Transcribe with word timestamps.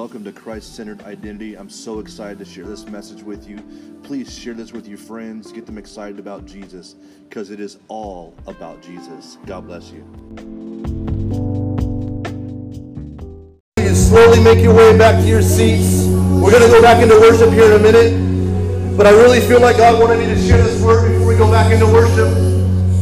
welcome 0.00 0.24
to 0.24 0.32
Christ 0.32 0.74
centered 0.74 1.02
identity. 1.02 1.58
I'm 1.58 1.68
so 1.68 1.98
excited 1.98 2.38
to 2.38 2.44
share 2.46 2.64
this 2.64 2.86
message 2.86 3.22
with 3.22 3.46
you. 3.46 3.62
Please 4.02 4.34
share 4.34 4.54
this 4.54 4.72
with 4.72 4.88
your 4.88 4.96
friends, 4.96 5.52
get 5.52 5.66
them 5.66 5.76
excited 5.76 6.18
about 6.18 6.46
Jesus, 6.46 6.94
because 7.28 7.50
it 7.50 7.60
is 7.60 7.76
all 7.88 8.34
about 8.46 8.80
Jesus. 8.80 9.36
God 9.44 9.66
bless 9.66 9.92
you. 9.92 9.98
You 13.76 13.94
slowly 13.94 14.42
make 14.42 14.64
your 14.64 14.74
way 14.74 14.96
back 14.96 15.20
to 15.20 15.28
your 15.28 15.42
seats. 15.42 16.06
We're 16.06 16.50
going 16.50 16.62
to 16.62 16.70
go 16.70 16.80
back 16.80 17.02
into 17.02 17.20
worship 17.20 17.50
here 17.50 17.66
in 17.66 17.72
a 17.72 17.78
minute. 17.78 18.96
But 18.96 19.06
I 19.06 19.10
really 19.10 19.40
feel 19.40 19.60
like 19.60 19.76
God 19.76 20.00
wanted 20.00 20.18
me 20.18 20.34
to 20.34 20.40
share 20.40 20.62
this 20.62 20.82
word 20.82 21.12
before 21.12 21.28
we 21.28 21.36
go 21.36 21.52
back 21.52 21.70
into 21.74 21.84
worship 21.84 22.50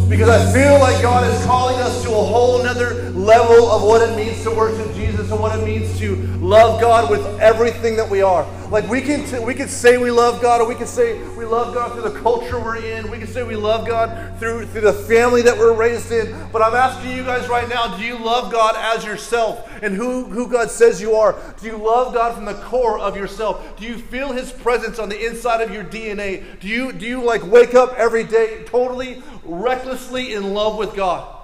because 0.08 0.30
I 0.30 0.52
feel 0.52 0.80
like 0.80 1.00
God 1.00 1.32
is 1.32 1.44
calling 1.44 1.76
us 1.76 2.02
to 2.02 2.08
a 2.08 2.12
whole 2.12 2.60
nother 2.60 3.10
level 3.10 3.70
of 3.70 3.82
what 3.82 4.02
it 4.02 4.16
means 4.16 4.42
to 4.42 4.50
worship 4.50 4.97
And 5.30 5.40
what 5.40 5.58
it 5.58 5.62
means 5.62 5.98
to 5.98 6.16
love 6.38 6.80
God 6.80 7.10
with 7.10 7.20
everything 7.38 7.96
that 7.96 8.08
we 8.08 8.22
are. 8.22 8.46
Like 8.70 8.88
we 8.88 9.02
can 9.02 9.26
t- 9.26 9.38
we 9.38 9.54
can 9.54 9.68
say 9.68 9.98
we 9.98 10.10
love 10.10 10.40
God, 10.40 10.62
or 10.62 10.66
we 10.66 10.74
can 10.74 10.86
say 10.86 11.22
we 11.36 11.44
love 11.44 11.74
God 11.74 11.92
through 11.92 12.10
the 12.10 12.18
culture 12.20 12.58
we're 12.58 12.76
in. 12.76 13.10
We 13.10 13.18
can 13.18 13.26
say 13.26 13.42
we 13.42 13.54
love 13.54 13.86
God 13.86 14.38
through 14.38 14.64
through 14.66 14.80
the 14.82 14.92
family 14.92 15.42
that 15.42 15.58
we're 15.58 15.74
raised 15.74 16.10
in. 16.12 16.34
But 16.50 16.62
I'm 16.62 16.74
asking 16.74 17.12
you 17.12 17.24
guys 17.24 17.46
right 17.46 17.68
now: 17.68 17.94
Do 17.94 18.02
you 18.02 18.18
love 18.18 18.50
God 18.50 18.74
as 18.78 19.04
yourself 19.04 19.70
and 19.82 19.94
who 19.94 20.24
who 20.24 20.48
God 20.48 20.70
says 20.70 20.98
you 20.98 21.14
are? 21.14 21.38
Do 21.60 21.66
you 21.66 21.76
love 21.76 22.14
God 22.14 22.34
from 22.34 22.46
the 22.46 22.54
core 22.54 22.98
of 22.98 23.14
yourself? 23.14 23.78
Do 23.78 23.84
you 23.84 23.98
feel 23.98 24.32
His 24.32 24.50
presence 24.50 24.98
on 24.98 25.10
the 25.10 25.26
inside 25.26 25.60
of 25.60 25.70
your 25.70 25.84
DNA? 25.84 26.58
Do 26.58 26.68
you 26.68 26.90
do 26.92 27.06
you 27.06 27.22
like 27.22 27.46
wake 27.46 27.74
up 27.74 27.92
every 27.98 28.24
day 28.24 28.64
totally 28.64 29.22
recklessly 29.44 30.32
in 30.32 30.54
love 30.54 30.78
with 30.78 30.96
God? 30.96 31.37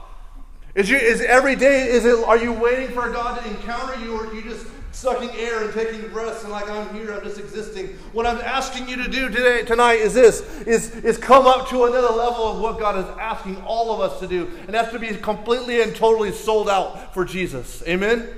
Is, 0.74 0.90
you, 0.90 0.96
is 0.96 1.20
every 1.20 1.54
day, 1.54 1.88
is 1.88 2.04
it, 2.04 2.18
are 2.24 2.36
you 2.36 2.52
waiting 2.52 2.88
for 2.88 3.08
God 3.08 3.40
to 3.40 3.48
encounter 3.48 3.98
you 4.04 4.16
or 4.16 4.26
are 4.26 4.34
you 4.34 4.42
just 4.42 4.66
sucking 4.90 5.30
air 5.38 5.62
and 5.62 5.72
taking 5.72 6.08
breaths 6.08 6.42
and 6.42 6.50
like 6.50 6.68
I'm 6.68 6.92
here, 6.92 7.14
I'm 7.14 7.22
just 7.22 7.38
existing? 7.38 7.90
What 8.12 8.26
I'm 8.26 8.38
asking 8.38 8.88
you 8.88 8.96
to 8.96 9.08
do 9.08 9.28
today, 9.28 9.62
tonight 9.62 10.00
is 10.00 10.14
this, 10.14 10.40
is, 10.62 10.90
is 10.96 11.16
come 11.16 11.46
up 11.46 11.68
to 11.68 11.84
another 11.84 12.12
level 12.12 12.44
of 12.44 12.60
what 12.60 12.80
God 12.80 12.98
is 12.98 13.04
asking 13.20 13.62
all 13.62 13.94
of 13.94 14.00
us 14.00 14.18
to 14.18 14.26
do. 14.26 14.50
And 14.66 14.74
that's 14.74 14.90
to 14.90 14.98
be 14.98 15.14
completely 15.14 15.80
and 15.80 15.94
totally 15.94 16.32
sold 16.32 16.68
out 16.68 17.14
for 17.14 17.24
Jesus. 17.24 17.84
Amen? 17.86 18.28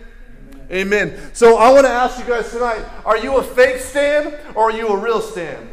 Amen. 0.71 1.12
Amen. 1.12 1.31
So 1.33 1.56
I 1.56 1.73
want 1.73 1.87
to 1.87 1.93
ask 1.93 2.19
you 2.19 2.27
guys 2.27 2.50
tonight, 2.50 2.84
are 3.06 3.17
you 3.17 3.39
a 3.39 3.43
fake 3.43 3.81
stand 3.81 4.37
or 4.55 4.65
are 4.65 4.77
you 4.77 4.89
a 4.89 4.97
real 4.98 5.23
stand? 5.23 5.71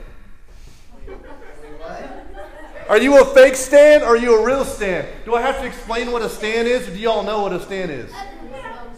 Are 2.89 2.97
you 2.97 3.21
a 3.21 3.25
fake 3.25 3.55
stand 3.55 4.03
or 4.03 4.07
are 4.07 4.17
you 4.17 4.39
a 4.39 4.45
real 4.45 4.65
stand? 4.65 5.07
Do 5.25 5.35
I 5.35 5.41
have 5.41 5.57
to 5.59 5.65
explain 5.65 6.11
what 6.11 6.21
a 6.21 6.29
stand 6.29 6.67
is? 6.67 6.87
Or 6.87 6.91
do 6.91 6.97
y'all 6.97 7.23
know 7.23 7.41
what 7.41 7.53
a 7.53 7.61
stand 7.61 7.91
is? 7.91 8.11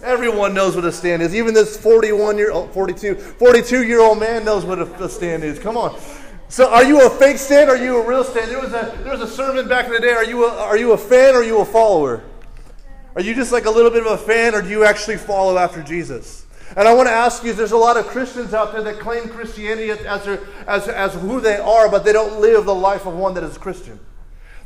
Everyone 0.02 0.54
knows 0.54 0.76
what 0.76 0.86
a 0.86 0.92
stand 0.92 1.22
is. 1.22 1.36
Even 1.36 1.54
this 1.54 1.78
41 1.78 2.38
year 2.38 2.52
old, 2.52 2.72
42, 2.74 3.16
42 3.16 3.84
year 3.84 4.02
old 4.02 4.20
man 4.20 4.46
knows 4.46 4.66
what 4.66 4.80
a, 4.80 5.04
a 5.04 5.10
stand 5.10 5.44
is. 5.44 5.60
Come 5.60 5.78
on. 5.78 6.00
So 6.48 6.70
are 6.70 6.84
you 6.84 7.06
a 7.06 7.10
fake 7.10 7.38
stand 7.38 7.70
or 7.70 7.74
are 7.74 7.84
you 7.84 7.98
a 7.98 8.08
real 8.08 8.24
stand? 8.24 8.52
There 8.52 8.60
was 8.60 8.74
a, 8.74 8.98
there 9.04 9.12
was 9.12 9.22
a 9.22 9.28
sermon 9.28 9.68
back 9.68 9.86
in 9.88 9.94
the 9.94 10.00
day. 10.00 10.12
Are 10.14 10.26
you 10.26 10.46
a, 10.46 10.50
are 10.50 10.78
you 10.78 10.94
a 10.94 10.98
fan 10.98 11.36
or 11.36 11.40
are 11.40 11.44
you 11.44 11.60
a 11.60 11.66
follower? 11.66 12.24
Are 13.16 13.22
you 13.22 13.34
just 13.34 13.52
like 13.52 13.66
a 13.66 13.72
little 13.72 13.92
bit 13.92 14.06
of 14.06 14.12
a 14.12 14.18
fan 14.18 14.56
or 14.56 14.62
do 14.62 14.70
you 14.70 14.84
actually 14.84 15.18
follow 15.18 15.58
after 15.58 15.82
Jesus? 15.82 16.45
And 16.76 16.88
I 16.88 16.94
want 16.94 17.08
to 17.08 17.14
ask 17.14 17.44
you, 17.44 17.54
there's 17.54 17.72
a 17.72 17.78
lot 17.78 17.98
of 17.98 18.08
Christians 18.08 18.54
out 18.54 18.74
there 18.74 18.82
that 18.84 19.00
claim 19.00 19.30
Christianity 19.30 19.92
as, 19.92 20.40
as, 20.68 20.88
as 20.88 21.14
who 21.14 21.40
they 21.40 21.58
are, 21.58 21.90
but 21.90 22.04
they 22.04 22.12
don't 22.12 22.42
live 22.42 22.66
the 22.66 22.76
life 22.76 23.06
of 23.06 23.14
one 23.14 23.34
that 23.36 23.44
is 23.44 23.58
Christian. 23.58 24.00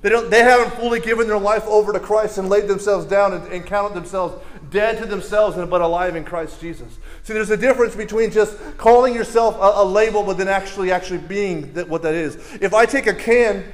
They, 0.01 0.09
don't, 0.09 0.29
they 0.29 0.43
haven't 0.43 0.79
fully 0.79 1.01
given 1.01 1.27
their 1.27 1.39
life 1.39 1.65
over 1.67 1.91
to 1.91 1.99
Christ 1.99 2.37
and 2.37 2.47
laid 2.47 2.69
themselves 2.69 3.05
down 3.05 3.33
and, 3.33 3.51
and 3.51 3.65
counted 3.65 3.95
themselves 3.95 4.41
dead 4.71 4.97
to 4.99 5.05
themselves 5.05 5.57
and 5.57 5.69
but 5.69 5.81
alive 5.81 6.15
in 6.15 6.23
Christ 6.23 6.61
Jesus. 6.61 6.97
See, 7.23 7.33
there's 7.33 7.49
a 7.49 7.57
difference 7.57 7.95
between 7.95 8.31
just 8.31 8.55
calling 8.77 9.13
yourself 9.13 9.55
a, 9.55 9.81
a 9.81 9.83
label, 9.83 10.23
but 10.23 10.37
then 10.37 10.47
actually 10.47 10.91
actually 10.91 11.19
being 11.19 11.73
that, 11.73 11.89
what 11.89 12.01
that 12.03 12.13
is. 12.13 12.35
If 12.61 12.73
I 12.73 12.85
take 12.85 13.07
a 13.07 13.13
can, 13.13 13.65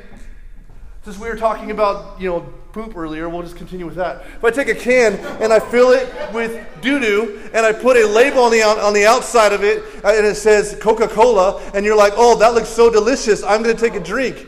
since 1.05 1.19
we 1.19 1.29
were 1.29 1.35
talking 1.35 1.69
about 1.69 2.19
you 2.19 2.27
know 2.27 2.41
poop 2.73 2.97
earlier, 2.97 3.29
we'll 3.29 3.43
just 3.43 3.55
continue 3.55 3.85
with 3.85 3.95
that. 3.95 4.25
If 4.25 4.43
I 4.43 4.49
take 4.49 4.67
a 4.67 4.75
can 4.75 5.13
and 5.41 5.53
I 5.53 5.59
fill 5.59 5.91
it 5.91 6.11
with 6.33 6.67
doo 6.81 6.99
doo 6.99 7.39
and 7.53 7.63
I 7.63 7.71
put 7.71 7.95
a 7.95 8.05
label 8.05 8.39
on 8.39 8.51
the, 8.51 8.63
on 8.63 8.93
the 8.93 9.05
outside 9.05 9.53
of 9.53 9.63
it 9.63 9.83
uh, 10.03 10.13
and 10.13 10.25
it 10.25 10.35
says 10.35 10.77
Coca 10.81 11.07
Cola, 11.07 11.61
and 11.73 11.85
you're 11.85 11.95
like, 11.95 12.13
oh, 12.17 12.37
that 12.39 12.53
looks 12.53 12.67
so 12.67 12.91
delicious, 12.91 13.43
I'm 13.43 13.63
going 13.63 13.73
to 13.73 13.81
take 13.81 13.93
a 13.93 14.03
drink. 14.03 14.47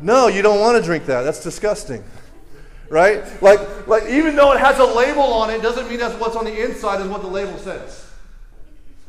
No, 0.00 0.28
you 0.28 0.40
don't 0.40 0.60
want 0.60 0.78
to 0.78 0.82
drink 0.82 1.04
that. 1.06 1.22
That's 1.22 1.42
disgusting. 1.42 2.02
Right? 2.88 3.24
Like, 3.42 3.86
like 3.88 4.04
even 4.04 4.36
though 4.36 4.52
it 4.52 4.60
has 4.60 4.78
a 4.78 4.84
label 4.84 5.22
on 5.22 5.50
it, 5.50 5.60
doesn't 5.60 5.88
mean 5.88 5.98
that's 5.98 6.18
what's 6.20 6.36
on 6.36 6.44
the 6.44 6.64
inside 6.64 7.02
is 7.02 7.08
what 7.08 7.20
the 7.20 7.28
label 7.28 7.58
says. 7.58 8.08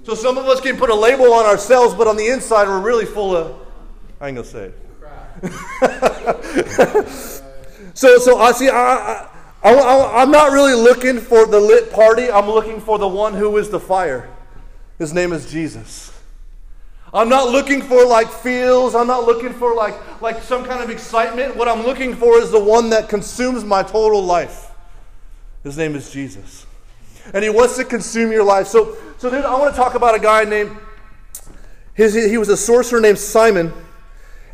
So 0.03 0.15
some 0.15 0.37
of 0.37 0.45
us 0.47 0.59
can 0.59 0.77
put 0.77 0.89
a 0.89 0.95
label 0.95 1.31
on 1.31 1.45
ourselves, 1.45 1.93
but 1.93 2.07
on 2.07 2.17
the 2.17 2.27
inside 2.27 2.67
we're 2.67 2.81
really 2.81 3.05
full 3.05 3.37
of 3.37 3.55
I 4.19 4.29
ain't 4.29 4.35
gonna 4.35 4.47
say 4.47 4.65
it. 4.65 4.86
So, 7.97 8.19
so 8.19 8.37
I 8.37 8.51
see, 8.51 8.69
I, 8.69 9.27
I, 9.63 9.73
I, 9.73 10.21
I'm 10.21 10.29
not 10.29 10.51
really 10.51 10.75
looking 10.75 11.17
for 11.19 11.47
the 11.47 11.59
lit 11.59 11.91
party. 11.91 12.29
I'm 12.29 12.45
looking 12.45 12.79
for 12.79 12.99
the 12.99 13.07
one 13.07 13.33
who 13.33 13.57
is 13.57 13.71
the 13.71 13.79
fire. 13.79 14.29
His 14.99 15.13
name 15.13 15.33
is 15.33 15.49
Jesus. 15.49 16.13
I'm 17.11 17.27
not 17.27 17.49
looking 17.49 17.81
for 17.81 18.05
like 18.05 18.29
feels. 18.29 18.93
I'm 18.93 19.07
not 19.07 19.23
looking 19.23 19.51
for 19.51 19.73
like, 19.73 20.21
like 20.21 20.43
some 20.43 20.63
kind 20.63 20.83
of 20.83 20.91
excitement. 20.91 21.55
What 21.55 21.67
I'm 21.67 21.81
looking 21.81 22.15
for 22.15 22.37
is 22.37 22.51
the 22.51 22.63
one 22.63 22.91
that 22.91 23.09
consumes 23.09 23.63
my 23.63 23.81
total 23.81 24.23
life. 24.23 24.69
His 25.63 25.75
name 25.75 25.95
is 25.95 26.11
Jesus. 26.11 26.67
And 27.33 27.43
he 27.43 27.49
wants 27.49 27.77
to 27.77 27.83
consume 27.83 28.31
your 28.31 28.43
life. 28.43 28.67
So, 28.67 28.95
so 29.17 29.31
dude, 29.31 29.43
I 29.43 29.57
want 29.57 29.73
to 29.73 29.75
talk 29.75 29.95
about 29.95 30.13
a 30.13 30.19
guy 30.19 30.43
named, 30.43 30.77
his, 31.95 32.13
he 32.13 32.37
was 32.37 32.49
a 32.49 32.57
sorcerer 32.57 33.01
named 33.01 33.17
Simon. 33.17 33.73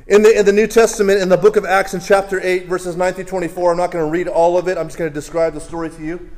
In 0.06 0.22
the, 0.22 0.38
in 0.38 0.46
the 0.46 0.52
New 0.52 0.68
Testament, 0.68 1.22
in 1.22 1.30
the 1.30 1.38
book 1.38 1.56
of 1.56 1.64
Acts, 1.64 1.94
in 1.94 2.02
chapter 2.02 2.42
8, 2.42 2.68
verses 2.68 2.98
9 2.98 3.14
through 3.14 3.24
24, 3.24 3.72
I'm 3.72 3.78
not 3.78 3.92
going 3.92 4.04
to 4.04 4.12
read 4.12 4.28
all 4.28 4.58
of 4.58 4.68
it. 4.68 4.78
I'm 4.78 4.88
just 4.88 4.98
going 4.98 5.10
to 5.10 5.14
describe 5.14 5.54
the 5.54 5.62
story 5.62 5.90
to 5.90 6.04
you. 6.04 6.30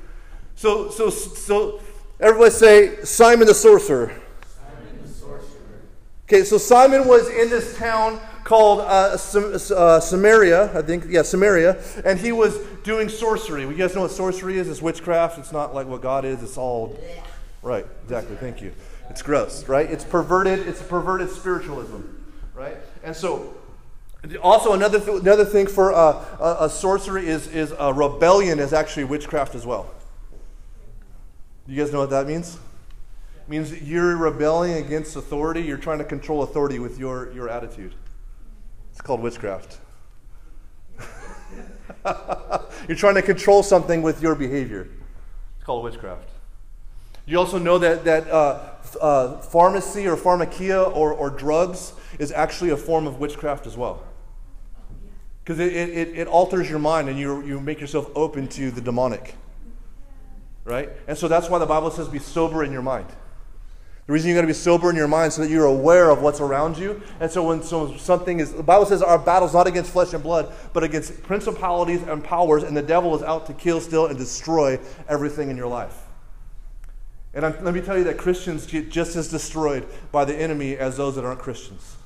So, 0.56 0.92
so, 0.92 1.10
so 1.10 1.82
everybody 2.20 2.52
say, 2.52 3.04
Simon 3.04 3.48
the 3.48 3.56
sorcerer. 3.56 4.14
Simon 4.56 5.02
the 5.02 5.10
sorcerer. 5.10 5.48
Okay, 6.28 6.44
so 6.44 6.60
Simon 6.60 7.08
was 7.08 7.28
in 7.28 7.50
this 7.50 7.76
town 7.76 8.20
called 8.44 8.82
uh, 8.82 9.18
uh, 9.18 10.00
Samaria, 10.00 10.78
I 10.78 10.84
think, 10.84 11.06
yeah, 11.10 11.24
Samaria, 11.24 11.82
and 12.06 12.20
he 12.20 12.32
was 12.32 12.60
doing 12.84 13.10
sorcery. 13.10 13.64
You 13.64 13.74
guys 13.74 13.96
know 13.96 14.02
what 14.02 14.12
sorcery 14.12 14.60
is? 14.60 14.70
It's 14.70 14.84
witchcraft. 14.84 15.40
It's 15.40 15.52
not 15.52 15.74
like 15.74 15.88
what 15.88 16.04
God 16.04 16.24
is. 16.24 16.44
It's 16.44 16.58
all, 16.58 16.96
right, 17.64 17.88
exactly, 18.04 18.36
thank 18.36 18.62
you. 18.62 18.72
It's 19.10 19.24
gross, 19.24 19.68
right? 19.68 19.90
It's 19.90 20.04
perverted, 20.04 20.68
it's 20.68 20.84
perverted 20.84 21.32
spiritualism, 21.32 22.02
right? 22.54 22.78
And 23.06 23.16
so, 23.16 23.54
also 24.42 24.74
another, 24.74 25.00
th- 25.00 25.22
another 25.22 25.46
thing 25.46 25.68
for 25.68 25.94
uh, 25.94 26.26
a, 26.40 26.66
a, 26.66 26.70
sorcery 26.70 27.28
is, 27.28 27.46
is 27.48 27.72
a 27.78 27.94
rebellion 27.94 28.60
is 28.60 28.74
actually 28.74 29.04
witchcraft 29.04 29.54
as 29.54 29.64
well. 29.64 29.92
Do 31.68 31.74
you 31.74 31.84
guys 31.84 31.94
know 31.94 32.00
what 32.00 32.10
that 32.10 32.26
means? 32.26 32.56
It 32.56 33.48
means 33.48 33.80
you're 33.84 34.18
rebelling 34.18 34.74
against 34.74 35.16
authority. 35.16 35.62
You're 35.62 35.78
trying 35.78 36.00
to 36.00 36.04
control 36.04 36.42
authority 36.42 36.80
with 36.80 36.98
your, 36.98 37.32
your 37.32 37.48
attitude. 37.48 37.94
It's 38.92 39.02
called 39.02 39.22
witchcraft. 39.22 39.78
you're 42.88 42.98
trying 42.98 43.16
to 43.16 43.22
control 43.22 43.62
something 43.62 44.02
with 44.02 44.20
your 44.20 44.34
behavior. 44.34 44.88
It's 45.58 45.64
called 45.64 45.84
witchcraft. 45.84 46.30
You 47.26 47.40
also 47.40 47.58
know 47.58 47.78
that, 47.80 48.04
that 48.06 48.30
uh, 48.30 48.60
uh, 49.02 49.38
pharmacy 49.38 50.08
or 50.08 50.16
pharmakia 50.16 50.96
or, 50.96 51.12
or 51.12 51.30
drugs 51.30 51.94
is 52.20 52.32
actually 52.32 52.70
a 52.70 52.78
form 52.78 53.08
of 53.08 53.20
witchcraft 53.20 53.66
as 53.66 53.76
well. 53.76 54.04
Because 55.44 55.60
it, 55.60 55.74
it, 55.74 56.18
it 56.18 56.28
alters 56.28 56.70
your 56.70 56.80
mind 56.80 57.10
and 57.10 57.20
you, 57.20 57.44
you 57.46 57.60
make 57.60 57.80
yourself 57.80 58.10
open 58.16 58.48
to 58.50 58.72
the 58.72 58.82
demonic. 58.82 59.36
Right? 60.64 60.90
And 61.08 61.18
so 61.18 61.28
that's 61.28 61.50
why 61.50 61.60
the 61.60 61.66
Bible 61.66 61.92
says 61.92 62.08
be 62.08 62.20
sober 62.20 62.64
in 62.64 62.72
your 62.72 62.82
mind. 62.82 63.08
The 64.08 64.14
reason 64.14 64.30
you 64.30 64.36
got 64.36 64.42
to 64.42 64.48
be 64.48 64.54
sober 64.54 64.92
in 64.92 64.96
your 64.96 65.08
mind 65.08 65.34
so 65.34 65.42
that 65.42 65.50
you're 65.50 65.66
aware 65.66 66.12
of 66.12 66.22
what's 66.22 66.40
around 66.40 66.78
you. 66.78 67.02
And 67.20 67.32
so 67.32 67.48
when 67.48 67.64
so 67.64 67.98
something 67.98 68.40
is, 68.40 68.54
the 68.54 68.62
Bible 68.62 68.86
says 68.86 69.02
our 69.02 69.18
battle's 69.18 69.54
not 69.54 69.66
against 69.66 69.92
flesh 69.92 70.14
and 70.14 70.22
blood, 70.22 70.54
but 70.74 70.84
against 70.84 71.24
principalities 71.24 72.04
and 72.04 72.24
powers, 72.24 72.62
and 72.62 72.78
the 72.78 72.84
devil 72.84 73.16
is 73.16 73.24
out 73.24 73.48
to 73.48 73.54
kill, 73.54 73.82
steal, 73.82 74.06
and 74.06 74.18
destroy 74.18 74.80
everything 75.10 75.50
in 75.50 75.58
your 75.58 75.68
life. 75.68 76.05
And 77.36 77.46
I'm, 77.46 77.64
let 77.64 77.74
me 77.74 77.82
tell 77.82 77.98
you 77.98 78.06
that 78.06 78.18
Christians 78.18 78.66
get 78.66 78.90
just 78.90 79.18
as 79.18 79.30
destroyed 79.30 79.86
by 80.12 80.24
the 80.24 80.34
enemy 80.34 80.78
as 80.78 80.96
those 80.96 81.16
that 81.16 81.26
aren't 81.26 81.40
Christians. 81.40 81.98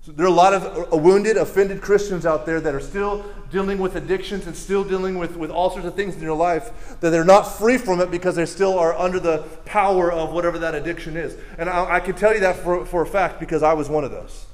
So 0.00 0.12
there 0.12 0.26
are 0.26 0.30
a 0.30 0.32
lot 0.32 0.52
of 0.52 0.92
uh, 0.92 0.96
wounded, 0.96 1.36
offended 1.36 1.80
Christians 1.80 2.26
out 2.26 2.44
there 2.44 2.60
that 2.60 2.74
are 2.74 2.80
still 2.80 3.24
dealing 3.50 3.78
with 3.78 3.96
addictions 3.96 4.46
and 4.46 4.56
still 4.56 4.84
dealing 4.84 5.18
with, 5.18 5.36
with 5.36 5.50
all 5.50 5.70
sorts 5.70 5.86
of 5.86 5.94
things 5.94 6.14
in 6.14 6.20
their 6.20 6.34
life 6.34 6.98
that 7.00 7.10
they're 7.10 7.24
not 7.24 7.42
free 7.42 7.78
from 7.78 8.00
it 8.00 8.10
because 8.10 8.36
they 8.36 8.44
still 8.44 8.78
are 8.78 8.94
under 8.94 9.20
the 9.20 9.38
power 9.64 10.12
of 10.12 10.32
whatever 10.32 10.58
that 10.58 10.74
addiction 10.74 11.16
is. 11.16 11.36
And 11.56 11.70
I, 11.70 11.96
I 11.96 12.00
can 12.00 12.14
tell 12.14 12.34
you 12.34 12.40
that 12.40 12.56
for, 12.56 12.84
for 12.84 13.02
a 13.02 13.06
fact 13.06 13.40
because 13.40 13.62
I 13.62 13.72
was 13.74 13.88
one 13.88 14.04
of 14.04 14.10
those. 14.10 14.46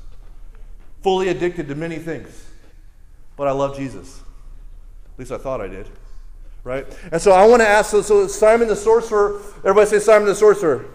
Fully 1.02 1.28
addicted 1.28 1.66
to 1.68 1.74
many 1.74 1.98
things. 1.98 2.46
But 3.36 3.48
I 3.48 3.52
love 3.52 3.76
Jesus. 3.76 4.20
At 5.14 5.18
least 5.18 5.32
I 5.32 5.38
thought 5.38 5.60
I 5.60 5.66
did. 5.66 5.88
Right? 6.62 6.86
And 7.10 7.20
so 7.20 7.32
I 7.32 7.46
want 7.46 7.62
to 7.62 7.68
ask 7.68 7.90
so, 7.90 8.02
so 8.02 8.26
Simon 8.26 8.68
the 8.68 8.76
sorcerer, 8.76 9.40
everybody 9.58 9.88
say 9.88 9.98
Simon 9.98 10.28
the 10.28 10.34
sorcerer. 10.34 10.86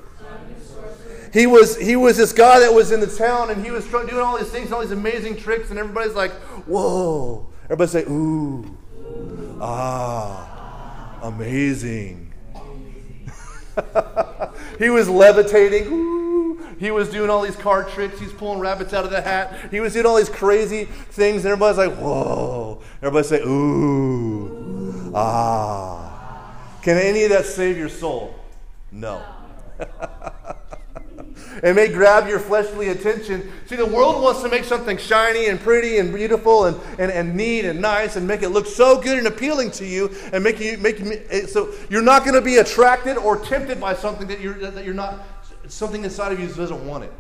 He 1.34 1.48
was, 1.48 1.78
he 1.78 1.98
was 1.98 2.16
this 2.16 2.32
guy 2.32 2.62
that 2.62 2.74
was 2.74 2.92
in 2.92 3.02
the 3.02 3.08
town 3.08 3.50
and 3.50 3.64
he 3.64 3.70
was 3.70 3.86
doing 3.86 4.18
all 4.20 4.38
these 4.38 4.50
things, 4.50 4.72
all 4.72 4.80
these 4.80 4.92
amazing 4.92 5.36
tricks, 5.36 5.70
and 5.70 5.78
everybody's 5.78 6.16
like, 6.16 6.32
whoa. 6.66 7.48
Everybody 7.66 7.90
say, 7.90 8.04
ooh. 8.04 8.78
Ah, 9.60 11.20
amazing. 11.24 12.34
he 14.80 14.90
was 14.90 15.10
levitating. 15.10 15.88
Ooh. 15.88 16.16
He 16.80 16.92
was 16.92 17.10
doing 17.10 17.30
all 17.30 17.42
these 17.42 17.56
card 17.56 17.90
tricks. 17.90 18.20
He's 18.20 18.32
pulling 18.32 18.60
rabbits 18.60 18.94
out 18.94 19.04
of 19.04 19.12
the 19.12 19.22
hat. 19.22 19.72
He 19.72 19.80
was 19.80 19.94
doing 19.94 20.06
all 20.06 20.16
these 20.16 20.30
crazy 20.30 20.86
things, 20.86 21.44
and 21.44 21.52
everybody's 21.52 21.78
like, 21.78 21.98
whoa. 21.98 22.82
Everybody 23.02 23.28
say, 23.28 23.42
ooh. 23.42 24.65
Ah. 25.16 26.54
Can 26.82 26.98
any 26.98 27.24
of 27.24 27.30
that 27.30 27.46
save 27.46 27.78
your 27.78 27.90
soul? 27.90 28.36
No. 28.92 29.24
it 31.64 31.76
may 31.76 31.88
grab 31.88 32.28
your 32.28 32.38
fleshly 32.38 32.90
attention. 32.90 33.50
See, 33.66 33.78
the 33.78 33.86
world 33.86 34.22
wants 34.22 34.42
to 34.44 34.50
make 34.50 34.66
something 34.66 34.98
shiny 34.98 35.48
and 35.48 35.60
pretty 35.60 35.98
and 35.98 36.14
beautiful 36.14 36.66
and, 36.66 36.78
and, 37.00 37.12
and 37.12 37.34
neat 37.34 37.66
and 37.66 37.82
nice 37.82 38.18
and 38.18 38.28
make 38.28 38.44
it 38.44 38.50
look 38.50 38.68
so 38.68 39.02
good 39.02 39.18
and 39.18 39.28
appealing 39.28 39.72
to 39.72 39.86
you 39.86 40.12
and 40.34 40.44
make 40.44 40.60
you 40.60 40.78
make 40.78 41.00
eh, 41.02 41.46
so 41.46 41.74
you're 41.90 42.02
not 42.02 42.24
going 42.24 42.36
to 42.36 42.42
be 42.42 42.58
attracted 42.58 43.18
or 43.18 43.38
tempted 43.38 43.80
by 43.80 43.96
something 43.96 44.28
that 44.28 44.42
you're 44.42 44.54
that 44.54 44.84
you're 44.84 44.94
not 44.94 45.26
something 45.68 46.04
inside 46.04 46.34
of 46.34 46.40
you 46.40 46.48
doesn't 46.48 46.86
want 46.86 47.06
it. 47.06 47.14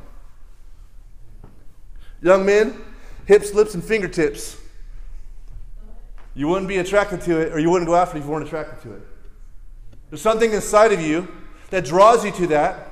Young 2.21 2.45
men, 2.45 2.79
hips, 3.25 3.53
lips, 3.53 3.73
and 3.73 3.83
fingertips. 3.83 4.57
You 6.35 6.47
wouldn't 6.47 6.67
be 6.67 6.77
attracted 6.77 7.21
to 7.21 7.39
it, 7.39 7.53
or 7.53 7.59
you 7.59 7.69
wouldn't 7.69 7.87
go 7.87 7.95
after 7.95 8.17
it 8.17 8.19
if 8.19 8.25
you 8.25 8.31
weren't 8.31 8.45
attracted 8.45 8.81
to 8.83 8.95
it. 8.95 9.01
There's 10.09 10.21
something 10.21 10.51
inside 10.51 10.91
of 10.91 11.01
you 11.01 11.27
that 11.71 11.85
draws 11.85 12.23
you 12.23 12.31
to 12.31 12.47
that 12.47 12.91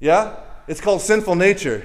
yeah? 0.00 0.36
It's 0.66 0.80
called 0.80 1.02
sinful 1.02 1.36
nature. 1.36 1.84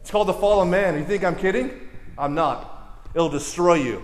It's 0.00 0.10
called 0.10 0.28
the 0.28 0.34
fallen 0.34 0.70
man. 0.70 0.98
You 0.98 1.04
think 1.04 1.22
I'm 1.22 1.36
kidding? 1.36 1.88
I'm 2.18 2.34
not. 2.34 3.00
It'll 3.14 3.28
destroy 3.28 3.74
you, 3.74 4.02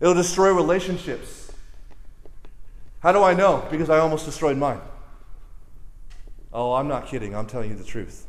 it'll 0.00 0.14
destroy 0.14 0.52
relationships. 0.52 1.50
How 3.00 3.10
do 3.10 3.24
I 3.24 3.34
know? 3.34 3.66
Because 3.68 3.90
I 3.90 3.98
almost 3.98 4.24
destroyed 4.24 4.56
mine. 4.56 4.80
Oh, 6.52 6.74
I'm 6.74 6.86
not 6.86 7.08
kidding. 7.08 7.34
I'm 7.34 7.46
telling 7.46 7.70
you 7.70 7.76
the 7.76 7.82
truth. 7.82 8.28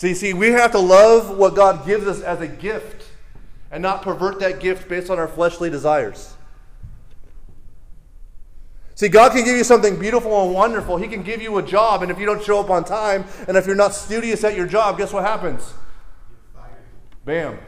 See, 0.00 0.14
see, 0.14 0.32
we 0.32 0.52
have 0.52 0.72
to 0.72 0.78
love 0.78 1.36
what 1.36 1.54
God 1.54 1.84
gives 1.84 2.06
us 2.06 2.22
as 2.22 2.40
a 2.40 2.48
gift 2.48 3.06
and 3.70 3.82
not 3.82 4.00
pervert 4.00 4.40
that 4.40 4.58
gift 4.58 4.88
based 4.88 5.10
on 5.10 5.18
our 5.18 5.28
fleshly 5.28 5.68
desires. 5.68 6.32
See, 8.94 9.08
God 9.08 9.32
can 9.32 9.44
give 9.44 9.58
you 9.58 9.62
something 9.62 9.98
beautiful 9.98 10.42
and 10.42 10.54
wonderful. 10.54 10.96
He 10.96 11.06
can 11.06 11.22
give 11.22 11.42
you 11.42 11.58
a 11.58 11.62
job, 11.62 12.00
and 12.00 12.10
if 12.10 12.18
you 12.18 12.24
don't 12.24 12.42
show 12.42 12.58
up 12.58 12.70
on 12.70 12.82
time, 12.82 13.26
and 13.46 13.58
if 13.58 13.66
you're 13.66 13.76
not 13.76 13.92
studious 13.92 14.42
at 14.42 14.56
your 14.56 14.66
job, 14.66 14.96
guess 14.96 15.12
what 15.12 15.22
happens? 15.22 15.74
Bam. 17.26 17.58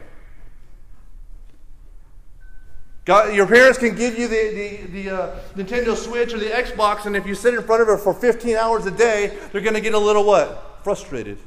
God, 3.05 3.35
your 3.35 3.45
parents 3.45 3.77
can 3.77 3.95
give 3.95 4.17
you 4.17 4.27
the, 4.27 4.79
the, 4.89 5.03
the 5.03 5.15
uh, 5.15 5.39
Nintendo 5.55 5.95
Switch 5.95 6.33
or 6.33 6.39
the 6.39 6.49
Xbox, 6.49 7.05
and 7.05 7.15
if 7.15 7.27
you 7.27 7.35
sit 7.35 7.53
in 7.53 7.61
front 7.61 7.83
of 7.83 7.89
it 7.89 7.99
for 8.01 8.11
15 8.11 8.55
hours 8.55 8.87
a 8.87 8.91
day, 8.91 9.37
they're 9.51 9.61
going 9.61 9.75
to 9.75 9.81
get 9.81 9.93
a 9.93 9.99
little 9.99 10.23
what? 10.23 10.79
Frustrated. 10.83 11.37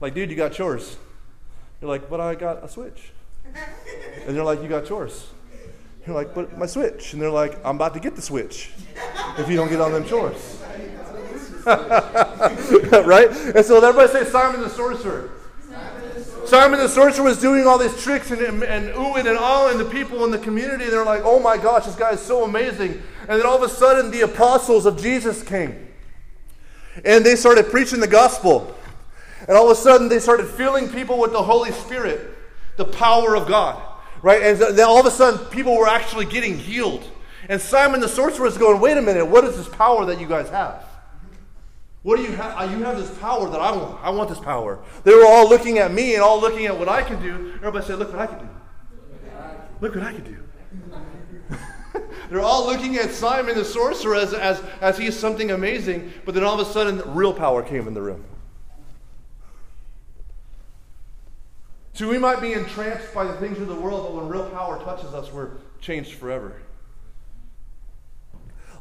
Like, 0.00 0.14
dude, 0.14 0.30
you 0.30 0.36
got 0.36 0.52
chores. 0.52 0.96
You're 1.80 1.90
like, 1.90 2.08
but 2.08 2.20
I 2.20 2.34
got 2.34 2.64
a 2.64 2.68
Switch. 2.68 3.12
And 4.26 4.36
they're 4.36 4.44
like, 4.44 4.62
you 4.62 4.68
got 4.68 4.86
chores. 4.86 5.28
You're 6.06 6.14
like, 6.14 6.34
but 6.34 6.56
my 6.56 6.66
Switch. 6.66 7.12
And 7.12 7.20
they're 7.20 7.30
like, 7.30 7.58
I'm 7.64 7.76
about 7.76 7.94
to 7.94 8.00
get 8.00 8.16
the 8.16 8.22
Switch 8.22 8.70
if 9.38 9.48
you 9.48 9.56
don't 9.56 9.68
get 9.68 9.80
on 9.80 9.92
them 9.92 10.06
chores. 10.06 10.62
right? 11.66 13.30
And 13.54 13.64
so 13.64 13.84
everybody 13.84 14.08
say 14.10 14.24
Simon 14.24 14.62
the 14.62 14.70
sorcerer. 14.70 15.30
Simon 16.46 16.80
the 16.80 16.88
sorcerer 16.88 17.22
was 17.22 17.38
doing 17.38 17.66
all 17.66 17.78
these 17.78 18.02
tricks 18.02 18.30
and, 18.30 18.40
and, 18.40 18.62
and 18.62 18.94
oohing 18.94 19.26
and 19.28 19.38
awing 19.38 19.78
the 19.78 19.84
people 19.84 20.24
in 20.24 20.30
the 20.30 20.38
community. 20.38 20.86
They're 20.86 21.04
like, 21.04 21.20
oh 21.22 21.38
my 21.38 21.58
gosh, 21.58 21.84
this 21.84 21.94
guy 21.94 22.12
is 22.12 22.20
so 22.20 22.44
amazing. 22.44 23.02
And 23.28 23.38
then 23.38 23.46
all 23.46 23.62
of 23.62 23.62
a 23.62 23.72
sudden, 23.72 24.10
the 24.10 24.22
apostles 24.22 24.86
of 24.86 25.00
Jesus 25.00 25.42
came. 25.42 25.88
And 27.04 27.24
they 27.24 27.36
started 27.36 27.70
preaching 27.70 28.00
the 28.00 28.08
gospel. 28.08 28.74
And 29.48 29.56
all 29.56 29.70
of 29.70 29.76
a 29.76 29.80
sudden, 29.80 30.08
they 30.08 30.18
started 30.18 30.46
filling 30.46 30.88
people 30.88 31.18
with 31.18 31.32
the 31.32 31.42
Holy 31.42 31.72
Spirit, 31.72 32.36
the 32.76 32.84
power 32.84 33.36
of 33.36 33.48
God. 33.48 33.82
Right? 34.22 34.42
And 34.42 34.58
then 34.58 34.86
all 34.86 35.00
of 35.00 35.06
a 35.06 35.10
sudden, 35.10 35.44
people 35.46 35.76
were 35.76 35.88
actually 35.88 36.26
getting 36.26 36.58
healed. 36.58 37.04
And 37.48 37.60
Simon 37.60 38.00
the 38.00 38.08
sorcerer 38.08 38.46
is 38.46 38.58
going, 38.58 38.80
wait 38.80 38.96
a 38.96 39.02
minute, 39.02 39.24
what 39.24 39.44
is 39.44 39.56
this 39.56 39.68
power 39.68 40.04
that 40.06 40.20
you 40.20 40.26
guys 40.26 40.48
have? 40.50 40.84
What 42.02 42.16
do 42.16 42.22
you 42.22 42.32
have? 42.32 42.58
Uh, 42.58 42.72
you 42.72 42.82
have 42.84 42.96
this 42.96 43.10
power 43.18 43.48
that 43.50 43.60
I 43.60 43.72
want. 43.72 44.02
I 44.02 44.10
want 44.10 44.30
this 44.30 44.38
power. 44.38 44.78
They 45.04 45.14
were 45.14 45.26
all 45.26 45.48
looking 45.48 45.78
at 45.78 45.92
me 45.92 46.14
and 46.14 46.22
all 46.22 46.40
looking 46.40 46.66
at 46.66 46.78
what 46.78 46.88
I 46.88 47.02
can 47.02 47.20
do. 47.20 47.52
Everybody 47.56 47.84
said, 47.86 47.98
look 47.98 48.12
what 48.12 48.20
I 48.20 48.26
can 48.26 48.38
do. 48.38 48.48
Look 49.80 49.94
what 49.94 50.04
I 50.04 50.12
can 50.12 50.24
do. 50.24 50.36
They're 52.30 52.40
all 52.40 52.66
looking 52.66 52.96
at 52.96 53.10
Simon 53.10 53.54
the 53.54 53.64
sorcerer 53.64 54.14
as, 54.14 54.32
as, 54.32 54.62
as 54.80 54.96
he 54.96 55.06
is 55.06 55.18
something 55.18 55.50
amazing, 55.50 56.12
but 56.24 56.34
then 56.34 56.44
all 56.44 56.58
of 56.58 56.66
a 56.66 56.70
sudden, 56.70 57.02
real 57.14 57.34
power 57.34 57.62
came 57.62 57.88
in 57.88 57.94
the 57.94 58.02
room. 58.02 58.24
So 61.92 62.08
we 62.08 62.18
might 62.18 62.40
be 62.40 62.52
entranced 62.52 63.12
by 63.12 63.24
the 63.24 63.34
things 63.34 63.58
of 63.58 63.68
the 63.68 63.74
world, 63.74 64.06
but 64.06 64.14
when 64.14 64.28
real 64.28 64.48
power 64.50 64.82
touches 64.84 65.12
us, 65.12 65.32
we're 65.32 65.50
changed 65.80 66.14
forever. 66.14 66.60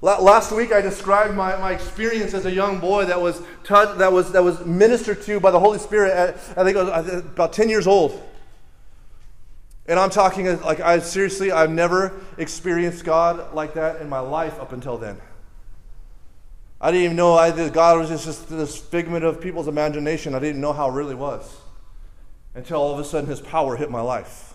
Last 0.02 0.54
week, 0.54 0.72
I 0.72 0.80
described 0.80 1.36
my, 1.36 1.58
my 1.58 1.74
experience 1.74 2.34
as 2.34 2.46
a 2.46 2.52
young 2.52 2.80
boy 2.80 3.06
that 3.06 3.22
was, 3.22 3.42
taught, 3.66 3.98
that, 3.98 4.14
was, 4.14 4.32
that 4.32 4.44
was 4.44 4.66
ministered 4.66 5.22
to 5.24 5.42
by 5.42 5.52
the 5.52 5.60
Holy 5.60 5.78
Spirit 5.78 6.14
at, 6.14 6.36
I 6.58 6.64
think 6.64 6.78
I 6.78 7.02
was 7.02 7.14
about 7.26 7.52
10 7.52 7.68
years 7.68 7.86
old. 7.86 8.24
And 9.88 10.00
I'm 10.00 10.10
talking 10.10 10.48
uh, 10.48 10.62
like 10.64 10.80
I 10.80 11.00
seriously, 11.00 11.52
I've 11.52 11.72
never 11.72 12.14
experienced 12.38 13.04
God 13.04 13.54
like 13.54 13.74
that 13.74 14.00
in 14.00 14.08
my 14.08 14.20
life 14.20 14.58
up 14.62 14.72
until 14.72 14.98
then. 14.98 15.20
I 16.80 16.92
didn't 16.92 17.06
even 17.06 17.18
know 17.18 17.34
I, 17.34 17.70
God 17.70 17.98
was 17.98 18.08
just, 18.08 18.24
just 18.24 18.50
this 18.50 18.78
figment 18.78 19.26
of 19.26 19.42
people's 19.42 19.68
imagination. 19.68 20.34
I 20.34 20.40
didn't 20.40 20.62
know 20.62 20.72
how 20.72 20.90
it 20.90 20.94
really 20.94 21.16
was 21.16 21.59
until 22.56 22.82
all 22.82 22.94
of 22.94 23.00
a 23.00 23.04
sudden 23.06 23.30
His 23.30 23.42
power 23.42 23.76
hit 23.76 23.90
my 23.90 24.02
life. 24.02 24.50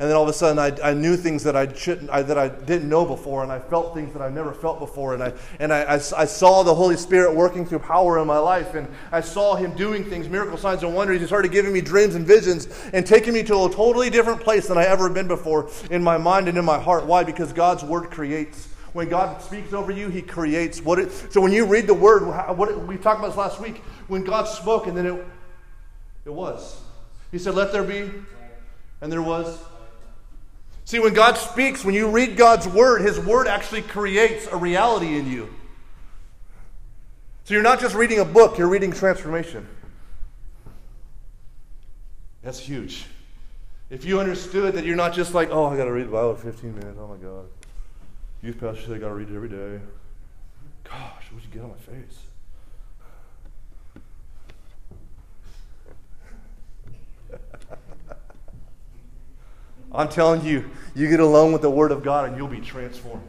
And 0.00 0.08
then 0.08 0.16
all 0.16 0.22
of 0.22 0.30
a 0.30 0.32
sudden 0.32 0.58
I, 0.58 0.74
I 0.82 0.94
knew 0.94 1.14
things 1.14 1.44
that 1.44 1.54
I 1.54 1.70
shouldn't 1.70 2.08
I, 2.08 2.22
that 2.22 2.38
I 2.38 2.48
didn't 2.48 2.88
know 2.88 3.04
before 3.04 3.42
and 3.42 3.52
I 3.52 3.58
felt 3.58 3.92
things 3.92 4.14
that 4.14 4.22
I 4.22 4.30
never 4.30 4.54
felt 4.54 4.78
before. 4.78 5.12
And 5.12 5.22
I 5.22 5.34
and 5.58 5.70
I, 5.70 5.82
I, 5.82 5.94
I, 5.96 6.24
saw 6.24 6.62
the 6.62 6.74
Holy 6.74 6.96
Spirit 6.96 7.34
working 7.34 7.66
through 7.66 7.80
power 7.80 8.18
in 8.18 8.26
my 8.26 8.38
life 8.38 8.74
and 8.74 8.88
I 9.12 9.20
saw 9.20 9.56
him 9.56 9.76
doing 9.76 10.02
things 10.06 10.26
miracle 10.26 10.56
signs 10.56 10.82
and 10.82 10.94
wonders. 10.94 11.20
He 11.20 11.26
started 11.26 11.52
giving 11.52 11.74
me 11.74 11.82
dreams 11.82 12.14
and 12.14 12.26
visions 12.26 12.66
and 12.94 13.06
taking 13.06 13.34
me 13.34 13.42
to 13.42 13.64
a 13.66 13.70
totally 13.70 14.08
different 14.08 14.40
place 14.40 14.68
than 14.68 14.78
I 14.78 14.86
ever 14.86 15.10
been 15.10 15.28
before 15.28 15.68
in 15.90 16.02
my 16.02 16.16
mind 16.16 16.48
and 16.48 16.56
in 16.56 16.64
my 16.64 16.80
heart. 16.80 17.04
Why? 17.04 17.22
Because 17.22 17.52
God's 17.52 17.84
word 17.84 18.10
creates. 18.10 18.68
When 18.94 19.10
God 19.10 19.42
speaks 19.42 19.74
over 19.74 19.92
you, 19.92 20.08
He 20.08 20.22
creates. 20.22 20.80
What 20.80 20.98
it. 20.98 21.12
So 21.30 21.42
when 21.42 21.52
you 21.52 21.66
read 21.66 21.86
the 21.86 21.94
Word, 21.94 22.22
what 22.56 22.70
it, 22.70 22.78
we 22.78 22.96
talked 22.96 23.20
about 23.20 23.28
this 23.28 23.36
last 23.36 23.60
week, 23.60 23.76
when 24.08 24.24
God 24.24 24.48
spoke, 24.48 24.88
and 24.88 24.96
then 24.96 25.06
it, 25.06 25.26
it 26.24 26.32
was. 26.32 26.80
He 27.30 27.38
said, 27.38 27.54
"Let 27.54 27.72
there 27.72 27.84
be," 27.84 28.10
and 29.00 29.12
there 29.12 29.22
was, 29.22 29.58
See, 30.90 30.98
when 30.98 31.14
God 31.14 31.38
speaks, 31.38 31.84
when 31.84 31.94
you 31.94 32.10
read 32.10 32.36
God's 32.36 32.66
word, 32.66 33.02
his 33.02 33.16
word 33.20 33.46
actually 33.46 33.82
creates 33.82 34.48
a 34.48 34.56
reality 34.56 35.16
in 35.16 35.30
you. 35.30 35.48
So 37.44 37.54
you're 37.54 37.62
not 37.62 37.78
just 37.78 37.94
reading 37.94 38.18
a 38.18 38.24
book, 38.24 38.58
you're 38.58 38.68
reading 38.68 38.90
transformation. 38.90 39.68
That's 42.42 42.58
huge. 42.58 43.06
If 43.88 44.04
you 44.04 44.18
understood 44.18 44.74
that 44.74 44.84
you're 44.84 44.96
not 44.96 45.12
just 45.12 45.32
like, 45.32 45.50
oh, 45.52 45.66
I 45.66 45.76
got 45.76 45.84
to 45.84 45.92
read 45.92 46.08
the 46.08 46.10
Bible 46.10 46.34
for 46.34 46.50
15 46.50 46.74
minutes, 46.74 46.98
oh 47.00 47.06
my 47.06 47.18
God. 47.18 47.46
Youth 48.42 48.58
pastor 48.58 48.82
said 48.82 48.94
I 48.94 48.98
got 48.98 49.10
to 49.10 49.14
read 49.14 49.30
it 49.30 49.36
every 49.36 49.48
day. 49.48 49.80
Gosh, 50.82 51.30
what'd 51.30 51.48
you 51.48 51.54
get 51.54 51.62
on 51.62 51.70
my 51.70 51.76
face? 51.76 52.18
I'm 59.92 60.08
telling 60.08 60.44
you, 60.44 60.70
you 60.94 61.08
get 61.08 61.20
alone 61.20 61.52
with 61.52 61.62
the 61.62 61.70
Word 61.70 61.92
of 61.92 62.02
God 62.02 62.28
and 62.28 62.36
you'll 62.36 62.48
be 62.48 62.60
transformed. 62.60 63.26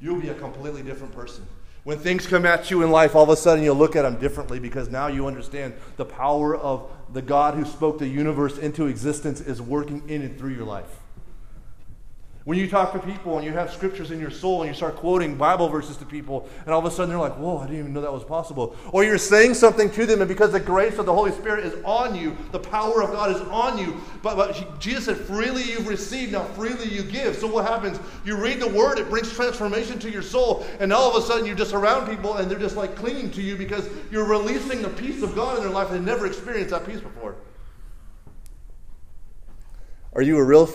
You'll 0.00 0.20
be 0.20 0.30
a 0.30 0.34
completely 0.34 0.82
different 0.82 1.14
person. 1.14 1.46
When 1.84 1.98
things 1.98 2.26
come 2.26 2.46
at 2.46 2.70
you 2.70 2.82
in 2.82 2.90
life, 2.90 3.14
all 3.16 3.24
of 3.24 3.28
a 3.28 3.36
sudden 3.36 3.64
you'll 3.64 3.76
look 3.76 3.96
at 3.96 4.02
them 4.02 4.18
differently 4.18 4.60
because 4.60 4.88
now 4.88 5.08
you 5.08 5.26
understand 5.26 5.74
the 5.96 6.04
power 6.04 6.56
of 6.56 6.88
the 7.12 7.22
God 7.22 7.54
who 7.54 7.64
spoke 7.64 7.98
the 7.98 8.06
universe 8.06 8.56
into 8.56 8.86
existence 8.86 9.40
is 9.40 9.60
working 9.60 10.08
in 10.08 10.22
and 10.22 10.38
through 10.38 10.54
your 10.54 10.64
life. 10.64 11.01
When 12.44 12.58
you 12.58 12.68
talk 12.68 12.92
to 12.92 12.98
people 12.98 13.36
and 13.36 13.46
you 13.46 13.52
have 13.52 13.72
scriptures 13.72 14.10
in 14.10 14.18
your 14.18 14.30
soul 14.30 14.62
and 14.62 14.68
you 14.68 14.74
start 14.74 14.96
quoting 14.96 15.36
Bible 15.36 15.68
verses 15.68 15.96
to 15.98 16.04
people, 16.04 16.48
and 16.64 16.70
all 16.70 16.80
of 16.80 16.84
a 16.84 16.90
sudden 16.90 17.10
they're 17.10 17.18
like, 17.18 17.36
Whoa, 17.38 17.58
I 17.58 17.66
didn't 17.66 17.78
even 17.78 17.92
know 17.92 18.00
that 18.00 18.12
was 18.12 18.24
possible. 18.24 18.74
Or 18.90 19.04
you're 19.04 19.16
saying 19.16 19.54
something 19.54 19.88
to 19.92 20.06
them, 20.06 20.20
and 20.20 20.28
because 20.28 20.50
the 20.50 20.58
grace 20.58 20.98
of 20.98 21.06
the 21.06 21.12
Holy 21.12 21.30
Spirit 21.30 21.64
is 21.64 21.74
on 21.84 22.16
you, 22.16 22.36
the 22.50 22.58
power 22.58 23.00
of 23.00 23.12
God 23.12 23.30
is 23.30 23.40
on 23.42 23.78
you. 23.78 24.00
But, 24.22 24.36
but 24.36 24.80
Jesus 24.80 25.04
said, 25.04 25.18
Freely 25.18 25.62
you've 25.62 25.86
received, 25.86 26.32
now 26.32 26.42
freely 26.42 26.88
you 26.88 27.04
give. 27.04 27.36
So 27.36 27.46
what 27.46 27.64
happens? 27.64 28.00
You 28.24 28.36
read 28.36 28.58
the 28.58 28.68
word, 28.68 28.98
it 28.98 29.08
brings 29.08 29.32
transformation 29.32 30.00
to 30.00 30.10
your 30.10 30.22
soul, 30.22 30.66
and 30.80 30.92
all 30.92 31.16
of 31.16 31.22
a 31.22 31.24
sudden 31.24 31.46
you're 31.46 31.54
just 31.54 31.74
around 31.74 32.08
people 32.08 32.34
and 32.34 32.50
they're 32.50 32.58
just 32.58 32.76
like 32.76 32.96
clinging 32.96 33.30
to 33.32 33.42
you 33.42 33.56
because 33.56 33.88
you're 34.10 34.26
releasing 34.26 34.82
the 34.82 34.90
peace 34.90 35.22
of 35.22 35.36
God 35.36 35.58
in 35.58 35.62
their 35.62 35.72
life. 35.72 35.90
They've 35.90 36.02
never 36.02 36.26
experienced 36.26 36.70
that 36.70 36.86
peace 36.86 37.00
before. 37.00 37.36
Are 40.14 40.22
you 40.22 40.38
a 40.38 40.44
real 40.44 40.66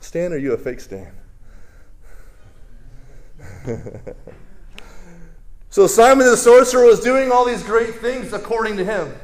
Stan 0.00 0.32
are 0.32 0.38
you 0.38 0.52
a 0.52 0.58
fake 0.58 0.80
Stan? 0.80 1.12
so 5.70 5.86
Simon 5.86 6.26
the 6.26 6.36
sorcerer 6.36 6.84
was 6.84 7.00
doing 7.00 7.30
all 7.30 7.44
these 7.44 7.62
great 7.62 7.96
things 7.96 8.32
according 8.32 8.76
to 8.76 8.84
him. 8.84 9.14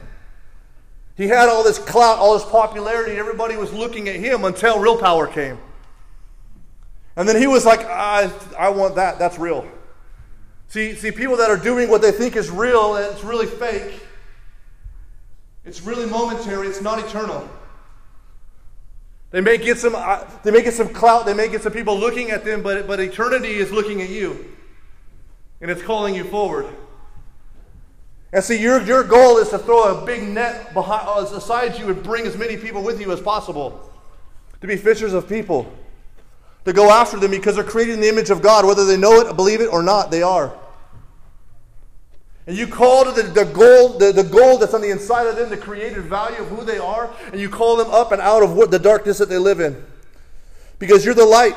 He 1.16 1.28
had 1.28 1.48
all 1.48 1.62
this 1.62 1.78
clout, 1.78 2.18
all 2.18 2.34
this 2.34 2.48
popularity, 2.48 3.12
and 3.12 3.20
everybody 3.20 3.56
was 3.56 3.72
looking 3.72 4.08
at 4.08 4.16
him 4.16 4.44
until 4.44 4.78
real 4.80 4.98
power 4.98 5.26
came. 5.26 5.58
And 7.16 7.28
then 7.28 7.36
he 7.36 7.46
was 7.46 7.66
like, 7.66 7.80
I, 7.84 8.30
I 8.58 8.70
want 8.70 8.94
that. 8.96 9.18
That's 9.18 9.38
real. 9.38 9.66
See, 10.68 10.94
see, 10.94 11.10
people 11.10 11.36
that 11.36 11.50
are 11.50 11.58
doing 11.58 11.90
what 11.90 12.00
they 12.00 12.12
think 12.12 12.34
is 12.34 12.50
real 12.50 12.96
and 12.96 13.04
it's 13.12 13.22
really 13.22 13.46
fake. 13.46 14.00
It's 15.66 15.82
really 15.82 16.06
momentary. 16.06 16.66
It's 16.66 16.80
not 16.80 16.98
eternal. 16.98 17.48
They 19.32 19.40
may 19.40 19.56
get 19.56 19.78
some, 19.78 19.94
uh, 19.96 20.24
they 20.44 20.50
may 20.50 20.62
get 20.62 20.74
some 20.74 20.90
clout. 20.90 21.24
They 21.26 21.34
may 21.34 21.48
get 21.48 21.62
some 21.62 21.72
people 21.72 21.98
looking 21.98 22.30
at 22.30 22.44
them, 22.44 22.62
but, 22.62 22.86
but 22.86 23.00
eternity 23.00 23.54
is 23.54 23.72
looking 23.72 24.02
at 24.02 24.10
you. 24.10 24.54
And 25.60 25.70
it's 25.70 25.82
calling 25.82 26.14
you 26.14 26.24
forward. 26.24 26.66
And 28.32 28.44
see, 28.44 28.60
your, 28.60 28.80
your 28.82 29.04
goal 29.04 29.38
is 29.38 29.48
to 29.50 29.58
throw 29.58 29.98
a 29.98 30.06
big 30.06 30.22
net 30.22 30.72
behind, 30.74 31.06
uh, 31.08 31.36
aside 31.36 31.78
you 31.78 31.90
and 31.90 32.02
bring 32.02 32.26
as 32.26 32.36
many 32.36 32.56
people 32.56 32.82
with 32.82 33.00
you 33.00 33.10
as 33.10 33.20
possible. 33.20 33.90
To 34.60 34.66
be 34.66 34.76
fishers 34.76 35.14
of 35.14 35.28
people. 35.28 35.72
To 36.66 36.72
go 36.72 36.90
after 36.90 37.18
them 37.18 37.30
because 37.30 37.56
they're 37.56 37.64
created 37.64 37.94
in 37.94 38.00
the 38.00 38.08
image 38.08 38.30
of 38.30 38.42
God. 38.42 38.66
Whether 38.66 38.84
they 38.84 38.96
know 38.96 39.20
it, 39.20 39.34
believe 39.34 39.60
it, 39.60 39.72
or 39.72 39.82
not, 39.82 40.10
they 40.10 40.22
are. 40.22 40.54
And 42.46 42.56
you 42.56 42.66
call 42.66 43.04
to 43.04 43.12
the, 43.12 43.22
the 43.22 43.44
gold, 43.44 44.00
the, 44.00 44.12
the 44.12 44.24
gold 44.24 44.62
that's 44.62 44.74
on 44.74 44.80
the 44.80 44.90
inside 44.90 45.28
of 45.28 45.36
them, 45.36 45.48
the 45.48 45.56
created 45.56 46.02
value 46.02 46.38
of 46.38 46.48
who 46.48 46.64
they 46.64 46.78
are, 46.78 47.14
and 47.30 47.40
you 47.40 47.48
call 47.48 47.76
them 47.76 47.90
up 47.90 48.10
and 48.10 48.20
out 48.20 48.42
of 48.42 48.54
what 48.54 48.70
the 48.70 48.78
darkness 48.78 49.18
that 49.18 49.28
they 49.28 49.38
live 49.38 49.60
in. 49.60 49.82
Because 50.78 51.04
you're 51.04 51.14
the 51.14 51.24
light. 51.24 51.54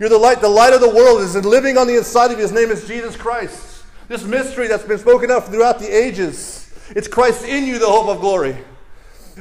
You're 0.00 0.08
the 0.08 0.18
light. 0.18 0.40
The 0.40 0.48
light 0.48 0.72
of 0.72 0.80
the 0.80 0.88
world 0.88 1.20
is 1.20 1.34
living 1.44 1.76
on 1.76 1.86
the 1.86 1.96
inside 1.96 2.30
of 2.30 2.38
you. 2.38 2.42
His 2.42 2.52
name 2.52 2.70
is 2.70 2.86
Jesus 2.86 3.16
Christ. 3.16 3.84
This 4.08 4.24
mystery 4.24 4.66
that's 4.66 4.84
been 4.84 4.98
spoken 4.98 5.30
of 5.30 5.46
throughout 5.48 5.78
the 5.78 5.88
ages. 5.88 6.72
It's 6.90 7.08
Christ 7.08 7.44
in 7.44 7.66
you, 7.66 7.78
the 7.78 7.86
hope 7.86 8.08
of 8.08 8.20
glory. 8.20 8.56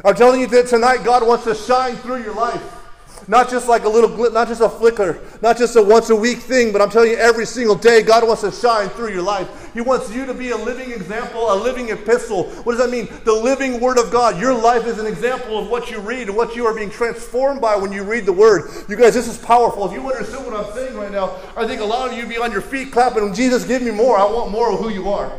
I'm 0.04 0.16
telling 0.16 0.42
you 0.42 0.48
that 0.48 0.68
tonight 0.68 1.04
God 1.04 1.26
wants 1.26 1.46
to 1.46 1.56
shine 1.56 1.96
through 1.98 2.24
your 2.24 2.36
life. 2.36 2.83
Not 3.28 3.50
just 3.50 3.68
like 3.68 3.86
a 3.86 3.90
little, 3.90 4.10
glit, 4.10 4.34
not 4.34 4.48
just 4.48 4.62
a 4.62 4.70
flicker, 4.70 5.20
not 5.42 5.58
just 5.58 5.76
a 5.76 5.82
once 5.82 6.10
a 6.10 6.16
week 6.16 6.40
thing, 6.40 6.74
but 6.74 6.82
I'm 6.82 6.90
telling 6.90 7.12
you, 7.12 7.18
every 7.18 7.46
single 7.46 7.76
day, 7.76 8.04
God 8.04 8.28
wants 8.28 8.42
to 8.42 8.52
shine 8.52 8.90
through 8.90 9.14
your 9.14 9.22
life. 9.22 9.74
He 9.74 9.82
wants 9.82 10.14
you 10.14 10.26
to 10.26 10.34
be 10.34 10.50
a 10.50 10.58
living 10.58 10.92
example, 10.92 11.52
a 11.52 11.56
living 11.56 11.90
epistle. 11.90 12.50
What 12.64 12.74
does 12.74 12.82
that 12.82 12.92
mean? 12.92 13.08
The 13.24 13.34
living 13.34 13.80
Word 13.80 13.98
of 13.98 14.12
God. 14.12 14.40
Your 14.40 14.54
life 14.54 14.86
is 14.86 15.00
an 15.00 15.08
example 15.08 15.58
of 15.58 15.70
what 15.70 15.90
you 15.90 16.00
read 16.00 16.28
and 16.28 16.36
what 16.36 16.56
you 16.56 16.66
are 16.66 16.76
being 16.76 16.90
transformed 16.90 17.62
by 17.62 17.76
when 17.76 17.92
you 17.92 18.04
read 18.04 18.26
the 18.26 18.34
Word. 18.34 18.70
You 18.90 18.96
guys, 18.96 19.14
this 19.14 19.28
is 19.28 19.38
powerful. 19.38 19.88
If 19.88 19.94
you 19.94 20.08
understood 20.08 20.46
what 20.46 20.54
I'm 20.54 20.74
saying 20.74 20.96
right 20.96 21.12
now, 21.12 21.38
I 21.56 21.66
think 21.66 21.82
a 21.82 21.86
lot 21.86 22.12
of 22.12 22.18
you 22.18 22.28
be 22.28 22.38
on 22.38 22.52
your 22.52 22.62
feet 22.62 22.92
clapping, 22.92 23.34
Jesus, 23.34 23.64
give 23.64 23.82
me 23.82 23.92
more. 23.92 24.18
I 24.18 24.26
want 24.26 24.52
more 24.52 24.72
of 24.72 24.80
who 24.80 24.90
you 24.90 25.10
are. 25.10 25.32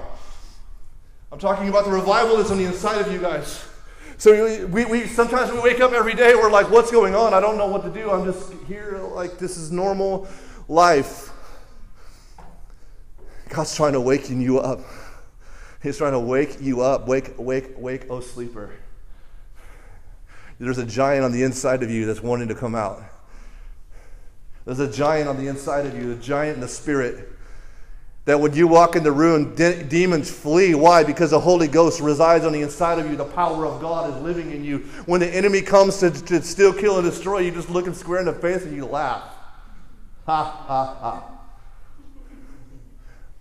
I'm 1.30 1.38
talking 1.38 1.68
about 1.68 1.84
the 1.84 1.90
revival 1.90 2.36
that's 2.36 2.50
on 2.50 2.58
the 2.58 2.64
inside 2.64 3.00
of 3.00 3.12
you 3.12 3.18
guys. 3.18 3.64
So 4.24 4.66
we, 4.68 4.86
we 4.86 5.06
sometimes 5.06 5.52
we 5.52 5.60
wake 5.60 5.82
up 5.82 5.92
every 5.92 6.14
day, 6.14 6.34
we're 6.34 6.50
like, 6.50 6.70
what's 6.70 6.90
going 6.90 7.14
on? 7.14 7.34
I 7.34 7.40
don't 7.40 7.58
know 7.58 7.66
what 7.66 7.82
to 7.82 7.90
do. 7.90 8.10
I'm 8.10 8.24
just 8.24 8.54
here 8.66 8.98
like 9.12 9.36
this 9.36 9.58
is 9.58 9.70
normal 9.70 10.26
life. 10.66 11.28
God's 13.50 13.76
trying 13.76 13.92
to 13.92 14.00
waken 14.00 14.40
you 14.40 14.60
up. 14.60 14.80
He's 15.82 15.98
trying 15.98 16.12
to 16.12 16.20
wake 16.20 16.56
you 16.58 16.80
up. 16.80 17.06
Wake, 17.06 17.34
wake, 17.36 17.72
wake, 17.76 18.06
oh 18.08 18.20
sleeper. 18.20 18.72
There's 20.58 20.78
a 20.78 20.86
giant 20.86 21.26
on 21.26 21.32
the 21.32 21.42
inside 21.42 21.82
of 21.82 21.90
you 21.90 22.06
that's 22.06 22.22
wanting 22.22 22.48
to 22.48 22.54
come 22.54 22.74
out. 22.74 23.02
There's 24.64 24.80
a 24.80 24.90
giant 24.90 25.28
on 25.28 25.36
the 25.36 25.48
inside 25.48 25.84
of 25.84 26.00
you, 26.00 26.12
a 26.12 26.16
giant 26.16 26.54
in 26.54 26.60
the 26.62 26.68
spirit 26.68 27.28
that 28.24 28.40
when 28.40 28.54
you 28.54 28.66
walk 28.66 28.96
in 28.96 29.02
the 29.02 29.12
room, 29.12 29.54
de- 29.54 29.82
demons 29.84 30.30
flee. 30.30 30.74
Why? 30.74 31.04
Because 31.04 31.30
the 31.30 31.40
Holy 31.40 31.68
Ghost 31.68 32.00
resides 32.00 32.44
on 32.44 32.52
the 32.52 32.62
inside 32.62 32.98
of 32.98 33.10
you. 33.10 33.16
The 33.16 33.24
power 33.24 33.66
of 33.66 33.80
God 33.80 34.14
is 34.14 34.22
living 34.22 34.50
in 34.50 34.64
you. 34.64 34.78
When 35.04 35.20
the 35.20 35.28
enemy 35.28 35.60
comes 35.60 35.98
to, 35.98 36.10
to 36.10 36.42
steal, 36.42 36.72
kill, 36.72 36.98
and 36.98 37.08
destroy, 37.08 37.40
you 37.40 37.50
just 37.50 37.68
look 37.68 37.86
him 37.86 37.94
square 37.94 38.20
in 38.20 38.26
the 38.26 38.32
face 38.32 38.62
and 38.62 38.74
you 38.74 38.86
laugh. 38.86 39.24
Ha, 40.26 40.44
ha, 40.44 40.94
ha. 41.00 41.30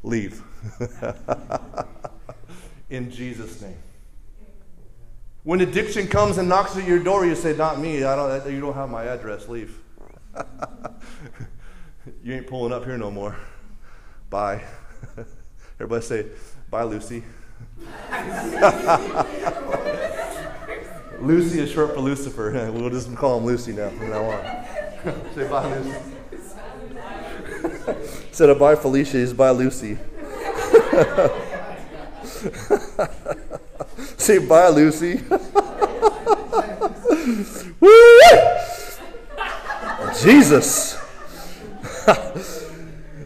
Leave. 0.04 0.44
in 2.90 3.10
Jesus' 3.10 3.62
name. 3.62 3.78
When 5.44 5.62
addiction 5.62 6.08
comes 6.08 6.38
and 6.38 6.50
knocks 6.50 6.76
at 6.76 6.86
your 6.86 7.00
door, 7.00 7.26
you 7.26 7.36
say, 7.36 7.56
Not 7.56 7.80
me. 7.80 8.04
I 8.04 8.16
don't, 8.16 8.52
you 8.52 8.60
don't 8.60 8.74
have 8.74 8.90
my 8.90 9.06
address. 9.06 9.48
Leave. 9.48 9.78
you 12.24 12.34
ain't 12.34 12.48
pulling 12.48 12.74
up 12.74 12.84
here 12.84 12.98
no 12.98 13.12
more. 13.12 13.38
Bye. 14.34 14.62
Everybody 15.80 16.04
say, 16.04 16.26
Bye, 16.72 16.84
Lucy. 16.86 17.22
Lucy 21.20 21.60
is 21.60 21.70
short 21.70 21.94
for 21.94 22.00
Lucifer. 22.00 22.52
We'll 22.74 22.90
just 22.90 23.16
call 23.16 23.38
him 23.38 23.46
Lucy 23.46 23.74
now 23.74 23.90
from 23.90 24.10
now 24.10 24.24
on. 24.24 24.66
say 25.36 25.48
bye, 25.48 25.76
Lucy. 25.76 26.00
Instead 28.30 28.50
of 28.50 28.58
bye, 28.58 28.76
Felicia, 28.76 29.18
he's 29.18 29.34
bye, 29.34 29.52
Lucy. 29.52 30.00
say 34.18 34.40
bye, 34.40 34.70
Lucy. 34.70 35.22
Jesus. 40.24 40.98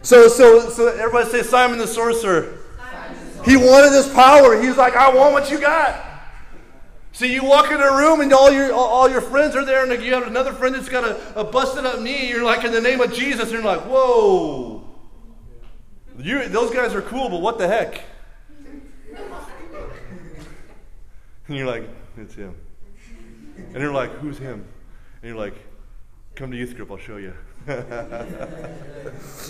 So, 0.08 0.26
so, 0.28 0.70
so 0.70 0.86
everybody 0.86 1.28
say 1.28 1.42
Simon 1.42 1.76
the 1.76 1.86
sorcerer. 1.86 2.56
He 3.44 3.58
wanted 3.58 3.90
this 3.90 4.10
power. 4.14 4.58
He's 4.58 4.78
like, 4.78 4.96
I 4.96 5.14
want 5.14 5.34
what 5.34 5.50
you 5.50 5.60
got. 5.60 6.02
See, 7.12 7.30
you 7.30 7.44
walk 7.44 7.70
in 7.70 7.78
a 7.78 7.92
room 7.94 8.22
and 8.22 8.32
all 8.32 8.50
your 8.50 8.72
all 8.72 9.10
your 9.10 9.20
friends 9.20 9.54
are 9.54 9.66
there, 9.66 9.84
and 9.84 10.02
you 10.02 10.14
have 10.14 10.26
another 10.26 10.54
friend 10.54 10.74
that's 10.74 10.88
got 10.88 11.04
a, 11.04 11.40
a 11.40 11.44
busted 11.44 11.84
up 11.84 12.00
knee. 12.00 12.30
You're 12.30 12.42
like, 12.42 12.64
in 12.64 12.72
the 12.72 12.80
name 12.80 13.02
of 13.02 13.12
Jesus, 13.12 13.42
and 13.42 13.52
you're 13.52 13.62
like, 13.62 13.82
whoa. 13.82 14.82
You, 16.16 16.48
those 16.48 16.70
guys 16.70 16.94
are 16.94 17.02
cool, 17.02 17.28
but 17.28 17.42
what 17.42 17.58
the 17.58 17.68
heck? 17.68 18.00
And 21.48 21.54
you're 21.54 21.66
like, 21.66 21.86
it's 22.16 22.34
him. 22.34 22.56
And 23.58 23.76
you're 23.76 23.92
like, 23.92 24.10
who's 24.20 24.38
him? 24.38 24.64
And 25.20 25.28
you're 25.28 25.36
like, 25.36 25.67
come 26.38 26.52
to 26.52 26.56
youth 26.56 26.76
group, 26.76 26.88
I'll 26.92 26.98
show 26.98 27.16
you. 27.16 27.34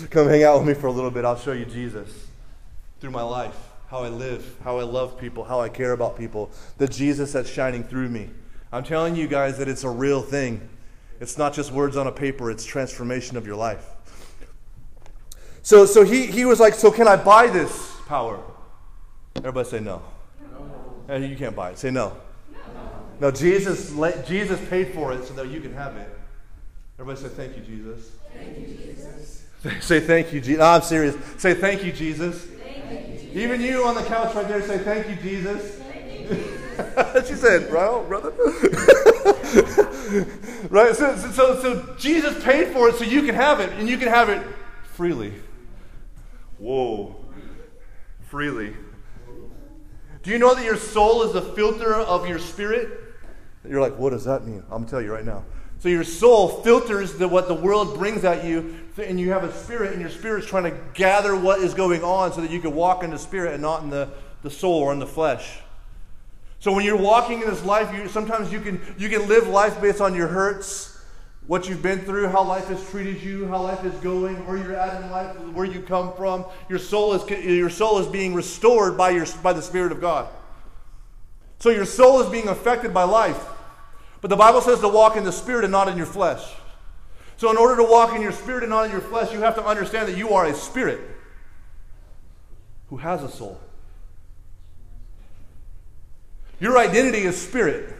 Come 0.09 0.27
hang 0.27 0.43
out 0.43 0.57
with 0.57 0.67
me 0.67 0.73
for 0.73 0.87
a 0.87 0.91
little 0.91 1.11
bit. 1.11 1.23
I'll 1.23 1.37
show 1.37 1.51
you 1.51 1.65
Jesus 1.65 2.09
through 2.99 3.11
my 3.11 3.21
life, 3.21 3.55
how 3.89 3.99
I 3.99 4.09
live, 4.09 4.55
how 4.63 4.79
I 4.79 4.83
love 4.83 5.15
people, 5.19 5.43
how 5.43 5.61
I 5.61 5.69
care 5.69 5.91
about 5.91 6.17
people, 6.17 6.49
the 6.79 6.87
Jesus 6.87 7.31
that's 7.33 7.47
shining 7.47 7.83
through 7.83 8.09
me. 8.09 8.31
I'm 8.71 8.83
telling 8.83 9.15
you 9.15 9.27
guys 9.27 9.59
that 9.59 9.67
it's 9.67 9.83
a 9.83 9.89
real 9.89 10.23
thing. 10.23 10.67
It's 11.19 11.37
not 11.37 11.53
just 11.53 11.71
words 11.71 11.95
on 11.95 12.07
a 12.07 12.11
paper, 12.11 12.49
it's 12.49 12.65
transformation 12.65 13.37
of 13.37 13.45
your 13.45 13.55
life. 13.55 13.85
So, 15.61 15.85
so 15.85 16.03
he, 16.03 16.25
he 16.25 16.43
was 16.43 16.59
like, 16.59 16.73
So 16.73 16.89
can 16.89 17.07
I 17.07 17.17
buy 17.17 17.47
this 17.47 17.95
power? 18.07 18.41
Everybody 19.35 19.69
say 19.69 19.79
no. 19.79 20.01
no. 21.07 21.17
You 21.17 21.35
can't 21.35 21.55
buy 21.55 21.69
it. 21.69 21.77
Say 21.77 21.91
no. 21.91 22.17
No, 22.51 22.57
no 23.19 23.31
Jesus, 23.31 23.93
Jesus 24.27 24.59
paid 24.69 24.91
for 24.95 25.13
it 25.13 25.23
so 25.25 25.35
that 25.35 25.49
you 25.49 25.61
can 25.61 25.75
have 25.75 25.95
it. 25.95 26.18
Everybody 26.99 27.21
say, 27.21 27.29
Thank 27.29 27.55
you, 27.55 27.63
Jesus. 27.63 28.11
Thank 28.33 28.57
you, 28.57 28.65
Jesus. 28.75 29.45
Say, 29.85 30.01
Thank 30.01 30.33
you, 30.33 30.41
Jesus. 30.41 30.59
No, 30.59 30.65
I'm 30.65 30.81
serious. 30.81 31.15
Say, 31.37 31.53
Thank 31.53 31.85
you, 31.85 31.93
Jesus. 31.93 32.43
Thank 32.43 32.77
you, 32.77 33.19
Jesus. 33.19 33.35
Even 33.35 33.61
you 33.61 33.85
on 33.85 33.95
the 33.95 34.03
couch 34.03 34.35
right 34.35 34.45
there, 34.47 34.61
say, 34.61 34.79
Thank 34.79 35.07
you, 35.07 35.15
Jesus. 35.15 35.75
Thank 35.75 36.29
you, 36.29 36.35
Jesus. 37.13 37.29
she 37.29 37.35
said, 37.35 37.71
Well, 37.71 38.03
brother. 38.03 38.31
right? 40.69 40.93
So, 40.93 41.15
so, 41.15 41.61
so 41.61 41.95
Jesus 41.97 42.43
paid 42.43 42.73
for 42.73 42.89
it 42.89 42.95
so 42.95 43.05
you 43.05 43.23
can 43.23 43.35
have 43.35 43.61
it, 43.61 43.71
and 43.79 43.87
you 43.87 43.97
can 43.97 44.09
have 44.09 44.27
it 44.27 44.45
freely. 44.83 45.35
Whoa. 46.57 47.15
Freely. 48.27 48.75
Do 50.21 50.31
you 50.31 50.37
know 50.37 50.53
that 50.53 50.65
your 50.65 50.75
soul 50.75 51.23
is 51.23 51.31
the 51.31 51.41
filter 51.41 51.93
of 51.93 52.27
your 52.27 52.39
spirit? 52.39 52.89
You're 53.65 53.79
like, 53.79 53.97
what 53.97 54.09
does 54.09 54.25
that 54.25 54.45
mean? 54.45 54.63
I'm 54.63 54.69
going 54.69 54.83
to 54.85 54.91
tell 54.91 55.01
you 55.01 55.13
right 55.13 55.23
now. 55.23 55.45
So 55.79 55.87
your 55.87 56.03
soul 56.03 56.49
filters 56.61 57.13
the, 57.13 57.27
what 57.27 57.47
the 57.47 57.53
world 57.53 57.97
brings 57.97 58.25
at 58.25 58.43
you, 58.43 58.75
and 58.97 59.17
you 59.17 59.31
have 59.31 59.45
a 59.45 59.53
spirit, 59.53 59.93
and 59.93 60.01
your 60.01 60.09
spirit's 60.09 60.45
trying 60.45 60.65
to 60.65 60.77
gather 60.93 61.35
what 61.35 61.61
is 61.61 61.73
going 61.73 62.03
on 62.03 62.33
so 62.33 62.41
that 62.41 62.51
you 62.51 62.59
can 62.59 62.75
walk 62.75 63.01
in 63.01 63.11
the 63.11 63.17
spirit 63.17 63.53
and 63.53 63.61
not 63.61 63.81
in 63.81 63.89
the, 63.89 64.09
the 64.43 64.49
soul 64.49 64.75
or 64.75 64.91
in 64.91 64.99
the 64.99 65.07
flesh. 65.07 65.59
So 66.59 66.73
when 66.73 66.83
you're 66.83 66.97
walking 66.97 67.41
in 67.41 67.49
this 67.49 67.63
life, 67.63 67.93
you, 67.93 68.09
sometimes 68.09 68.51
you 68.51 68.59
can, 68.59 68.81
you 68.97 69.07
can 69.07 69.29
live 69.29 69.47
life 69.47 69.79
based 69.79 70.01
on 70.01 70.13
your 70.13 70.27
hurts, 70.27 71.01
what 71.47 71.69
you've 71.69 71.81
been 71.81 71.99
through, 71.99 72.27
how 72.27 72.43
life 72.43 72.67
has 72.67 72.89
treated 72.89 73.23
you, 73.23 73.47
how 73.47 73.61
life 73.61 73.85
is 73.85 73.93
going, 74.01 74.45
where 74.45 74.57
you're 74.57 74.75
at 74.75 75.01
in 75.01 75.09
life, 75.09 75.33
where 75.53 75.65
you 75.65 75.81
come 75.81 76.13
from. 76.13 76.43
Your 76.67 76.77
soul 76.77 77.13
is, 77.13 77.27
your 77.45 77.69
soul 77.69 77.99
is 77.99 78.07
being 78.07 78.33
restored 78.33 78.97
by, 78.97 79.11
your, 79.11 79.25
by 79.41 79.53
the 79.53 79.61
Spirit 79.61 79.93
of 79.93 80.01
God. 80.01 80.27
So 81.59 81.69
your 81.69 81.85
soul 81.85 82.19
is 82.21 82.29
being 82.29 82.49
affected 82.49 82.93
by 82.93 83.03
life. 83.03 83.41
But 84.21 84.29
the 84.29 84.35
Bible 84.35 84.61
says 84.61 84.79
to 84.79 84.89
walk 84.89 85.15
in 85.15 85.23
the 85.23 85.31
Spirit 85.31 85.63
and 85.63 85.71
not 85.71 85.87
in 85.87 85.97
your 85.97 86.05
flesh. 86.05 86.43
So, 87.39 87.49
in 87.49 87.55
order 87.55 87.77
to 87.77 87.89
walk 87.89 88.13
in 88.13 88.21
your 88.21 88.33
spirit 88.33 88.63
and 88.63 88.69
not 88.69 88.83
in 88.83 88.91
your 88.91 88.99
flesh, 88.99 89.31
you 89.31 89.39
have 89.39 89.55
to 89.55 89.65
understand 89.65 90.09
that 90.09 90.17
you 90.17 90.31
are 90.31 90.45
a 90.45 90.53
spirit 90.53 90.99
who 92.89 92.97
has 92.97 93.23
a 93.23 93.29
soul. 93.29 93.57
Your 96.59 96.77
identity 96.77 97.19
is 97.19 97.41
spirit 97.41 97.95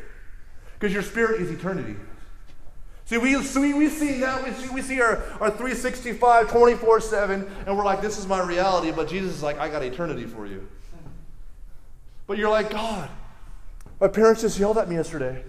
because 0.74 0.94
your 0.94 1.04
spirit 1.04 1.40
is 1.40 1.52
eternity. 1.52 1.96
See, 3.06 3.18
we, 3.18 3.42
see, 3.42 3.74
we 3.74 3.88
see 3.88 4.18
now, 4.18 4.44
we 4.44 4.52
see, 4.52 4.70
we 4.70 4.82
see 4.82 5.00
our, 5.00 5.24
our 5.40 5.50
365, 5.50 6.52
24 6.52 7.00
7, 7.00 7.52
and 7.66 7.78
we're 7.78 7.86
like, 7.86 8.02
this 8.02 8.18
is 8.18 8.28
my 8.28 8.46
reality, 8.46 8.92
but 8.92 9.08
Jesus 9.08 9.36
is 9.36 9.42
like, 9.42 9.58
I 9.58 9.70
got 9.70 9.84
eternity 9.84 10.26
for 10.26 10.48
you. 10.48 10.68
But 12.28 12.38
you're 12.38 12.50
like, 12.50 12.72
God, 12.72 13.10
my 14.02 14.10
parents 14.10 14.42
just 14.42 14.60
yelled 14.60 14.78
at 14.78 14.90
me 14.90 14.96
yesterday. 14.96 15.46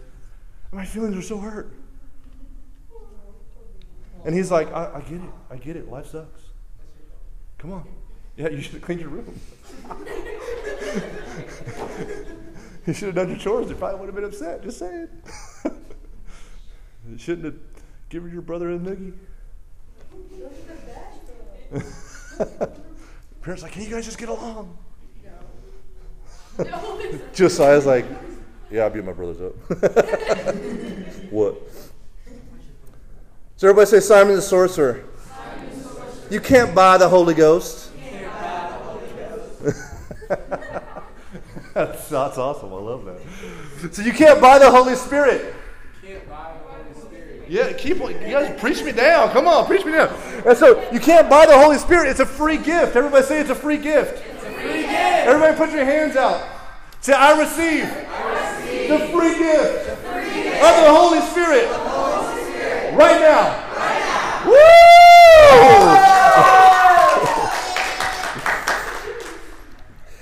My 0.73 0.85
feelings 0.85 1.17
are 1.17 1.23
so 1.23 1.39
hurt. 1.39 1.73
And 4.25 4.35
he's 4.35 4.51
like, 4.51 4.73
I, 4.73 4.97
I, 4.97 5.01
get 5.01 5.21
it. 5.21 5.31
I 5.51 5.57
get 5.57 5.77
it. 5.77 5.91
Life 5.91 6.09
sucks. 6.09 6.43
Come 7.59 7.73
on. 7.73 7.89
Yeah, 8.37 8.49
you 8.49 8.61
should 8.61 8.75
have 8.75 8.83
cleaned 8.83 9.01
your 9.01 9.11
room. 9.11 9.41
you 12.87 12.93
should 12.93 13.07
have 13.07 13.15
done 13.15 13.31
your 13.31 13.39
chores. 13.39 13.69
You 13.69 13.77
probably 13.77 13.99
would 13.99 14.07
have 14.07 14.15
been 14.15 14.25
upset. 14.25 14.63
Just 14.63 14.79
saying. 14.79 15.09
you 17.09 17.19
shouldn't 17.19 17.47
have 17.47 17.57
given 18.09 18.33
your 18.33 18.43
brother 18.43 18.71
a 18.71 18.79
noogie. 18.79 19.15
Parents 23.43 23.63
like, 23.63 23.73
can 23.73 23.83
you 23.83 23.91
guys 23.91 24.05
just 24.05 24.19
get 24.19 24.29
along? 24.29 24.77
No. 26.59 27.11
Josiah's 27.33 27.87
like, 27.87 28.05
yeah, 28.71 28.87
I 28.87 28.89
beat 28.89 29.05
my 29.05 29.13
brothers 29.13 29.41
up. 29.41 29.55
what? 31.31 31.61
So 33.57 33.69
everybody 33.69 33.91
say 33.91 34.01
Simon 34.01 34.37
the 34.37 34.43
sorcerer. 34.43 35.05
Simon 35.27 35.71
the 35.71 35.85
sorcerer. 35.85 36.29
You 36.31 36.41
can't 36.41 36.75
buy 36.75 36.97
the 36.99 37.09
Holy 37.09 37.35
Ghost. 37.35 37.91
that's, 41.75 42.09
that's 42.09 42.39
awesome. 42.39 42.73
I 42.73 42.77
love 42.77 43.05
that. 43.05 43.95
So 43.95 44.03
you 44.03 44.13
can't 44.13 44.41
buy 44.41 44.59
the 44.59 44.71
Holy 44.71 44.95
Spirit. 44.95 45.55
Yeah, 47.51 47.73
keep 47.73 47.99
you 47.99 48.13
guys 48.13 48.61
preach 48.61 48.81
me 48.85 48.93
down. 48.93 49.31
Come 49.31 49.49
on, 49.49 49.67
preach 49.67 49.85
me 49.85 49.91
down. 49.91 50.09
And 50.47 50.57
so 50.57 50.89
you 50.93 51.01
can't 51.01 51.29
buy 51.29 51.47
the 51.47 51.59
Holy 51.59 51.79
Spirit. 51.79 52.09
It's 52.09 52.21
a 52.21 52.27
free 52.27 52.59
gift. 52.59 52.95
Everybody 52.95 53.27
say 53.27 53.41
it's 53.41 53.51
a 53.51 53.57
free 53.57 53.77
gift. 53.77 54.23
It's 54.25 54.45
a 54.45 54.53
free 54.53 54.83
gift. 54.83 54.95
Everybody 54.95 55.57
put 55.57 55.73
your 55.73 55.85
hands 55.85 56.15
out. 56.15 56.60
Say, 57.01 57.15
I 57.15 57.39
receive, 57.39 57.85
I 57.85 58.59
receive 58.61 58.91
the, 58.91 58.99
free 59.09 59.39
gift, 59.39 59.87
the 59.87 59.97
free 59.97 60.35
gift 60.43 60.63
of 60.63 60.85
the 60.85 60.91
Holy 60.91 61.21
Spirit, 61.21 61.67
the 61.69 61.79
Holy 61.79 62.43
Spirit 62.43 62.95
right 62.95 63.21
now. 63.21 63.57
Right 63.75 64.01
now. 64.01 64.51
Woo! 64.51 64.65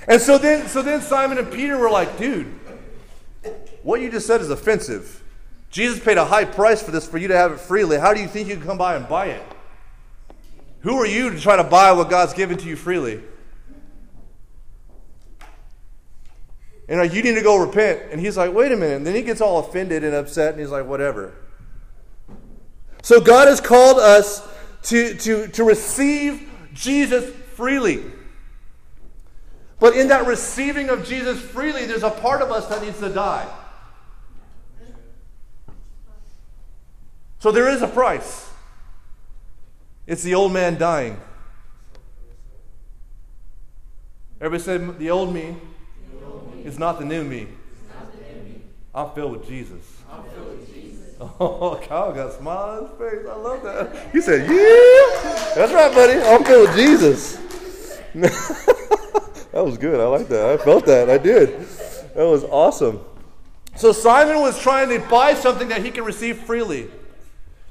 and 0.07 0.21
so 0.21 0.37
then, 0.37 0.67
so 0.69 0.81
then 0.81 1.01
Simon 1.01 1.37
and 1.37 1.51
Peter 1.51 1.77
were 1.77 1.89
like, 1.89 2.17
dude, 2.17 2.47
what 3.83 3.99
you 3.99 4.09
just 4.09 4.25
said 4.25 4.39
is 4.39 4.49
offensive. 4.49 5.21
Jesus 5.69 5.99
paid 6.01 6.17
a 6.17 6.23
high 6.23 6.45
price 6.45 6.81
for 6.81 6.91
this 6.91 7.05
for 7.05 7.17
you 7.17 7.27
to 7.27 7.35
have 7.35 7.51
it 7.51 7.59
freely. 7.59 7.97
How 7.97 8.13
do 8.13 8.21
you 8.21 8.27
think 8.27 8.47
you 8.47 8.55
can 8.55 8.63
come 8.63 8.77
by 8.77 8.95
and 8.95 9.05
buy 9.05 9.27
it? 9.27 9.43
Who 10.81 10.95
are 10.95 11.05
you 11.05 11.29
to 11.29 11.39
try 11.39 11.57
to 11.57 11.63
buy 11.65 11.91
what 11.91 12.09
God's 12.09 12.33
given 12.33 12.57
to 12.57 12.65
you 12.65 12.77
freely? 12.77 13.21
And 16.89 16.99
like, 16.99 17.13
you 17.13 17.21
need 17.21 17.35
to 17.35 17.43
go 17.43 17.55
repent. 17.55 18.11
And 18.11 18.19
he's 18.19 18.35
like, 18.35 18.51
wait 18.51 18.71
a 18.71 18.75
minute. 18.75 18.97
And 18.97 19.05
then 19.05 19.13
he 19.13 19.21
gets 19.21 19.41
all 19.41 19.59
offended 19.59 20.03
and 20.03 20.15
upset, 20.15 20.53
and 20.53 20.59
he's 20.59 20.71
like, 20.71 20.87
whatever. 20.87 21.35
So 23.03 23.21
God 23.21 23.47
has 23.47 23.61
called 23.61 23.99
us 23.99 24.45
to, 24.83 25.13
to, 25.13 25.47
to 25.49 25.63
receive 25.63 26.49
Jesus 26.73 27.29
freely. 27.53 28.03
But 29.79 29.95
in 29.95 30.07
that 30.07 30.25
receiving 30.25 30.89
of 30.89 31.07
Jesus 31.07 31.39
freely, 31.39 31.85
there's 31.85 32.03
a 32.03 32.09
part 32.09 32.41
of 32.41 32.51
us 32.51 32.65
that 32.67 32.81
needs 32.81 32.99
to 32.99 33.09
die. 33.09 33.47
So 37.37 37.51
there 37.51 37.69
is 37.69 37.83
a 37.83 37.87
price. 37.87 38.49
It's 40.07 40.23
the 40.23 40.33
old 40.33 40.51
man 40.51 40.79
dying. 40.79 41.21
Everybody 44.41 44.63
said 44.63 44.97
the 44.97 45.11
old 45.11 45.33
me 45.33 45.55
it's 46.69 46.77
not 46.77 46.99
the 46.99 47.05
new 47.05 47.23
me. 47.23 47.47
I'm 48.93 49.09
filled 49.11 49.31
with 49.31 49.47
Jesus. 49.47 50.03
I'm 50.11 50.23
filled 50.23 50.59
with 50.59 50.73
Jesus. 50.73 51.15
Oh, 51.41 51.77
Kyle 51.83 52.13
got 52.13 52.29
a 52.29 52.31
smile 52.31 52.69
on 52.69 52.89
his 52.89 52.97
face. 52.97 53.27
I 53.29 53.35
love 53.35 53.61
that. 53.63 54.09
He 54.13 54.21
said, 54.21 54.41
Yeah. 54.41 55.53
That's 55.55 55.73
right, 55.73 55.93
buddy. 55.93 56.21
I'm 56.21 56.43
filled 56.45 56.69
with 56.69 56.77
Jesus. 56.77 57.35
that 58.13 59.65
was 59.65 59.77
good. 59.77 59.99
I 59.99 60.05
like 60.05 60.29
that. 60.29 60.45
I 60.45 60.63
felt 60.63 60.85
that. 60.85 61.09
I 61.09 61.17
did. 61.17 61.59
That 62.15 62.23
was 62.23 62.45
awesome. 62.45 63.01
So 63.75 63.91
Simon 63.91 64.39
was 64.39 64.61
trying 64.61 64.89
to 64.89 64.99
buy 65.09 65.33
something 65.33 65.67
that 65.69 65.83
he 65.83 65.91
can 65.91 66.05
receive 66.05 66.37
freely. 66.37 66.89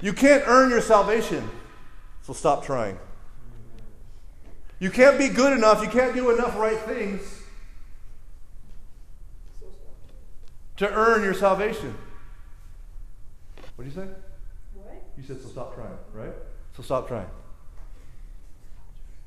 You 0.01 0.13
can't 0.13 0.43
earn 0.45 0.69
your 0.69 0.81
salvation. 0.81 1.49
So 2.21 2.33
stop 2.33 2.65
trying. 2.65 2.99
You 4.77 4.91
can't 4.91 5.17
be 5.17 5.29
good 5.29 5.53
enough. 5.53 5.81
You 5.81 5.89
can't 5.89 6.13
do 6.13 6.29
enough 6.31 6.55
right 6.57 6.77
things 6.81 7.38
to 10.79 10.89
earn 10.93 11.23
your 11.23 11.33
salvation. 11.33 11.93
What 13.75 13.83
did 13.83 13.93
you 13.93 14.01
say? 14.01 14.07
What? 14.73 15.03
You 15.17 15.23
said, 15.23 15.41
so 15.41 15.49
stop 15.49 15.75
trying, 15.75 15.97
right? 16.13 16.33
So 16.75 16.83
stop 16.83 17.07
trying. 17.07 17.27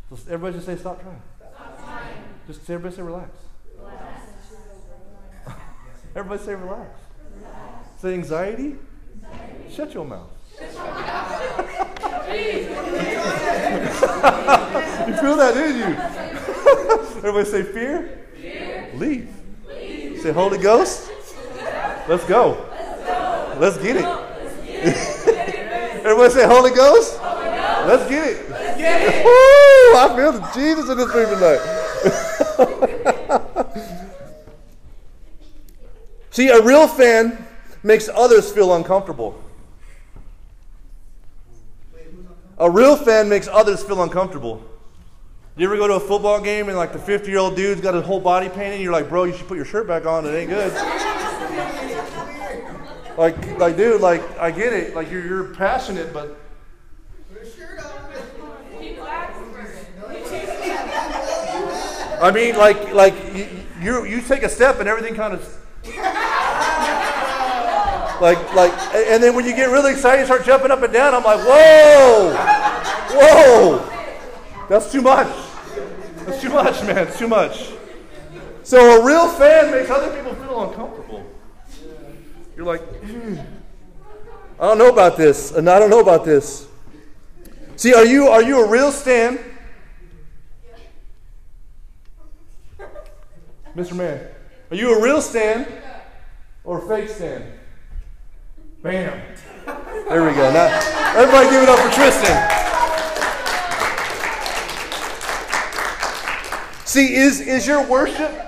So 0.09 0.17
everybody 0.29 0.55
just 0.55 0.67
say, 0.67 0.77
stop 0.77 1.03
trying. 1.03 1.21
Stop 1.55 1.85
trying. 1.85 2.25
Just 2.47 2.67
say, 2.67 2.75
everybody 2.75 2.97
say, 2.97 3.03
relax. 3.03 3.31
Relax. 3.79 4.23
everybody 6.17 6.43
say, 6.43 6.55
relax. 6.55 6.99
relax. 7.37 7.89
Say, 8.01 8.15
anxiety? 8.15 8.77
anxiety. 9.23 9.75
Shut 9.75 9.93
your 9.93 10.07
mouth. 10.07 10.31
you 10.59 10.69
feel 15.17 15.37
that, 15.37 15.53
didn't 15.55 15.77
you? 15.77 15.97
everybody 17.19 17.45
say, 17.45 17.63
fear? 17.63 18.27
fear. 18.37 18.91
Leave. 18.95 19.29
Leave. 19.69 20.21
Say, 20.21 20.33
Holy 20.33 20.57
Ghost? 20.59 21.11
Let's 22.09 22.25
go. 22.25 22.67
Let's, 23.59 23.77
get 23.79 23.97
it. 23.97 24.05
Everybody 26.05 26.33
say 26.33 26.47
Holy 26.47 26.73
Ghost. 26.73 27.17
Holy 27.19 27.45
Ghost. 27.45 27.87
Let's 27.87 28.11
get 28.11 28.27
it. 28.27 28.51
Let's 28.51 28.77
get 28.77 29.03
it. 29.03 29.25
Woo! 29.25 29.31
I 29.97 30.13
feel 30.17 30.33
the 30.33 30.41
Jesus 30.53 30.91
in 30.91 30.99
this 30.99 31.15
room 31.15 31.31
tonight. 31.31 31.61
See, 36.31 36.49
a 36.49 36.63
real 36.63 36.89
fan 36.89 37.47
makes 37.83 38.09
others 38.09 38.51
feel 38.51 38.75
uncomfortable. 38.75 39.39
A 42.59 42.71
real 42.71 42.97
fan 42.97 43.29
makes 43.29 43.49
others 43.49 43.83
feel 43.83 44.03
uncomfortable. 44.03 44.63
You 45.57 45.67
ever 45.67 45.77
go 45.77 45.87
to 45.87 45.95
a 45.95 46.01
football 46.01 46.41
game 46.41 46.69
and 46.69 46.77
like 46.77 46.93
the 46.93 46.99
50 46.99 47.31
year 47.31 47.39
old 47.39 47.55
dude's 47.55 47.81
got 47.81 47.95
his 47.95 48.05
whole 48.05 48.21
body 48.21 48.49
painted? 48.49 48.81
You're 48.81 48.93
like, 48.93 49.09
bro, 49.09 49.23
you 49.25 49.35
should 49.35 49.47
put 49.47 49.57
your 49.57 49.67
shirt 49.67 49.87
back 49.87 50.05
on. 50.07 50.27
It 50.27 50.31
ain't 50.31 50.51
good. 50.51 50.73
Like, 53.17 53.59
like, 53.59 53.77
dude, 53.77 54.01
like, 54.01 54.23
I 54.39 54.51
get 54.51 54.73
it. 54.73 54.95
Like, 54.95 55.11
you're, 55.11 55.25
you're 55.25 55.55
passionate, 55.55 56.13
but. 56.13 56.39
I 62.21 62.31
mean, 62.31 62.57
like, 62.57 62.95
like 62.95 63.15
you, 63.35 63.49
you, 63.81 64.05
you 64.05 64.21
take 64.21 64.45
a 64.45 64.49
step 64.49 64.79
and 64.79 64.89
everything 64.89 65.15
kind 65.15 65.35
of. 65.35 65.59
Like, 68.23 68.55
like, 68.55 68.73
and 68.95 69.21
then 69.21 69.35
when 69.35 69.45
you 69.45 69.57
get 69.57 69.69
really 69.71 69.91
excited, 69.91 70.21
you 70.21 70.27
start 70.27 70.45
jumping 70.45 70.71
up 70.71 70.81
and 70.83 70.93
down. 70.93 71.13
I'm 71.13 71.25
like, 71.25 71.41
whoa, 71.41 72.33
whoa, 73.11 74.67
that's 74.69 74.93
too 74.93 75.03
much. 75.03 75.27
That's 76.25 76.41
too 76.41 76.51
much, 76.51 76.81
man. 76.85 77.09
It's 77.09 77.19
too 77.19 77.27
much. 77.27 77.73
So 78.63 79.03
a 79.03 79.05
real 79.05 79.29
fan 79.29 79.73
makes 79.73 79.91
other 79.91 80.17
people 80.17 80.37
feel 80.37 80.71
uncomfortable. 80.71 81.22
You're 82.57 82.67
like, 82.67 82.83
mm. 83.03 83.45
I 84.61 84.67
don't 84.67 84.79
know 84.79 84.91
about 84.91 85.17
this. 85.17 85.53
And 85.53 85.69
I 85.69 85.79
don't 85.79 85.91
know 85.91 86.01
about 86.01 86.25
this. 86.25 86.69
See, 87.77 87.95
are 87.95 88.05
you 88.05 88.29
are 88.29 88.43
you 88.43 88.65
a 88.65 88.69
real 88.69 88.93
Stan? 88.93 89.39
Mr. 93.75 93.95
Man, 93.95 94.29
are 94.71 94.77
you 94.77 94.99
a 94.99 95.03
real 95.03 95.23
Stan 95.23 95.67
or 96.63 96.85
a 96.85 96.89
fake 96.89 97.09
Stan? 97.09 97.43
Bam. 98.83 99.21
There 100.09 100.25
we 100.25 100.35
go. 100.35 100.53
Now, 100.53 101.15
everybody 101.17 101.49
give 101.51 101.63
it 101.63 101.69
up 101.69 101.79
for 101.79 101.91
Tristan. 101.91 102.63
See, 106.85 107.15
is, 107.15 107.41
is 107.41 107.67
your 107.67 107.87
worship 107.87 108.39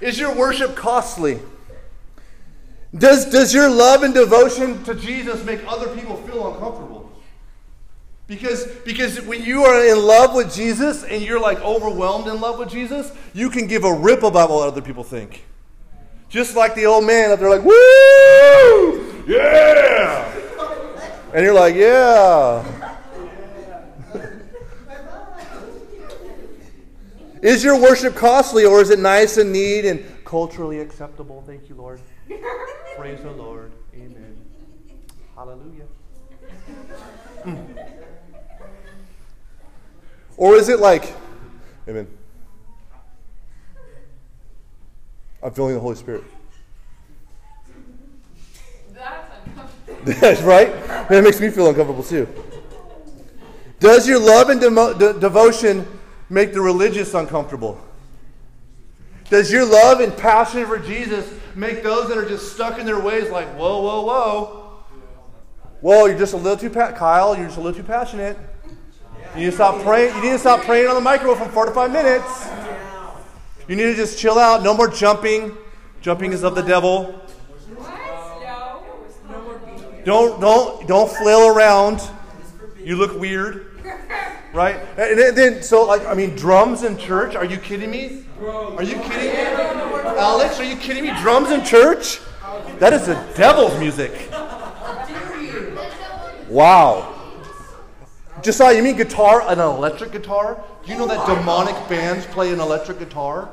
is 0.00 0.18
your 0.18 0.34
worship 0.34 0.74
costly? 0.74 1.38
Does, 2.96 3.26
does 3.30 3.54
your 3.54 3.70
love 3.70 4.02
and 4.02 4.12
devotion 4.12 4.84
to 4.84 4.94
Jesus 4.94 5.44
make 5.44 5.60
other 5.66 5.88
people 5.94 6.16
feel 6.18 6.52
uncomfortable? 6.52 7.10
Because, 8.26 8.66
because 8.84 9.20
when 9.22 9.42
you 9.42 9.64
are 9.64 9.84
in 9.84 9.98
love 9.98 10.34
with 10.34 10.54
Jesus 10.54 11.02
and 11.02 11.22
you're 11.22 11.40
like 11.40 11.60
overwhelmed 11.60 12.28
in 12.28 12.40
love 12.40 12.58
with 12.58 12.68
Jesus, 12.70 13.12
you 13.32 13.50
can 13.50 13.66
give 13.66 13.84
a 13.84 13.92
rip 13.92 14.22
about 14.22 14.50
what 14.50 14.68
other 14.68 14.82
people 14.82 15.04
think. 15.04 15.44
Just 16.28 16.54
like 16.56 16.74
the 16.74 16.86
old 16.86 17.04
man 17.04 17.30
up 17.30 17.40
there, 17.40 17.50
like, 17.50 17.64
woo! 17.64 19.24
Yeah! 19.26 20.28
And 21.34 21.44
you're 21.44 21.54
like, 21.54 21.74
yeah. 21.74 22.98
is 27.42 27.64
your 27.64 27.80
worship 27.80 28.14
costly 28.14 28.64
or 28.64 28.80
is 28.80 28.90
it 28.90 28.98
nice 28.98 29.38
and 29.38 29.52
neat 29.52 29.84
and 29.86 30.04
culturally 30.32 30.80
acceptable? 30.80 31.44
Thank 31.46 31.68
you, 31.68 31.74
Lord. 31.74 32.00
Praise 32.96 33.20
the 33.20 33.32
Lord. 33.32 33.70
Amen. 33.94 34.34
Hallelujah. 35.36 35.84
Mm. 37.44 37.94
Or 40.38 40.54
is 40.54 40.70
it 40.70 40.80
like, 40.80 41.12
Amen. 41.86 42.08
I'm 45.42 45.52
feeling 45.52 45.74
the 45.74 45.80
Holy 45.80 45.96
Spirit. 45.96 46.24
That's 48.94 49.30
uncomfortable. 49.46 50.46
Right. 50.48 50.72
That 51.10 51.24
makes 51.24 51.42
me 51.42 51.50
feel 51.50 51.68
uncomfortable 51.68 52.04
too. 52.04 52.26
Does 53.80 54.08
your 54.08 54.18
love 54.18 54.48
and 54.48 54.58
de- 54.58 55.12
devotion 55.20 55.86
make 56.30 56.54
the 56.54 56.62
religious 56.62 57.12
uncomfortable? 57.12 57.78
Does 59.32 59.50
your 59.50 59.64
love 59.64 60.00
and 60.00 60.14
passion 60.14 60.66
for 60.66 60.78
Jesus 60.78 61.26
make 61.54 61.82
those 61.82 62.06
that 62.08 62.18
are 62.18 62.28
just 62.28 62.52
stuck 62.52 62.78
in 62.78 62.84
their 62.84 63.00
ways 63.00 63.30
like, 63.30 63.48
whoa, 63.56 63.80
whoa, 63.80 64.02
whoa? 64.02 64.82
Whoa, 65.80 66.04
you're 66.04 66.18
just 66.18 66.34
a 66.34 66.36
little 66.36 66.58
too 66.58 66.68
pa- 66.68 66.92
Kyle. 66.92 67.34
You're 67.34 67.46
just 67.46 67.56
a 67.56 67.62
little 67.62 67.80
too 67.80 67.86
passionate. 67.86 68.36
You 69.34 69.40
need 69.40 69.46
to 69.46 69.52
stop 69.52 69.80
praying. 69.80 70.14
You 70.16 70.22
need 70.22 70.30
to 70.32 70.38
stop 70.38 70.60
praying 70.64 70.86
on 70.86 70.96
the 70.96 71.00
microphone 71.00 71.46
for 71.46 71.50
four 71.50 71.64
to 71.64 71.72
five 71.72 71.90
minutes. 71.90 72.46
You 73.68 73.74
need 73.74 73.84
to 73.84 73.94
just 73.94 74.18
chill 74.18 74.38
out. 74.38 74.62
No 74.62 74.74
more 74.74 74.88
jumping. 74.88 75.56
Jumping 76.02 76.34
is 76.34 76.44
of 76.44 76.54
the 76.54 76.60
devil. 76.60 77.04
What? 77.74 77.88
No. 78.42 80.02
Don't 80.04 80.40
don't 80.42 80.86
don't 80.86 81.10
flail 81.10 81.56
around. 81.56 82.02
You 82.84 82.96
look 82.96 83.18
weird, 83.18 83.82
right? 84.52 84.76
And 84.98 85.36
then, 85.36 85.62
so 85.62 85.84
like 85.84 86.04
I 86.06 86.14
mean, 86.14 86.34
drums 86.36 86.82
in 86.82 86.98
church? 86.98 87.34
Are 87.34 87.44
you 87.44 87.56
kidding 87.56 87.90
me? 87.90 88.24
Are 88.40 88.82
you 88.82 88.96
kidding 88.96 89.32
me, 89.32 89.40
Alex? 90.18 90.58
Are 90.60 90.64
you 90.64 90.76
kidding 90.76 91.04
me? 91.04 91.12
Drums 91.20 91.50
in 91.50 91.64
church? 91.64 92.20
That 92.78 92.92
is 92.92 93.06
the 93.06 93.14
devil's 93.36 93.78
music. 93.78 94.12
Wow. 96.48 97.08
Josiah, 98.42 98.76
you 98.76 98.82
mean 98.82 98.96
guitar, 98.96 99.48
an 99.48 99.60
electric 99.60 100.10
guitar? 100.10 100.62
Do 100.84 100.92
you 100.92 100.98
know 100.98 101.06
that 101.06 101.26
demonic 101.26 101.76
bands 101.88 102.26
play 102.26 102.52
an 102.52 102.60
electric 102.60 102.98
guitar? 102.98 103.48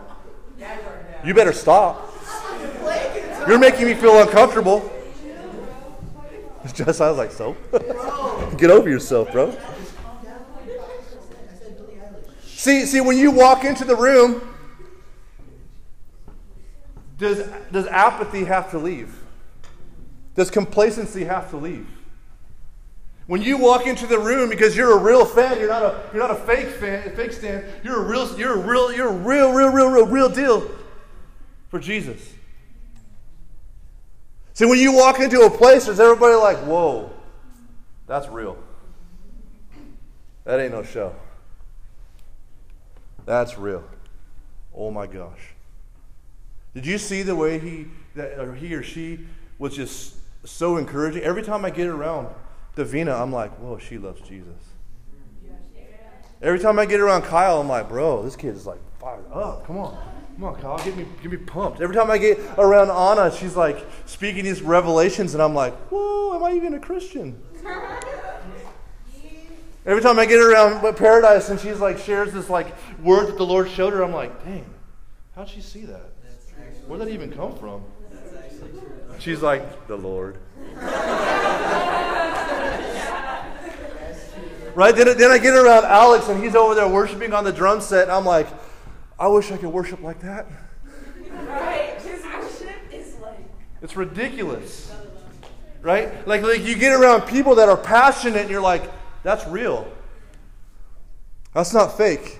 You 1.23 1.33
better 1.33 1.53
stop. 1.53 2.11
You're 3.47 3.59
making 3.59 3.85
me 3.85 3.93
feel 3.93 4.19
uncomfortable. 4.21 4.91
Was 6.85 6.99
like, 6.99 7.31
so? 7.31 7.55
Get 8.57 8.69
over 8.69 8.89
yourself, 8.89 9.31
bro. 9.31 9.55
See, 12.59 12.85
see, 12.85 12.99
when 12.99 13.17
you 13.17 13.31
walk 13.31 13.63
into 13.63 13.85
the 13.85 13.95
room, 13.95 14.41
does, 17.17 17.47
does 17.71 17.87
apathy 17.87 18.43
have 18.43 18.71
to 18.71 18.77
leave? 18.77 19.17
Does 20.35 20.51
complacency 20.51 21.23
have 21.23 21.49
to 21.51 21.55
leave? 21.55 21.87
When 23.27 23.41
you 23.41 23.57
walk 23.57 23.87
into 23.87 24.05
the 24.07 24.19
room 24.19 24.49
because 24.49 24.75
you're 24.75 24.91
a 24.91 25.01
real 25.01 25.25
fan, 25.25 25.57
you're 25.57 25.69
not 25.69 25.83
a 25.83 26.09
you're 26.11 26.21
not 26.21 26.31
a 26.31 26.41
fake 26.41 26.67
fan, 26.67 27.15
fake 27.15 27.31
stand. 27.31 27.63
You're 27.81 28.03
a 28.03 28.05
real 28.05 28.37
you're 28.37 28.55
a 28.55 28.67
real 28.67 28.91
you're 28.91 29.07
a 29.07 29.13
real 29.13 29.53
real 29.53 29.69
real 29.69 29.89
real 29.91 30.05
real 30.07 30.29
deal 30.29 30.69
for 31.69 31.79
Jesus. 31.79 32.33
See, 34.53 34.65
when 34.65 34.79
you 34.79 34.91
walk 34.91 35.21
into 35.21 35.43
a 35.43 35.49
place, 35.49 35.85
there's 35.85 36.01
everybody 36.01 36.33
like, 36.33 36.57
whoa, 36.57 37.09
that's 38.05 38.27
real. 38.27 38.57
That 40.43 40.59
ain't 40.59 40.73
no 40.73 40.83
show. 40.83 41.15
That's 43.29 43.59
real. 43.59 43.83
Oh 44.73 44.89
my 44.89 45.05
gosh. 45.05 45.53
Did 46.73 46.87
you 46.87 46.97
see 46.97 47.21
the 47.21 47.35
way 47.35 47.59
he 47.59 47.85
that 48.15 48.39
or 48.39 48.55
he 48.55 48.73
or 48.73 48.81
she 48.81 49.19
was 49.59 49.75
just 49.75 50.15
so 50.45 50.77
encouraging? 50.77 51.21
Every 51.21 51.43
time 51.43 51.63
I 51.63 51.69
get 51.69 51.85
around 51.85 52.29
Davina, 52.75 53.21
I'm 53.21 53.31
like, 53.31 53.51
whoa, 53.59 53.77
she 53.77 53.99
loves 53.99 54.19
Jesus. 54.27 54.57
Every 56.41 56.57
time 56.57 56.79
I 56.79 56.87
get 56.87 57.01
around 57.01 57.21
Kyle, 57.21 57.61
I'm 57.61 57.69
like, 57.69 57.87
bro, 57.87 58.23
this 58.23 58.35
kid 58.35 58.55
is 58.55 58.65
like 58.65 58.79
fired 58.99 59.31
up. 59.31 59.67
Come 59.67 59.77
on. 59.77 59.95
Come 60.33 60.45
on, 60.45 60.55
Kyle, 60.59 60.83
get 60.83 60.97
me, 60.97 61.05
get 61.21 61.31
me 61.31 61.37
pumped. 61.37 61.81
Every 61.81 61.95
time 61.95 62.09
I 62.09 62.17
get 62.17 62.39
around 62.57 62.89
Anna, 62.89 63.31
she's 63.31 63.55
like 63.55 63.85
speaking 64.07 64.43
these 64.43 64.63
revelations, 64.63 65.35
and 65.35 65.43
I'm 65.43 65.53
like, 65.53 65.75
whoa, 65.91 66.35
am 66.35 66.43
I 66.43 66.53
even 66.53 66.73
a 66.73 66.79
Christian? 66.79 67.39
Every 69.89 70.03
time 70.03 70.19
I 70.19 70.27
get 70.27 70.39
around 70.39 70.95
Paradise 70.97 71.49
and 71.49 71.59
she's 71.59 71.79
like 71.79 71.97
shares 71.97 72.31
this 72.31 72.47
like 72.47 72.75
word 73.01 73.25
that 73.27 73.37
the 73.37 73.45
Lord 73.45 73.67
showed 73.67 73.91
her, 73.93 74.03
I'm 74.03 74.13
like, 74.13 74.45
dang, 74.45 74.63
how'd 75.35 75.49
she 75.49 75.61
see 75.61 75.81
that? 75.85 76.11
Where'd 76.85 77.01
that 77.01 77.09
even 77.09 77.31
come 77.31 77.57
from? 77.57 77.83
She's 79.17 79.41
like, 79.41 79.87
the 79.87 79.97
Lord. 79.97 80.37
right? 84.75 84.95
Then, 84.95 85.17
then 85.17 85.31
I 85.31 85.39
get 85.39 85.55
around 85.55 85.85
Alex 85.85 86.29
and 86.29 86.43
he's 86.43 86.53
over 86.53 86.75
there 86.75 86.87
worshiping 86.87 87.33
on 87.33 87.43
the 87.43 87.51
drum 87.51 87.81
set, 87.81 88.03
and 88.03 88.11
I'm 88.11 88.25
like, 88.25 88.47
I 89.17 89.27
wish 89.27 89.51
I 89.51 89.57
could 89.57 89.69
worship 89.69 90.03
like 90.03 90.19
that. 90.19 90.45
Right? 91.31 91.99
His 91.99 92.23
worship 92.23 92.75
is 92.93 93.15
like. 93.15 93.39
It's 93.81 93.95
ridiculous. 93.95 94.93
Right? 95.81 96.27
Like, 96.27 96.43
like 96.43 96.61
you 96.63 96.75
get 96.75 96.93
around 96.93 97.23
people 97.23 97.55
that 97.55 97.69
are 97.69 97.77
passionate 97.77 98.41
and 98.41 98.51
you're 98.51 98.61
like, 98.61 98.83
that's 99.23 99.47
real. 99.47 99.87
That's 101.53 101.73
not 101.73 101.97
fake. 101.97 102.39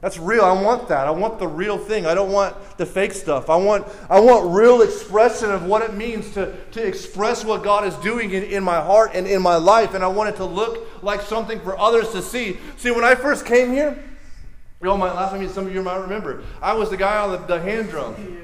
That's 0.00 0.18
real. 0.18 0.44
I 0.44 0.52
want 0.60 0.88
that. 0.88 1.06
I 1.06 1.10
want 1.10 1.38
the 1.38 1.46
real 1.46 1.76
thing. 1.76 2.06
I 2.06 2.14
don't 2.14 2.32
want 2.32 2.56
the 2.78 2.86
fake 2.86 3.12
stuff. 3.12 3.50
I 3.50 3.56
want, 3.56 3.86
I 4.08 4.18
want 4.18 4.50
real 4.54 4.80
expression 4.80 5.50
of 5.50 5.64
what 5.64 5.82
it 5.82 5.94
means 5.94 6.32
to, 6.34 6.56
to 6.72 6.82
express 6.82 7.44
what 7.44 7.62
God 7.62 7.86
is 7.86 7.94
doing 7.96 8.30
in, 8.30 8.44
in 8.44 8.64
my 8.64 8.80
heart 8.80 9.10
and 9.14 9.26
in 9.26 9.42
my 9.42 9.56
life. 9.56 9.92
And 9.92 10.02
I 10.02 10.08
want 10.08 10.30
it 10.30 10.36
to 10.36 10.46
look 10.46 11.02
like 11.02 11.20
something 11.20 11.60
for 11.60 11.78
others 11.78 12.12
to 12.12 12.22
see. 12.22 12.58
See, 12.78 12.90
when 12.90 13.04
I 13.04 13.14
first 13.14 13.44
came 13.44 13.72
here, 13.72 14.02
you 14.80 14.86
know, 14.86 14.96
my 14.96 15.12
last 15.12 15.32
time 15.32 15.46
some 15.50 15.66
of 15.66 15.74
you 15.74 15.82
might 15.82 15.98
remember, 15.98 16.42
I 16.62 16.72
was 16.72 16.88
the 16.88 16.96
guy 16.96 17.18
on 17.18 17.32
the, 17.32 17.38
the 17.38 17.60
hand 17.60 17.90
drum. 17.90 18.38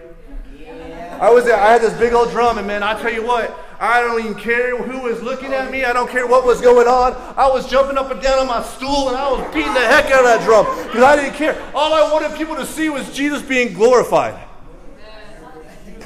I 1.19 1.31
was 1.31 1.47
there, 1.47 1.57
I 1.57 1.73
had 1.73 1.81
this 1.81 1.95
big 1.95 2.13
old 2.13 2.31
drum, 2.31 2.59
and 2.59 2.67
man, 2.67 2.83
I 2.83 3.01
tell 3.01 3.13
you 3.13 3.25
what, 3.25 3.59
I 3.79 4.01
don't 4.01 4.21
even 4.21 4.35
care 4.35 4.77
who 4.77 5.01
was 5.03 5.23
looking 5.23 5.53
at 5.53 5.71
me. 5.71 5.85
I 5.85 5.93
don't 5.93 6.11
care 6.11 6.27
what 6.27 6.45
was 6.45 6.61
going 6.61 6.89
on. 6.89 7.13
I 7.37 7.49
was 7.49 7.69
jumping 7.71 7.99
up 7.99 8.11
and 8.11 8.21
down 8.23 8.39
on 8.39 8.47
my 8.47 8.63
stool 8.63 9.09
and 9.09 9.17
I 9.17 9.31
was 9.31 9.43
beating 9.53 9.75
the 9.75 9.81
heck 9.81 10.07
out 10.07 10.21
of 10.21 10.25
that 10.25 10.45
drum 10.45 10.65
because 10.87 11.03
I 11.03 11.17
didn't 11.17 11.35
care. 11.35 11.61
All 11.75 11.93
I 11.93 12.11
wanted 12.13 12.37
people 12.37 12.57
to 12.57 12.67
see 12.67 12.89
was 12.89 13.13
Jesus 13.15 13.43
being 13.43 13.75
glorified 13.75 14.47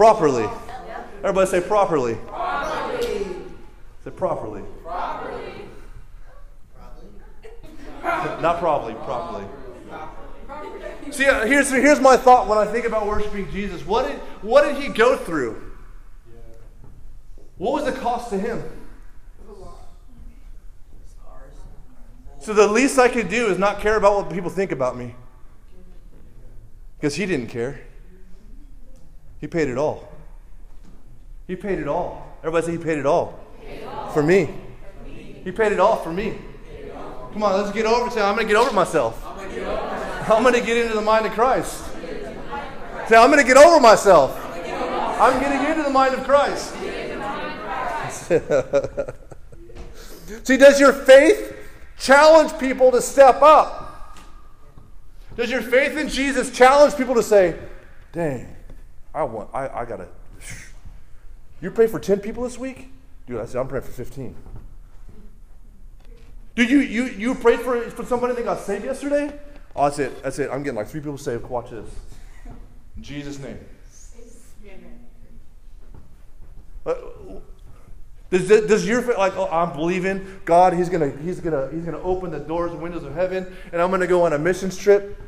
properly. 0.01 0.49
Everybody 1.19 1.51
say 1.51 1.61
properly. 1.61 2.15
Properly. 2.27 3.27
Say 4.03 4.11
properly. 4.11 4.63
Properly. 4.83 5.53
Not 8.03 8.59
probably, 8.61 8.95
properly. 8.95 9.45
See, 11.11 11.27
uh, 11.27 11.45
here's, 11.45 11.69
here's 11.69 12.01
my 12.01 12.17
thought 12.17 12.49
when 12.49 12.57
I 12.57 12.65
think 12.65 12.87
about 12.87 13.07
worshiping 13.07 13.51
Jesus. 13.51 13.85
What 13.85 14.09
did, 14.09 14.19
what 14.41 14.63
did 14.63 14.83
he 14.83 14.89
go 14.89 15.19
through? 15.19 15.70
What 17.61 17.75
was 17.75 17.85
the 17.93 18.01
cost 18.01 18.31
to 18.31 18.39
him? 18.39 18.63
So 22.39 22.55
the 22.55 22.67
least 22.67 22.99
I 22.99 23.11
could 23.11 23.29
do 23.29 23.49
is 23.49 23.59
not 23.59 23.81
care 23.81 23.97
about 23.97 24.17
what 24.17 24.33
people 24.33 24.49
think 24.49 24.73
about 24.73 24.97
me. 24.97 25.15
Because 26.97 27.17
he 27.17 27.27
didn't 27.27 27.49
care. 27.49 27.83
He 29.43 29.47
paid 29.47 29.69
it 29.69 29.77
all. 29.77 30.11
He 31.47 31.55
paid 31.55 31.79
it 31.79 31.87
all. 31.87 32.35
Everybody 32.39 32.65
say 32.65 32.73
he 32.73 32.79
paid 32.79 32.97
it 32.97 33.05
all. 33.05 33.39
For 34.15 34.23
me. 34.23 34.49
He 35.45 35.53
paid 35.53 35.73
it 35.73 35.81
all 35.81 35.97
for 35.97 36.15
me. 36.15 36.39
Come 37.35 37.43
on, 37.43 37.61
let's 37.61 37.73
get 37.73 37.85
over 37.85 38.07
it. 38.07 38.23
I'm 38.23 38.37
going 38.37 38.47
to 38.47 38.55
get 38.55 38.57
over 38.57 38.73
myself. 38.73 39.23
I'm 39.27 40.43
going 40.43 40.55
to 40.55 40.65
get 40.65 40.79
into 40.79 40.95
the 40.95 41.03
mind 41.03 41.27
of 41.27 41.33
Christ. 41.33 41.85
Say, 43.07 43.17
I'm 43.17 43.31
going 43.31 43.39
to 43.39 43.47
get 43.47 43.59
over 43.59 43.79
myself. 43.81 44.35
I'm 45.21 45.39
getting 45.43 45.71
into 45.71 45.83
the 45.83 45.91
mind 45.91 46.15
of 46.15 46.25
Christ. 46.25 46.75
See, 50.45 50.57
does 50.57 50.79
your 50.79 50.93
faith 50.93 51.57
challenge 51.99 52.57
people 52.59 52.93
to 52.93 53.03
step 53.03 53.43
up? 53.43 54.17
Does 55.37 55.51
your 55.51 55.63
faith 55.63 55.97
in 55.97 56.09
Jesus 56.09 56.57
challenge 56.57 56.97
people 56.97 57.17
to 57.17 57.23
say, 57.23 57.59
dang, 58.13 58.55
I 59.13 59.25
want, 59.25 59.51
I, 59.53 59.69
I 59.69 59.85
gotta, 59.85 60.07
you 61.61 61.73
pray 61.73 61.89
for 61.89 61.99
10 61.99 62.21
people 62.21 62.45
this 62.45 62.57
week? 62.57 62.93
Dude, 63.27 63.41
I 63.41 63.47
said, 63.47 63.61
I'm 63.61 63.67
praying 63.67 63.85
for 63.85 63.93
15. 63.93 64.37
Do 66.55 66.65
you, 66.65 66.79
you, 66.79 67.05
you 67.07 67.35
prayed 67.35 67.61
for, 67.61 67.81
for 67.91 68.05
somebody 68.05 68.35
that 68.35 68.45
got 68.45 68.61
saved 68.61 68.85
yesterday? 68.85 69.37
Oh, 69.75 69.85
that's 69.85 69.99
it. 69.99 70.23
That's 70.23 70.39
it. 70.39 70.51
I'm 70.53 70.63
getting 70.63 70.77
like 70.77 70.89
three 70.89 71.01
people 71.01 71.19
saved. 71.19 71.47
Watch 71.47 71.71
this. 71.71 71.89
In 72.97 73.03
Jesus' 73.03 73.39
name. 73.39 73.59
Does, 78.31 78.47
does 78.47 78.87
your 78.87 79.03
like 79.19 79.37
oh 79.37 79.49
I'm 79.51 79.73
believing 79.77 80.41
God 80.45 80.73
he's 80.73 80.89
gonna 80.89 81.11
he's 81.23 81.41
gonna 81.41 81.69
he's 81.73 81.85
gonna 81.85 82.01
open 82.01 82.31
the 82.31 82.39
doors 82.39 82.71
and 82.71 82.81
windows 82.81 83.03
of 83.03 83.13
heaven 83.15 83.53
and 83.73 83.83
I'm 83.83 83.91
gonna 83.91 84.07
go 84.07 84.25
on 84.25 84.33
a 84.33 84.39
missions 84.39 84.77
trip? 84.77 85.21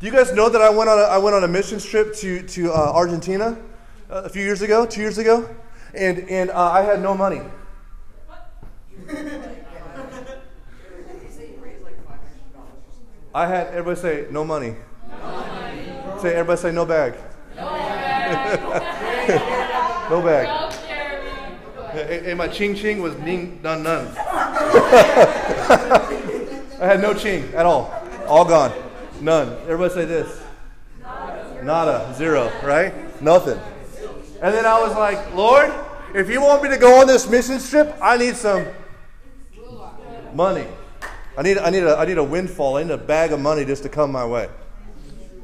Do 0.00 0.06
you 0.06 0.12
guys 0.12 0.32
know 0.32 0.48
that 0.48 0.60
I 0.60 0.70
went 0.70 0.90
on 0.90 0.98
a, 0.98 1.02
I 1.02 1.18
went 1.18 1.36
on 1.36 1.44
a 1.44 1.48
missions 1.48 1.84
trip 1.84 2.14
to 2.16 2.42
to 2.42 2.72
uh, 2.72 2.92
Argentina 2.92 3.56
uh, 4.10 4.22
a 4.24 4.28
few 4.28 4.42
years 4.42 4.62
ago, 4.62 4.84
two 4.84 5.00
years 5.00 5.18
ago, 5.18 5.48
and 5.94 6.18
and 6.28 6.50
uh, 6.50 6.70
I 6.72 6.82
had 6.82 7.00
no 7.00 7.14
money. 7.14 7.40
I 13.32 13.46
had 13.46 13.68
everybody 13.68 14.00
say 14.00 14.26
no 14.32 14.44
money. 14.44 14.74
No 15.08 15.18
money. 15.18 16.20
Say 16.20 16.34
everybody 16.34 16.60
say 16.60 16.72
no 16.72 16.84
bag. 16.84 17.14
No 18.28 18.42
bag. 19.30 20.10
no 20.10 20.22
bag. 20.22 20.67
Hey, 21.92 22.34
my 22.34 22.48
ching 22.48 22.74
ching 22.74 23.00
was 23.00 23.16
ning 23.18 23.60
done 23.62 23.82
none. 23.82 24.06
I 26.78 26.86
had 26.86 27.00
no 27.00 27.14
ching 27.14 27.52
at 27.54 27.64
all. 27.64 27.92
All 28.26 28.44
gone. 28.44 28.72
None. 29.20 29.52
Everybody 29.62 29.94
say 29.94 30.04
this. 30.04 30.42
Nada. 31.00 31.64
Nada. 31.64 32.14
Zero, 32.14 32.52
right? 32.62 33.22
Nothing. 33.22 33.58
And 34.42 34.54
then 34.54 34.66
I 34.66 34.78
was 34.80 34.94
like, 34.96 35.34
Lord, 35.34 35.72
if 36.14 36.28
you 36.28 36.42
want 36.42 36.62
me 36.62 36.68
to 36.68 36.76
go 36.76 37.00
on 37.00 37.06
this 37.06 37.28
mission 37.28 37.58
trip, 37.58 37.96
I 38.02 38.16
need 38.18 38.36
some 38.36 38.66
money. 40.34 40.66
I 41.36 41.42
need, 41.42 41.58
I 41.58 41.70
need, 41.70 41.84
a, 41.84 41.96
I 41.96 42.04
need 42.04 42.18
a 42.18 42.24
windfall. 42.24 42.76
I 42.76 42.82
need 42.82 42.92
a 42.92 42.98
bag 42.98 43.32
of 43.32 43.40
money 43.40 43.64
just 43.64 43.82
to 43.84 43.88
come 43.88 44.12
my 44.12 44.26
way. 44.26 44.48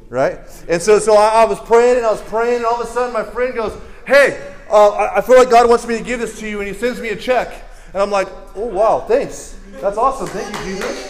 Right? 0.09 0.39
And 0.69 0.81
so, 0.81 0.99
so 0.99 1.15
I, 1.15 1.43
I 1.43 1.45
was 1.45 1.59
praying 1.61 1.97
and 1.97 2.05
I 2.05 2.11
was 2.11 2.21
praying, 2.21 2.57
and 2.57 2.65
all 2.65 2.79
of 2.79 2.87
a 2.87 2.91
sudden 2.91 3.13
my 3.13 3.23
friend 3.23 3.55
goes, 3.55 3.75
Hey, 4.05 4.54
uh, 4.69 5.11
I, 5.15 5.21
feel 5.21 5.37
like 5.37 5.49
God 5.49 5.69
wants 5.69 5.87
me 5.87 5.97
to 5.97 6.03
give 6.03 6.19
this 6.19 6.39
to 6.39 6.47
you, 6.47 6.59
and 6.59 6.67
He 6.67 6.73
sends 6.73 6.99
me 6.99 7.09
a 7.09 7.15
check. 7.15 7.53
And 7.93 8.01
I'm 8.01 8.11
like, 8.11 8.27
Oh, 8.55 8.65
wow, 8.65 9.05
thanks. 9.07 9.57
That's 9.81 9.97
awesome. 9.97 10.27
Thank 10.27 10.53
you, 10.57 10.73
Jesus. 10.73 11.07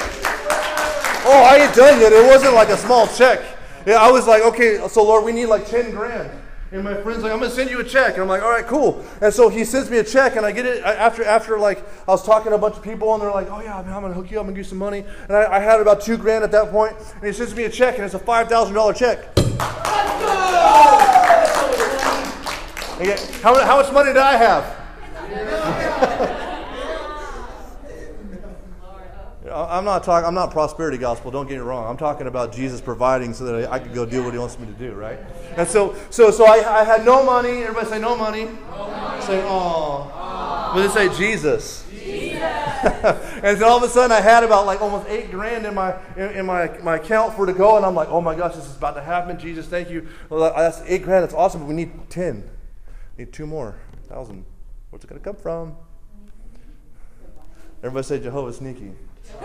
Oh, 1.28 1.48
I 1.50 1.66
ain't 1.66 1.76
done 1.76 2.00
yet. 2.00 2.14
It 2.14 2.28
wasn't 2.28 2.54
like 2.54 2.70
a 2.70 2.78
small 2.78 3.08
check. 3.08 3.42
Yeah, 3.86 3.96
I 3.96 4.12
was 4.12 4.28
like, 4.28 4.44
Okay, 4.44 4.86
so 4.88 5.04
Lord, 5.04 5.24
we 5.24 5.32
need 5.32 5.48
like 5.48 5.68
10 5.68 5.92
grand. 5.92 6.30
And 6.72 6.84
my 6.84 6.96
friend's 6.96 7.24
like, 7.24 7.32
I'm 7.32 7.40
gonna 7.40 7.52
send 7.52 7.70
you 7.70 7.80
a 7.80 7.84
check. 7.84 8.16
And 8.16 8.24
I'm 8.24 8.28
like, 8.28 8.42
all 8.42 8.50
right, 8.50 8.66
cool. 8.66 9.06
And 9.22 9.34
so 9.34 9.50
he 9.50 9.64
sends 9.64 9.90
me 9.90 10.00
a 10.00 10.04
check, 10.04 10.36
and 10.36 10.46
I 10.46 10.52
get 10.52 10.66
it 10.66 10.84
after 10.84 11.24
after 11.24 11.58
like 11.58 11.80
I 12.08 12.12
was 12.12 12.26
talking 12.26 12.50
to 12.50 12.56
a 12.56 12.60
bunch 12.60 12.76
of 12.76 12.84
people, 12.84 13.14
and 13.14 13.24
they're 13.24 13.32
like, 13.32 13.50
oh 13.50 13.62
yeah, 13.62 13.82
man, 13.82 13.94
I'm 13.94 14.02
gonna 14.02 14.14
hook 14.14 14.30
you 14.32 14.40
up, 14.40 14.46
gonna 14.46 14.54
give 14.54 14.66
you 14.66 14.70
some 14.70 14.80
money. 14.80 15.06
And 15.30 15.38
I, 15.38 15.54
I 15.54 15.60
had 15.60 15.80
about 15.80 16.02
two 16.02 16.18
grand 16.18 16.44
at 16.44 16.52
that 16.52 16.72
point, 16.72 16.98
and 17.16 17.24
he 17.24 17.32
sends 17.32 17.56
me 17.56 17.64
a 17.64 17.70
check, 17.70 17.96
and 17.96 18.04
it's 18.04 18.14
a 18.14 18.20
five 18.20 18.50
thousand 18.50 18.74
dollar 18.74 18.94
check. 18.94 19.30
How, 23.42 23.56
how 23.66 23.82
much 23.82 23.92
money 23.92 24.10
did 24.10 24.18
I 24.18 24.38
have? 24.38 26.46
I'm 29.56 29.86
not 29.86 30.04
talking. 30.04 30.28
I'm 30.28 30.34
not 30.34 30.52
prosperity 30.52 30.98
gospel. 30.98 31.32
Don't 31.32 31.48
get 31.48 31.56
me 31.56 31.60
wrong. 31.60 31.88
I'm 31.88 31.98
talking 31.98 32.28
about 32.28 32.52
Jesus 32.52 32.82
providing 32.82 33.34
so 33.34 33.46
that 33.46 33.72
I 33.72 33.80
could 33.80 33.94
go 33.94 34.06
do 34.06 34.24
what 34.24 34.34
He 34.34 34.40
wants 34.40 34.60
me 34.60 34.68
to 34.68 34.74
do, 34.74 34.94
right? 34.94 35.20
And 35.56 35.68
so, 35.68 35.96
so, 36.10 36.30
so 36.32 36.46
I, 36.46 36.82
I 36.82 36.84
had 36.84 37.06
no 37.06 37.24
money. 37.24 37.64
Everybody 37.64 37.88
say 37.88 38.00
no 38.00 38.18
money. 38.18 38.46
No 38.46 38.88
money. 38.88 39.22
Say 39.22 39.42
oh. 39.46 40.72
But 40.74 40.88
they 40.88 40.94
say 40.94 41.18
Jesus. 41.18 41.86
Jesus. 41.90 42.42
and 43.44 43.58
so 43.58 43.68
all 43.68 43.78
of 43.78 43.84
a 43.84 43.90
sudden, 43.90 44.12
I 44.12 44.20
had 44.20 44.44
about 44.44 44.66
like 44.66 44.82
almost 44.82 45.08
eight 45.08 45.32
grand 45.32 45.66
in 45.66 45.74
my 45.74 45.96
in, 46.18 46.32
in, 46.32 46.46
my 46.46 46.68
my 46.80 46.96
account 46.96 47.36
for 47.36 47.46
to 47.46 47.54
go, 47.54 47.78
and 47.78 47.86
I'm 47.86 47.96
like, 47.96 48.10
oh 48.10 48.22
my 48.22 48.36
gosh, 48.36 48.56
this 48.56 48.66
is 48.66 48.76
about 48.76 48.96
to 48.96 49.02
happen. 49.02 49.40
Jesus, 49.40 49.68
thank 49.68 49.90
you. 49.90 50.08
Well, 50.30 50.54
that's 50.54 50.82
eight 50.86 51.04
grand. 51.04 51.24
That's 51.24 51.34
awesome, 51.34 51.62
but 51.62 51.68
we 51.68 51.76
need 51.76 52.10
ten. 52.10 52.50
Need 53.18 53.32
two 53.32 53.48
more 53.48 53.76
thousand. 54.10 54.46
Where's 54.90 55.04
it 55.04 55.08
going 55.08 55.22
to 55.22 55.26
come 55.26 55.38
from? 55.38 55.76
Everybody 57.80 58.06
say 58.06 58.20
Jehovah 58.20 58.52
sneaky. 58.52 58.92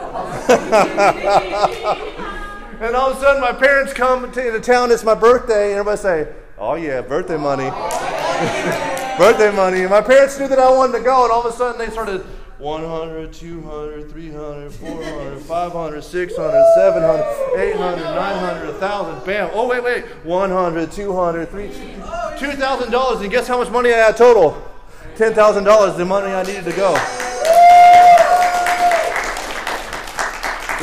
and 2.80 2.96
all 2.96 3.10
of 3.10 3.16
a 3.16 3.20
sudden, 3.20 3.40
my 3.40 3.52
parents 3.52 3.92
come 3.92 4.32
to 4.32 4.50
the 4.50 4.60
town. 4.60 4.90
It's 4.90 5.04
my 5.04 5.14
birthday, 5.14 5.70
and 5.70 5.78
everybody 5.78 5.96
say, 5.98 6.32
"Oh 6.58 6.74
yeah, 6.74 7.00
birthday 7.00 7.36
money, 7.36 7.70
birthday 9.18 9.54
money." 9.54 9.82
And 9.82 9.90
my 9.90 10.02
parents 10.02 10.38
knew 10.38 10.48
that 10.48 10.58
I 10.58 10.70
wanted 10.70 10.98
to 10.98 11.04
go, 11.04 11.22
and 11.24 11.32
all 11.32 11.46
of 11.46 11.54
a 11.54 11.56
sudden, 11.56 11.78
they 11.78 11.90
started 11.90 12.26
100, 12.60 13.32
200, 13.32 14.10
300, 14.10 14.72
400, 14.72 15.40
500, 15.40 16.04
600, 16.04 16.74
700, 16.74 17.58
800, 17.58 18.02
900, 18.02 18.70
1,000. 18.72 19.24
Bam. 19.24 19.50
Oh, 19.54 19.66
wait, 19.66 19.82
wait. 19.82 20.04
100, 20.24 20.92
200, 20.92 21.48
300, 21.48 22.02
$2,000. 22.38 23.20
And 23.22 23.30
guess 23.30 23.48
how 23.48 23.56
much 23.56 23.70
money 23.70 23.94
I 23.94 23.96
had 23.96 24.16
total? 24.18 24.62
$10,000, 25.16 25.96
the 25.96 26.04
money 26.04 26.32
I 26.32 26.42
needed 26.42 26.64
to 26.64 26.72
go. 26.72 26.92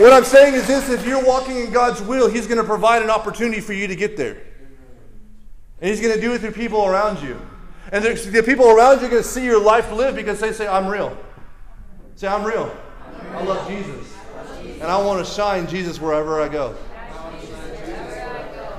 What 0.02 0.14
I'm 0.14 0.24
saying 0.24 0.56
is 0.56 0.68
this 0.68 0.90
if 0.90 1.06
you're 1.06 1.24
walking 1.24 1.58
in 1.58 1.72
God's 1.72 2.02
will, 2.02 2.28
He's 2.28 2.48
going 2.48 2.60
to 2.60 2.64
provide 2.64 3.04
an 3.04 3.12
opportunity 3.12 3.62
for 3.62 3.74
you 3.74 3.88
to 3.88 3.96
get 3.96 4.18
there. 4.18 4.38
And 5.80 5.90
He's 5.92 6.02
going 6.02 6.16
to 6.16 6.22
do 6.22 6.34
it 6.34 6.42
through 6.42 6.52
people 6.52 6.88
around 6.88 7.22
you. 7.22 7.40
And 7.92 8.04
the 8.04 8.44
people 8.44 8.68
around 8.70 9.00
you 9.02 9.08
are 9.08 9.10
going 9.10 9.22
to 9.22 9.28
see 9.28 9.46
your 9.46 9.62
life 9.62 9.92
live 9.92 10.16
because 10.16 10.40
they 10.40 10.54
say, 10.54 10.68
I'm 10.68 10.88
real. 10.88 11.16
Say, 12.18 12.28
I'm 12.28 12.44
real. 12.44 12.76
I 13.34 13.44
love 13.44 13.68
Jesus. 13.70 14.12
And 14.82 14.86
I 14.86 15.00
want 15.00 15.24
to 15.24 15.32
shine 15.32 15.68
Jesus 15.68 16.02
wherever 16.02 16.42
I 16.42 16.50
go. 16.50 16.76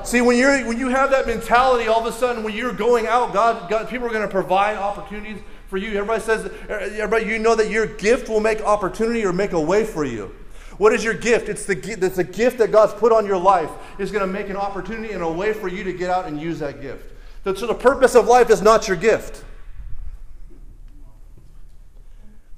See, 0.03 0.21
when, 0.21 0.37
you're, 0.37 0.67
when 0.67 0.77
you 0.77 0.89
have 0.89 1.13
that 1.13 1.29
mentality, 1.29 1.87
all 1.87 2.01
of 2.01 2.13
a 2.13 2.19
sudden, 2.19 2.43
when 2.43 2.53
you're 2.53 2.73
going 2.73 3.07
out, 3.07 3.33
God, 3.33 3.71
God 3.71 3.89
people 3.89 4.09
are 4.09 4.11
going 4.11 4.23
to 4.23 4.29
provide 4.29 4.77
opportunities 4.77 5.41
for 5.69 5.77
you. 5.77 5.91
Everybody 5.91 6.21
says, 6.21 6.51
everybody, 6.69 7.27
you 7.27 7.39
know 7.39 7.55
that 7.55 7.71
your 7.71 7.87
gift 7.87 8.29
will 8.29 8.41
make 8.41 8.61
opportunity 8.63 9.25
or 9.25 9.33
make 9.33 9.53
a 9.53 9.61
way 9.61 9.85
for 9.85 10.05
you. 10.05 10.35
What 10.79 10.93
is 10.93 11.05
your 11.05 11.15
gift? 11.15 11.49
It's 11.49 11.65
the, 11.65 11.77
it's 11.77 12.17
the 12.17 12.25
gift 12.25 12.59
that 12.59 12.73
God's 12.73 12.95
put 12.95 13.13
on 13.13 13.25
your 13.25 13.39
life. 13.39 13.71
Is 14.01 14.11
going 14.11 14.27
to 14.27 14.33
make 14.33 14.49
an 14.49 14.57
opportunity 14.57 15.15
and 15.15 15.23
a 15.23 15.31
way 15.31 15.53
for 15.53 15.69
you 15.69 15.85
to 15.85 15.93
get 15.93 16.11
out 16.11 16.27
and 16.27 16.41
use 16.41 16.59
that 16.59 16.83
gift. 16.83 17.13
So 17.45 17.69
the 17.69 17.75
purpose 17.75 18.17
of 18.17 18.27
life 18.27 18.51
is 18.51 18.63
not 18.63 18.89
your 18.89 18.97
gift. 18.97 19.45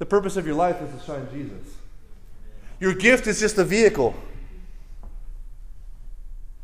The 0.00 0.06
purpose 0.06 0.38
of 0.38 0.46
your 0.46 0.56
life 0.56 0.80
is 0.80 0.98
to 0.98 1.06
shine 1.06 1.28
Jesus. 1.30 1.76
Your 2.80 2.94
gift 2.94 3.26
is 3.26 3.38
just 3.38 3.58
a 3.58 3.64
vehicle. 3.64 4.14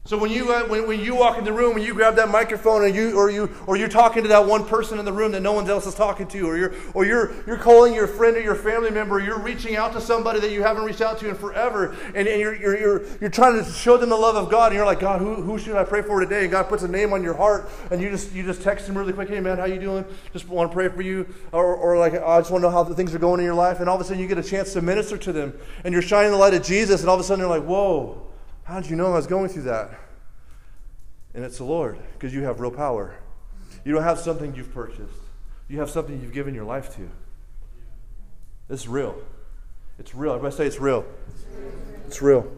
So 0.06 0.16
when 0.16 0.30
you, 0.30 0.52
uh, 0.52 0.68
when, 0.68 0.86
when 0.86 1.00
you 1.00 1.16
walk 1.16 1.36
in 1.36 1.42
the 1.42 1.52
room 1.52 1.74
and 1.76 1.84
you 1.84 1.92
grab 1.92 2.14
that 2.14 2.28
microphone 2.28 2.84
and 2.84 2.94
you, 2.94 3.16
or, 3.16 3.28
you, 3.28 3.50
or 3.66 3.76
you're 3.76 3.88
talking 3.88 4.22
to 4.22 4.28
that 4.28 4.46
one 4.46 4.64
person 4.64 5.00
in 5.00 5.04
the 5.04 5.12
room 5.12 5.32
that 5.32 5.40
no 5.40 5.52
one 5.52 5.68
else 5.68 5.84
is 5.84 5.96
talking 5.96 6.28
to, 6.28 6.48
or, 6.48 6.56
you're, 6.56 6.74
or 6.94 7.04
you're, 7.04 7.34
you're 7.44 7.58
calling 7.58 7.92
your 7.92 8.06
friend 8.06 8.36
or 8.36 8.40
your 8.40 8.54
family 8.54 8.90
member, 8.90 9.16
or 9.16 9.20
you're 9.20 9.40
reaching 9.40 9.74
out 9.74 9.92
to 9.94 10.00
somebody 10.00 10.38
that 10.38 10.52
you 10.52 10.62
haven't 10.62 10.84
reached 10.84 11.00
out 11.00 11.18
to 11.18 11.28
in 11.28 11.34
forever, 11.34 11.96
and, 12.14 12.28
and 12.28 12.40
you're, 12.40 12.54
you're, 12.54 12.78
you're, 12.78 13.02
you're 13.20 13.30
trying 13.30 13.62
to 13.62 13.68
show 13.68 13.96
them 13.96 14.08
the 14.10 14.16
love 14.16 14.36
of 14.36 14.48
God, 14.48 14.70
and 14.70 14.76
you're 14.76 14.86
like, 14.86 15.00
God, 15.00 15.20
who, 15.20 15.42
who 15.42 15.58
should 15.58 15.74
I 15.74 15.82
pray 15.82 16.02
for 16.02 16.20
today? 16.20 16.42
And 16.42 16.52
God 16.52 16.68
puts 16.68 16.84
a 16.84 16.88
name 16.88 17.12
on 17.12 17.24
your 17.24 17.34
heart, 17.34 17.68
and 17.90 18.00
you 18.00 18.08
just, 18.08 18.32
you 18.32 18.44
just 18.44 18.62
text 18.62 18.88
him 18.88 18.96
really 18.96 19.12
quick, 19.12 19.28
hey 19.28 19.40
man, 19.40 19.58
how 19.58 19.64
you 19.64 19.80
doing? 19.80 20.04
Just 20.32 20.48
want 20.48 20.70
to 20.70 20.72
pray 20.72 20.88
for 20.88 21.02
you. 21.02 21.26
Or, 21.50 21.74
or 21.74 21.98
like, 21.98 22.14
I 22.14 22.38
just 22.38 22.52
want 22.52 22.62
to 22.62 22.68
know 22.68 22.70
how 22.70 22.84
the 22.84 22.94
things 22.94 23.12
are 23.12 23.18
going 23.18 23.40
in 23.40 23.44
your 23.44 23.54
life. 23.54 23.80
And 23.80 23.88
all 23.88 23.96
of 23.96 24.00
a 24.00 24.04
sudden 24.04 24.22
you 24.22 24.28
get 24.28 24.38
a 24.38 24.42
chance 24.44 24.72
to 24.74 24.82
minister 24.82 25.18
to 25.18 25.32
them, 25.32 25.52
and 25.82 25.92
you're 25.92 26.00
shining 26.00 26.30
the 26.30 26.38
light 26.38 26.54
of 26.54 26.62
Jesus, 26.62 27.00
and 27.00 27.10
all 27.10 27.16
of 27.16 27.20
a 27.20 27.24
sudden 27.24 27.40
they're 27.40 27.58
like, 27.58 27.66
whoa, 27.66 28.25
how 28.66 28.80
did 28.80 28.90
you 28.90 28.96
know 28.96 29.06
I 29.06 29.16
was 29.16 29.26
going 29.26 29.48
through 29.48 29.62
that? 29.62 29.98
and 31.36 31.44
it's 31.44 31.58
the 31.58 31.64
Lord 31.64 31.98
because 32.14 32.34
you 32.34 32.42
have 32.44 32.60
real 32.60 32.70
power. 32.70 33.14
You 33.84 33.92
don't 33.92 34.02
have 34.02 34.18
something 34.18 34.54
you've 34.56 34.72
purchased, 34.72 35.20
you 35.68 35.78
have 35.78 35.90
something 35.90 36.20
you've 36.20 36.32
given 36.32 36.54
your 36.54 36.64
life 36.64 36.96
to. 36.96 37.08
It's 38.68 38.88
real. 38.88 39.14
It's 39.98 40.14
real. 40.14 40.32
Everybody 40.32 40.56
say 40.56 40.66
it's 40.66 40.80
real. 40.80 41.04
It's 42.06 42.20
real. 42.20 42.50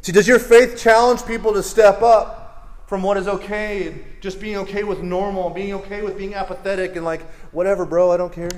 See, 0.00 0.10
does 0.12 0.26
your 0.26 0.40
faith 0.40 0.76
challenge 0.76 1.24
people 1.24 1.52
to 1.52 1.62
step 1.62 2.02
up 2.02 2.82
from 2.86 3.02
what 3.02 3.16
is 3.16 3.28
okay 3.28 3.88
and 3.88 4.04
just 4.20 4.40
being 4.40 4.56
okay 4.56 4.82
with 4.82 5.02
normal, 5.02 5.50
being 5.50 5.74
okay 5.74 6.02
with 6.02 6.18
being 6.18 6.34
apathetic 6.34 6.96
and 6.96 7.04
like, 7.04 7.22
whatever, 7.52 7.84
bro, 7.86 8.10
I 8.10 8.16
don't 8.16 8.32
care? 8.32 8.50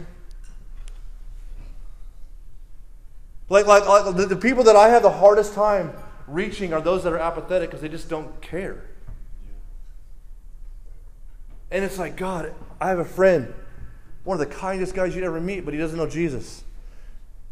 Like, 3.50 3.66
like, 3.66 3.86
like 3.86 4.16
the, 4.16 4.26
the 4.26 4.36
people 4.36 4.64
that 4.64 4.76
I 4.76 4.88
have 4.88 5.02
the 5.02 5.10
hardest 5.10 5.54
time 5.54 5.92
reaching 6.26 6.72
are 6.72 6.80
those 6.80 7.04
that 7.04 7.12
are 7.12 7.18
apathetic 7.18 7.70
because 7.70 7.82
they 7.82 7.88
just 7.88 8.08
don't 8.08 8.40
care. 8.40 8.84
And 11.70 11.84
it's 11.84 11.98
like, 11.98 12.16
God, 12.16 12.54
I 12.80 12.88
have 12.88 12.98
a 12.98 13.04
friend, 13.04 13.52
one 14.22 14.40
of 14.40 14.48
the 14.48 14.54
kindest 14.54 14.94
guys 14.94 15.14
you'd 15.14 15.24
ever 15.24 15.40
meet, 15.40 15.64
but 15.64 15.74
he 15.74 15.80
doesn't 15.80 15.98
know 15.98 16.08
Jesus. 16.08 16.62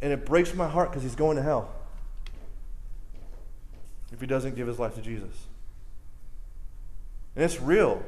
And 0.00 0.12
it 0.12 0.24
breaks 0.24 0.54
my 0.54 0.68
heart 0.68 0.90
because 0.90 1.02
he's 1.02 1.14
going 1.14 1.36
to 1.36 1.42
hell 1.42 1.72
if 4.12 4.20
he 4.20 4.26
doesn't 4.26 4.54
give 4.54 4.66
his 4.66 4.78
life 4.78 4.94
to 4.94 5.00
Jesus. 5.00 5.46
And 7.34 7.44
it's 7.44 7.60
real. 7.60 8.02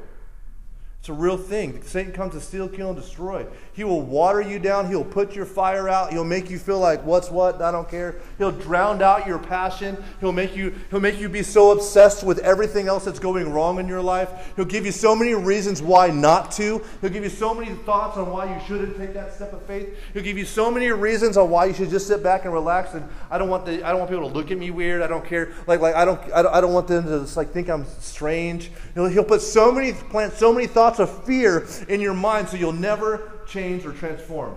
It's 1.05 1.09
a 1.11 1.13
real 1.13 1.37
thing. 1.37 1.83
Satan 1.83 2.11
comes 2.11 2.33
to 2.33 2.41
steal, 2.41 2.67
kill, 2.67 2.89
and 2.89 2.99
destroy. 2.99 3.45
He 3.73 3.83
will 3.83 4.01
water 4.01 4.41
you 4.41 4.57
down. 4.57 4.87
He'll 4.87 5.03
put 5.03 5.35
your 5.35 5.45
fire 5.45 5.87
out. 5.87 6.11
He'll 6.11 6.23
make 6.23 6.49
you 6.49 6.57
feel 6.57 6.79
like 6.79 7.05
what's 7.05 7.29
what. 7.29 7.61
I 7.61 7.71
don't 7.71 7.87
care. 7.87 8.15
He'll 8.39 8.51
drown 8.51 9.03
out 9.03 9.27
your 9.27 9.37
passion. 9.37 10.03
He'll 10.19 10.31
make 10.31 10.55
you. 10.55 10.73
He'll 10.89 10.99
make 10.99 11.19
you 11.19 11.29
be 11.29 11.43
so 11.43 11.69
obsessed 11.69 12.23
with 12.23 12.39
everything 12.39 12.87
else 12.87 13.05
that's 13.05 13.19
going 13.19 13.53
wrong 13.53 13.77
in 13.77 13.87
your 13.87 14.01
life. 14.01 14.51
He'll 14.55 14.65
give 14.65 14.83
you 14.83 14.91
so 14.91 15.15
many 15.15 15.35
reasons 15.35 15.79
why 15.79 16.07
not 16.07 16.51
to. 16.53 16.81
He'll 17.01 17.11
give 17.11 17.23
you 17.23 17.29
so 17.29 17.53
many 17.53 17.75
thoughts 17.75 18.17
on 18.17 18.31
why 18.31 18.51
you 18.51 18.59
shouldn't 18.65 18.97
take 18.97 19.13
that 19.13 19.31
step 19.31 19.53
of 19.53 19.61
faith. 19.67 19.95
He'll 20.13 20.23
give 20.23 20.39
you 20.39 20.45
so 20.45 20.71
many 20.71 20.89
reasons 20.89 21.37
on 21.37 21.51
why 21.51 21.65
you 21.65 21.75
should 21.75 21.91
just 21.91 22.07
sit 22.07 22.23
back 22.23 22.45
and 22.45 22.51
relax. 22.51 22.95
And 22.95 23.07
I 23.29 23.37
don't 23.37 23.49
want 23.49 23.67
the. 23.67 23.83
I 23.85 23.91
don't 23.91 23.99
want 23.99 24.09
people 24.09 24.27
to 24.27 24.33
look 24.33 24.49
at 24.49 24.57
me 24.57 24.71
weird. 24.71 25.03
I 25.03 25.07
don't 25.07 25.23
care. 25.23 25.53
Like 25.67 25.81
like 25.81 25.93
I 25.93 26.03
don't. 26.03 26.19
I 26.33 26.41
don't, 26.41 26.55
I 26.55 26.61
don't 26.61 26.73
want 26.73 26.87
them 26.87 27.03
to 27.03 27.19
just 27.19 27.37
like 27.37 27.51
think 27.51 27.69
I'm 27.69 27.85
strange. 27.99 28.71
He'll, 28.95 29.05
he'll 29.05 29.23
put 29.23 29.41
so 29.41 29.71
many 29.71 29.93
plant 29.93 30.33
so 30.33 30.51
many 30.51 30.65
thoughts 30.65 30.94
of 30.99 31.23
fear 31.25 31.67
in 31.87 32.01
your 32.01 32.13
mind 32.13 32.49
so 32.49 32.57
you'll 32.57 32.71
never 32.71 33.31
change 33.47 33.85
or 33.85 33.93
transform. 33.93 34.55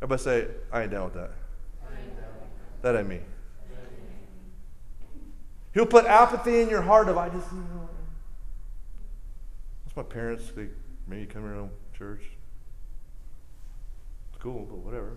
Everybody 0.00 0.22
say, 0.22 0.46
I 0.72 0.82
ain't 0.82 0.90
down 0.90 1.04
with 1.04 1.14
that. 1.14 1.30
That 2.82 2.96
ain't 2.96 3.08
me. 3.08 3.20
He'll 5.74 5.86
put 5.86 6.06
apathy 6.06 6.60
in 6.60 6.68
your 6.68 6.82
heart 6.82 7.08
of, 7.08 7.18
I 7.18 7.28
just, 7.28 7.50
you 7.52 7.58
know. 7.58 7.88
That's 9.84 9.96
my 9.96 10.02
parents. 10.02 10.50
They 10.54 10.68
maybe 11.06 11.26
come 11.26 11.42
here 11.42 11.52
to 11.52 11.68
church. 11.98 12.22
It's 14.32 14.42
cool, 14.42 14.66
but 14.68 14.78
whatever. 14.78 15.16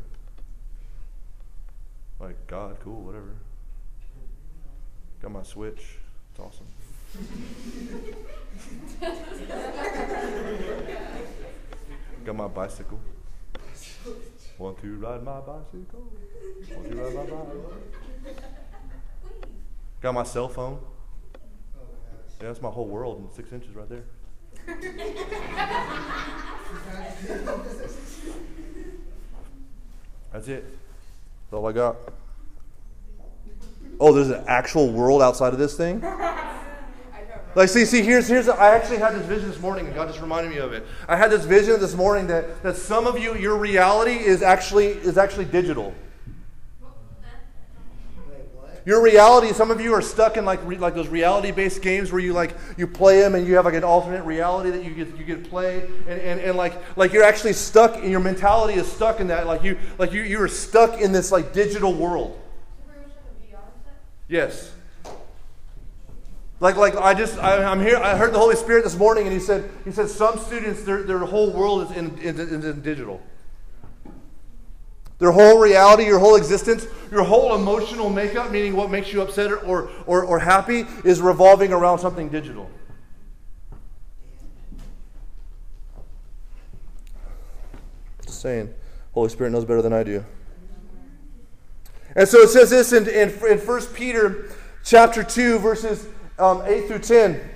Like, 2.19 2.47
God, 2.47 2.77
cool, 2.83 3.01
whatever. 3.01 3.35
Got 5.21 5.31
my 5.31 5.43
Switch. 5.43 5.97
It's 6.31 6.39
awesome. 6.39 6.67
Got 12.25 12.35
my 12.35 12.47
bicycle. 12.47 12.99
Want 14.57 14.81
to 14.81 14.97
ride 14.97 15.23
my 15.23 15.39
bicycle? 15.39 16.11
Want 16.73 16.89
to 16.89 16.95
ride 16.95 17.15
my 17.15 17.23
bike? 17.23 18.35
Got 20.01 20.13
my 20.13 20.23
cell 20.23 20.47
phone. 20.47 20.79
Yeah, 22.39 22.47
that's 22.47 22.61
my 22.61 22.69
whole 22.69 22.87
world 22.87 23.19
in 23.19 23.29
six 23.35 23.51
inches 23.51 23.75
right 23.75 23.89
there. 23.89 24.05
That's 30.31 30.47
it. 30.47 30.63
That's 30.63 31.53
all 31.53 31.67
I 31.67 31.73
got. 31.73 31.97
Oh, 33.99 34.13
there's 34.13 34.29
an 34.29 34.45
actual 34.47 34.89
world 34.91 35.21
outside 35.21 35.51
of 35.53 35.59
this 35.59 35.75
thing? 35.75 36.01
Like, 37.53 37.69
see, 37.69 37.83
see, 37.83 38.01
here's, 38.01 38.27
here's, 38.27 38.47
I 38.47 38.75
actually 38.75 38.97
had 38.97 39.13
this 39.13 39.25
vision 39.25 39.49
this 39.49 39.59
morning, 39.59 39.85
and 39.85 39.93
God 39.93 40.07
just 40.07 40.21
reminded 40.21 40.51
me 40.51 40.57
of 40.57 40.71
it. 40.71 40.85
I 41.07 41.17
had 41.17 41.31
this 41.31 41.43
vision 41.43 41.79
this 41.81 41.95
morning 41.95 42.27
that, 42.27 42.63
that 42.63 42.77
some 42.77 43.05
of 43.05 43.19
you, 43.19 43.35
your 43.35 43.57
reality 43.57 44.13
is 44.13 44.41
actually, 44.41 44.87
is 44.87 45.17
actually 45.17 45.45
digital. 45.45 45.93
Your 48.83 49.03
reality, 49.03 49.53
some 49.53 49.69
of 49.69 49.79
you 49.79 49.93
are 49.93 50.01
stuck 50.01 50.37
in 50.37 50.45
like, 50.45 50.59
re, 50.65 50.75
like 50.77 50.95
those 50.95 51.07
reality-based 51.07 51.83
games 51.83 52.11
where 52.11 52.19
you 52.19 52.33
like, 52.33 52.55
you 52.77 52.87
play 52.87 53.19
them 53.19 53.35
and 53.35 53.45
you 53.45 53.55
have 53.55 53.65
like 53.65 53.75
an 53.75 53.83
alternate 53.83 54.23
reality 54.23 54.71
that 54.71 54.83
you 54.83 54.91
get, 54.95 55.15
you 55.17 55.23
get 55.23 55.47
play. 55.49 55.87
And, 56.07 56.19
and, 56.19 56.39
and 56.39 56.57
like, 56.57 56.97
like 56.97 57.13
you're 57.13 57.23
actually 57.23 57.53
stuck, 57.53 57.97
and 57.97 58.09
your 58.09 58.21
mentality 58.21 58.79
is 58.79 58.91
stuck 58.91 59.19
in 59.19 59.27
that. 59.27 59.45
Like 59.45 59.63
you, 59.63 59.77
like 59.99 60.13
you, 60.13 60.23
you 60.23 60.41
are 60.41 60.47
stuck 60.47 60.99
in 60.99 61.11
this 61.11 61.31
like 61.31 61.53
digital 61.53 61.93
world. 61.93 62.39
Yes. 64.27 64.71
Like, 66.61 66.75
like 66.75 66.95
I 66.95 67.15
just, 67.15 67.39
I, 67.39 67.71
am 67.71 67.81
here. 67.81 67.97
I 67.97 68.15
heard 68.15 68.33
the 68.33 68.37
Holy 68.37 68.55
Spirit 68.55 68.83
this 68.83 68.95
morning, 68.95 69.25
and 69.25 69.33
he 69.33 69.39
said, 69.39 69.69
he 69.83 69.91
said, 69.91 70.09
some 70.09 70.37
students, 70.37 70.83
their, 70.83 71.01
their 71.01 71.17
whole 71.17 71.51
world 71.51 71.89
is 71.89 71.97
in, 71.97 72.15
in, 72.19 72.39
in, 72.39 72.81
digital. 72.81 73.19
Their 75.17 75.31
whole 75.31 75.59
reality, 75.59 76.05
your 76.05 76.19
whole 76.19 76.35
existence, 76.35 76.85
your 77.09 77.23
whole 77.23 77.55
emotional 77.55 78.11
makeup, 78.11 78.51
meaning 78.51 78.75
what 78.75 78.91
makes 78.91 79.11
you 79.11 79.23
upset 79.23 79.51
or, 79.51 79.89
or, 80.05 80.23
or 80.23 80.37
happy, 80.37 80.85
is 81.03 81.19
revolving 81.19 81.73
around 81.73 81.97
something 81.97 82.29
digital. 82.29 82.69
Just 88.23 88.39
saying, 88.39 88.71
Holy 89.13 89.29
Spirit 89.29 89.49
knows 89.49 89.65
better 89.65 89.81
than 89.81 89.93
I 89.93 90.03
do. 90.03 90.23
And 92.15 92.27
so 92.27 92.41
it 92.41 92.49
says 92.49 92.69
this 92.69 92.93
in, 92.93 93.07
in, 93.07 93.29
in 93.29 93.57
1 93.57 93.85
Peter 93.95 94.51
chapter 94.83 95.23
2, 95.23 95.57
verses 95.57 96.07
um, 96.39 96.63
8 96.65 96.87
through 96.87 96.99
10. 96.99 97.49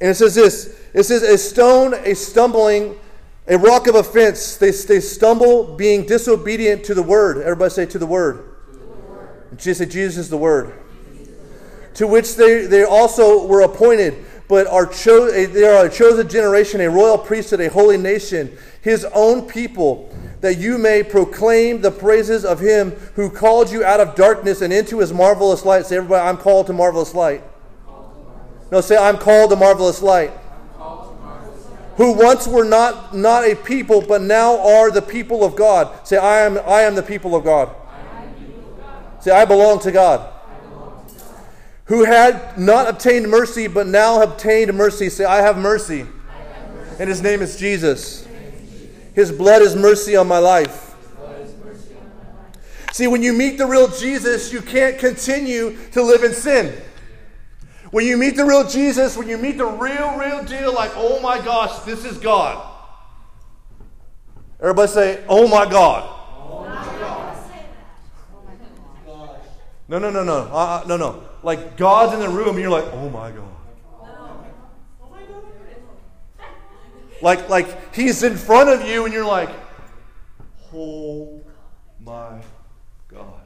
And 0.00 0.10
it 0.10 0.14
says 0.14 0.34
this 0.34 0.78
it 0.92 1.04
says, 1.04 1.22
A 1.22 1.38
stone, 1.38 1.94
a 1.94 2.14
stumbling, 2.14 2.96
a 3.46 3.58
rock 3.58 3.86
of 3.86 3.94
offense. 3.94 4.56
They, 4.56 4.70
they 4.70 5.00
stumble 5.00 5.76
being 5.76 6.06
disobedient 6.06 6.84
to 6.84 6.94
the 6.94 7.02
word. 7.02 7.38
Everybody 7.38 7.70
say, 7.70 7.86
To 7.86 7.98
the 7.98 8.06
word. 8.06 8.56
To 8.72 8.78
the 8.78 8.86
word. 8.86 9.58
Jesus 9.58 9.78
say, 9.78 9.92
Jesus 9.92 10.18
is 10.18 10.30
the 10.30 10.36
word. 10.36 10.74
To 11.94 12.06
which 12.06 12.34
they, 12.36 12.66
they 12.66 12.84
also 12.84 13.46
were 13.46 13.62
appointed, 13.62 14.22
but 14.48 14.66
are 14.66 14.84
cho- 14.84 15.30
they 15.30 15.64
are 15.64 15.86
a 15.86 15.90
chosen 15.90 16.28
generation, 16.28 16.82
a 16.82 16.90
royal 16.90 17.16
priesthood, 17.16 17.60
a 17.60 17.70
holy 17.70 17.96
nation, 17.96 18.54
his 18.82 19.06
own 19.14 19.48
people 19.48 20.14
that 20.46 20.58
you 20.58 20.78
may 20.78 21.02
proclaim 21.02 21.80
the 21.80 21.90
praises 21.90 22.44
of 22.44 22.60
him 22.60 22.92
who 23.16 23.28
called 23.28 23.68
you 23.68 23.84
out 23.84 23.98
of 23.98 24.14
darkness 24.14 24.62
and 24.62 24.72
into 24.72 25.00
his 25.00 25.12
marvelous 25.12 25.64
light. 25.64 25.86
Say, 25.86 25.96
everybody, 25.96 26.24
I'm 26.24 26.36
called 26.36 26.68
to 26.68 26.72
marvelous 26.72 27.14
light. 27.14 27.42
No, 28.70 28.80
say, 28.80 28.96
I'm 28.96 29.18
called 29.18 29.50
to 29.50 29.56
marvelous 29.56 30.02
light. 30.02 30.30
Who 31.96 32.12
once 32.12 32.46
were 32.46 32.64
not, 32.64 33.16
not 33.16 33.42
a 33.42 33.56
people, 33.56 34.00
but 34.00 34.22
now 34.22 34.60
are 34.60 34.92
the 34.92 35.02
people 35.02 35.42
of 35.42 35.56
God. 35.56 36.06
Say, 36.06 36.16
I 36.16 36.42
am, 36.42 36.58
I 36.58 36.82
am 36.82 36.94
the 36.94 37.02
people 37.02 37.34
of 37.34 37.42
God. 37.42 37.74
Say, 39.20 39.32
I 39.32 39.44
belong 39.46 39.80
to 39.80 39.90
God. 39.90 40.32
Who 41.86 42.04
had 42.04 42.56
not 42.56 42.88
obtained 42.88 43.28
mercy, 43.28 43.66
but 43.66 43.88
now 43.88 44.22
obtained 44.22 44.72
mercy. 44.74 45.08
Say, 45.08 45.24
I 45.24 45.40
have 45.40 45.58
mercy. 45.58 46.06
And 47.00 47.08
his 47.08 47.20
name 47.20 47.42
is 47.42 47.56
Jesus. 47.56 48.25
His 49.16 49.32
blood 49.32 49.62
is 49.62 49.74
mercy 49.74 50.14
on 50.14 50.28
my 50.28 50.38
life. 50.38 50.94
See, 52.92 53.06
when 53.06 53.22
you 53.22 53.32
meet 53.32 53.56
the 53.56 53.64
real 53.66 53.88
Jesus, 53.88 54.52
you 54.52 54.60
can't 54.60 54.98
continue 54.98 55.76
to 55.92 56.02
live 56.02 56.22
in 56.22 56.34
sin. 56.34 56.74
When 57.92 58.04
you 58.04 58.18
meet 58.18 58.36
the 58.36 58.44
real 58.44 58.68
Jesus, 58.68 59.16
when 59.16 59.26
you 59.26 59.38
meet 59.38 59.56
the 59.56 59.64
real, 59.64 60.18
real 60.18 60.44
deal, 60.44 60.74
like, 60.74 60.92
oh 60.96 61.18
my 61.20 61.38
gosh, 61.38 61.78
this 61.80 62.04
is 62.04 62.18
God. 62.18 62.74
Everybody 64.60 64.92
say, 64.92 65.24
oh 65.28 65.48
my 65.48 65.64
God. 65.64 66.12
No, 69.88 69.98
no, 69.98 70.10
no, 70.10 70.24
no. 70.24 70.50
Uh, 70.52 70.82
uh, 70.82 70.84
no, 70.86 70.98
no. 70.98 71.22
Like 71.42 71.78
God's 71.78 72.12
in 72.12 72.20
the 72.20 72.28
room 72.28 72.50
and 72.50 72.58
you're 72.58 72.70
like, 72.70 72.92
oh 72.92 73.08
my 73.08 73.30
God. 73.30 73.45
Like, 77.22 77.48
like 77.48 77.94
he's 77.94 78.22
in 78.22 78.36
front 78.36 78.68
of 78.68 78.86
you 78.88 79.04
and 79.04 79.14
you're 79.14 79.26
like, 79.26 79.50
oh 80.74 81.40
my 82.04 82.40
God. 83.08 83.40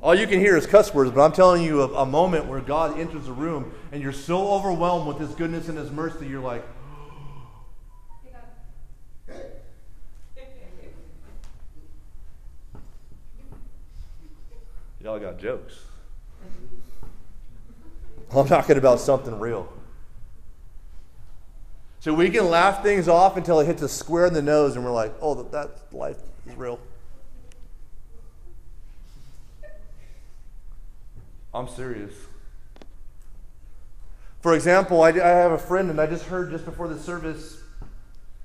All 0.00 0.14
you 0.14 0.26
can 0.26 0.38
hear 0.38 0.56
is 0.56 0.66
cuss 0.66 0.94
words, 0.94 1.10
but 1.10 1.20
I'm 1.22 1.32
telling 1.32 1.62
you 1.62 1.82
a, 1.82 2.02
a 2.02 2.06
moment 2.06 2.46
where 2.46 2.60
God 2.60 2.98
enters 2.98 3.26
the 3.26 3.32
room 3.32 3.72
and 3.90 4.00
you're 4.00 4.12
so 4.12 4.52
overwhelmed 4.52 5.08
with 5.08 5.18
his 5.18 5.34
goodness 5.34 5.68
and 5.68 5.76
his 5.76 5.90
mercy, 5.90 6.26
you're 6.26 6.40
like, 6.40 6.64
Y'all 15.00 15.18
got 15.18 15.38
jokes. 15.38 15.74
I'm 18.36 18.46
talking 18.46 18.76
about 18.76 19.00
something 19.00 19.38
real. 19.38 19.72
So 22.00 22.14
we 22.14 22.30
can 22.30 22.48
laugh 22.48 22.82
things 22.82 23.08
off 23.08 23.36
until 23.36 23.60
it 23.60 23.66
hits 23.66 23.82
us 23.82 23.92
square 23.92 24.26
in 24.26 24.34
the 24.34 24.42
nose 24.42 24.76
and 24.76 24.84
we're 24.84 24.92
like, 24.92 25.12
oh, 25.20 25.34
that, 25.34 25.50
that 25.52 25.70
life 25.92 26.18
is 26.46 26.54
real. 26.54 26.78
I'm 31.52 31.68
serious. 31.68 32.14
For 34.40 34.54
example, 34.54 35.02
I, 35.02 35.08
I 35.08 35.28
have 35.28 35.52
a 35.52 35.58
friend, 35.58 35.90
and 35.90 36.00
I 36.00 36.06
just 36.06 36.24
heard 36.26 36.50
just 36.50 36.64
before 36.64 36.86
the 36.86 36.98
service, 36.98 37.60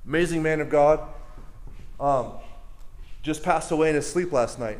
amazing 0.05 0.41
man 0.41 0.59
of 0.61 0.69
God. 0.69 0.99
Um, 1.99 2.31
just 3.21 3.43
passed 3.43 3.71
away 3.71 3.89
in 3.89 3.95
his 3.95 4.09
sleep 4.09 4.31
last 4.31 4.57
night. 4.57 4.79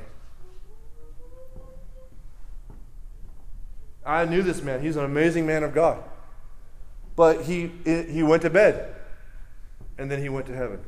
I 4.06 4.26
knew 4.26 4.42
this 4.42 4.62
man. 4.62 4.82
He's 4.82 4.96
an 4.96 5.06
amazing 5.06 5.46
man 5.46 5.64
of 5.64 5.74
God. 5.74 6.04
But 7.16 7.44
he, 7.44 7.72
he 7.86 8.24
went 8.24 8.42
to 8.42 8.50
bed, 8.50 8.96
and 9.98 10.10
then 10.10 10.20
he 10.22 10.30
went 10.30 10.48
to 10.48 10.56
heaven. 10.56 10.80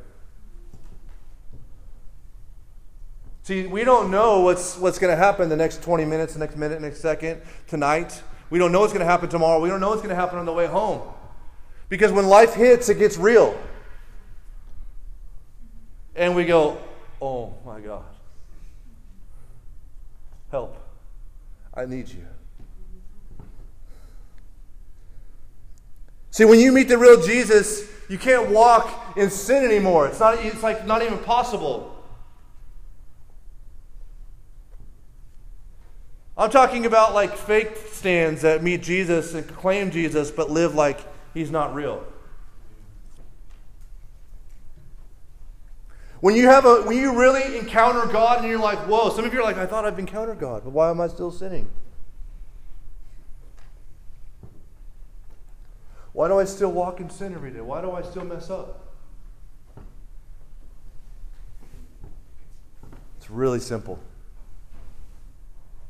See, 3.46 3.64
we 3.66 3.84
don't 3.84 4.10
know 4.10 4.40
what's, 4.40 4.76
what's 4.76 4.98
going 4.98 5.12
to 5.12 5.16
happen 5.16 5.48
the 5.48 5.56
next 5.56 5.80
20 5.82 6.04
minutes, 6.04 6.32
the 6.32 6.40
next 6.40 6.56
minute, 6.56 6.80
the 6.80 6.86
next 6.86 7.00
second, 7.00 7.42
tonight. 7.68 8.20
We 8.50 8.58
don't 8.58 8.72
know 8.72 8.80
what's 8.80 8.92
going 8.92 9.06
to 9.06 9.10
happen 9.10 9.28
tomorrow. 9.28 9.60
We 9.60 9.68
don't 9.68 9.80
know 9.80 9.90
what's 9.90 10.02
going 10.02 10.10
to 10.10 10.20
happen 10.20 10.38
on 10.38 10.46
the 10.46 10.52
way 10.52 10.66
home. 10.66 11.00
Because 11.88 12.10
when 12.10 12.26
life 12.26 12.54
hits, 12.54 12.88
it 12.88 12.98
gets 12.98 13.16
real. 13.16 13.56
And 16.16 16.34
we 16.34 16.44
go, 16.44 16.78
oh 17.22 17.54
my 17.64 17.78
God. 17.78 18.04
Help. 20.50 20.76
I 21.72 21.84
need 21.84 22.08
you. 22.08 22.26
See, 26.36 26.44
when 26.44 26.60
you 26.60 26.70
meet 26.70 26.88
the 26.88 26.98
real 26.98 27.18
Jesus, 27.22 27.90
you 28.10 28.18
can't 28.18 28.50
walk 28.50 29.16
in 29.16 29.30
sin 29.30 29.64
anymore. 29.64 30.06
It's, 30.06 30.20
not, 30.20 30.38
it's 30.44 30.62
like 30.62 30.86
not 30.86 31.00
even 31.00 31.16
possible. 31.20 31.96
I'm 36.36 36.50
talking 36.50 36.84
about 36.84 37.14
like 37.14 37.34
fake 37.34 37.74
stands 37.90 38.42
that 38.42 38.62
meet 38.62 38.82
Jesus 38.82 39.32
and 39.32 39.48
claim 39.48 39.90
Jesus 39.90 40.30
but 40.30 40.50
live 40.50 40.74
like 40.74 41.00
he's 41.32 41.50
not 41.50 41.74
real. 41.74 42.04
When 46.20 46.36
you 46.36 46.48
have 46.48 46.66
a 46.66 46.82
when 46.82 46.98
you 46.98 47.18
really 47.18 47.56
encounter 47.56 48.12
God 48.12 48.40
and 48.40 48.48
you're 48.48 48.60
like, 48.60 48.80
whoa, 48.80 49.08
some 49.08 49.24
of 49.24 49.32
you 49.32 49.40
are 49.40 49.42
like, 49.42 49.56
I 49.56 49.64
thought 49.64 49.86
I've 49.86 49.98
encountered 49.98 50.38
God, 50.38 50.64
but 50.64 50.74
why 50.74 50.90
am 50.90 51.00
I 51.00 51.08
still 51.08 51.30
sinning? 51.30 51.70
Why 56.16 56.28
do 56.28 56.38
I 56.38 56.44
still 56.44 56.72
walk 56.72 56.98
in 57.00 57.10
sin 57.10 57.34
every 57.34 57.50
day? 57.50 57.60
Why 57.60 57.82
do 57.82 57.92
I 57.92 58.00
still 58.00 58.24
mess 58.24 58.48
up? 58.48 58.86
It's 63.18 63.28
really 63.28 63.60
simple. 63.60 63.98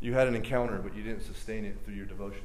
You 0.01 0.15
had 0.15 0.27
an 0.27 0.35
encounter, 0.35 0.81
but 0.83 0.97
you 0.97 1.05
didn't 1.05 1.23
sustain 1.23 1.65
it 1.65 1.77
through 1.85 1.95
your 1.95 2.07
devotion. 2.07 2.43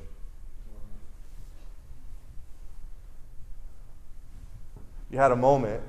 You 5.09 5.17
had 5.17 5.31
a 5.31 5.35
moment 5.35 5.81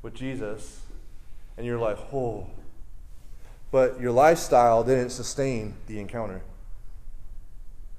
with 0.00 0.14
Jesus, 0.14 0.80
and 1.58 1.66
you're 1.66 1.78
like, 1.78 1.98
oh. 2.10 2.48
But 3.70 4.00
your 4.00 4.12
lifestyle 4.12 4.82
didn't 4.82 5.10
sustain 5.10 5.74
the 5.88 6.00
encounter. 6.00 6.40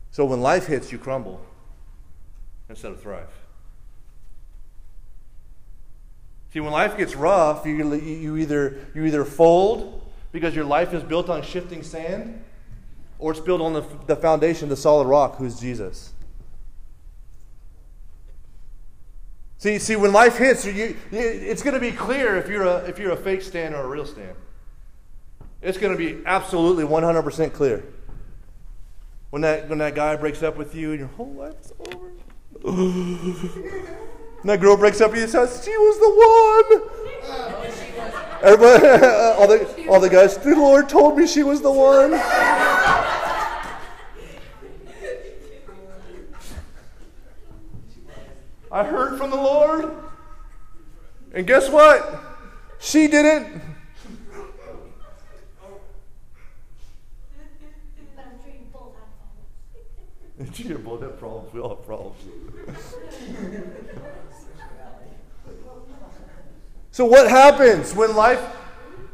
So 0.09 0.26
when 0.26 0.41
life 0.41 0.66
hits, 0.66 0.91
you 0.91 0.97
crumble 0.97 1.45
instead 2.70 2.91
of 2.91 3.01
thrive. 3.01 3.30
See, 6.53 6.59
when 6.59 6.72
life 6.72 6.97
gets 6.97 7.16
rough, 7.16 7.66
you, 7.66 7.95
you, 7.95 8.38
either, 8.38 8.78
you 8.93 9.05
either 9.05 9.26
fold 9.26 10.03
because 10.32 10.55
your 10.55 10.66
life 10.66 10.93
is 10.93 11.01
built 11.01 11.30
on 11.30 11.41
shifting 11.41 11.82
sand, 11.82 12.43
or 13.18 13.32
it's 13.32 13.39
built 13.39 13.61
on 13.61 13.74
the, 13.74 13.84
the 14.05 14.16
foundation, 14.16 14.70
the 14.70 14.76
solid 14.76 15.07
rock, 15.07 15.38
who's 15.38 15.59
Jesus. 15.59 16.14
See, 19.57 19.80
see, 19.80 19.95
when 19.95 20.11
life 20.11 20.38
hits, 20.38 20.66
you, 20.66 20.95
it's 21.11 21.64
going 21.64 21.74
to 21.74 21.80
be 21.80 21.91
clear 21.91 22.36
if 22.36 22.49
you're, 22.49 22.66
a, 22.66 22.80
if 22.80 22.99
you're 22.99 23.14
a 23.14 23.18
fake 23.18 23.41
stand 23.41 23.74
or 23.74 23.82
a 23.82 23.88
real 23.88 24.05
stand. 24.05 24.36
It's 25.61 25.78
going 25.78 25.93
to 25.93 25.97
be 25.97 26.22
absolutely 26.26 26.84
100% 26.84 27.53
clear. 27.53 27.84
When 29.30 29.41
that, 29.41 29.70
when 29.70 29.78
that 29.78 29.95
guy 29.95 30.18
breaks 30.18 30.43
up 30.43 30.57
with 30.57 30.76
you 30.76 30.91
and 30.91 30.99
your 30.99 31.07
whole 31.07 31.34
oh, 31.38 31.43
life 31.43 31.55
is 31.61 31.72
over. 31.80 32.11
And 32.64 33.45
that 34.43 34.61
girl 34.61 34.78
breaks 34.78 35.01
up 35.01 35.14
and 35.14 35.30
says, 35.30 35.61
She 35.64 35.72
was 35.72 35.99
the 35.99 36.09
one. 36.80 36.89
Everybody, 38.43 38.86
all, 39.38 39.47
the, 39.47 39.88
all 39.88 39.99
the 40.01 40.09
guys, 40.09 40.38
the 40.38 40.53
Lord 40.55 40.89
told 40.89 41.18
me 41.18 41.26
she 41.26 41.43
was 41.43 41.61
the 41.61 41.72
one. 41.72 42.14
I 48.72 48.84
heard 48.84 49.18
from 49.18 49.30
the 49.30 49.38
Lord. 49.38 49.95
And 51.34 51.47
guess 51.47 51.70
what? 51.70 52.22
She 52.80 53.07
didn't. 53.07 53.61
You 60.56 60.78
both 60.78 61.02
have 61.02 61.20
problems. 61.20 61.54
We 61.54 61.60
all 61.60 61.76
have 61.76 61.86
problems. 61.86 62.22
so 66.91 67.06
what 67.06 67.30
happens 67.30 67.94
when 67.96 68.16
life 68.16 68.41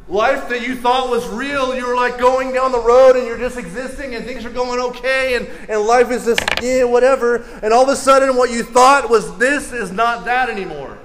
life 0.10 0.50
that 0.50 0.66
you 0.68 0.76
thought 0.76 1.10
was 1.10 1.28
real, 1.28 1.76
you're 1.76 1.96
like 1.96 2.18
going 2.18 2.52
down 2.52 2.72
the 2.72 2.80
road 2.80 3.16
and 3.16 3.26
you're 3.28 3.38
just 3.38 3.58
existing 3.58 4.16
and 4.16 4.26
things 4.26 4.44
are 4.44 4.50
going 4.50 4.80
okay 4.80 5.36
and, 5.36 5.48
and 5.70 5.82
life 5.82 6.10
is 6.10 6.26
just, 6.26 6.42
yeah, 6.62 6.84
whatever. 6.84 7.38
And 7.62 7.72
all 7.72 7.84
of 7.84 7.90
a 7.90 7.96
sudden, 7.96 8.36
what 8.36 8.50
you 8.50 8.64
thought 8.64 9.10
was 9.10 9.38
this 9.38 9.72
is 9.72 9.92
not 9.92 10.26
that 10.26 10.50
anymore. 10.50 10.98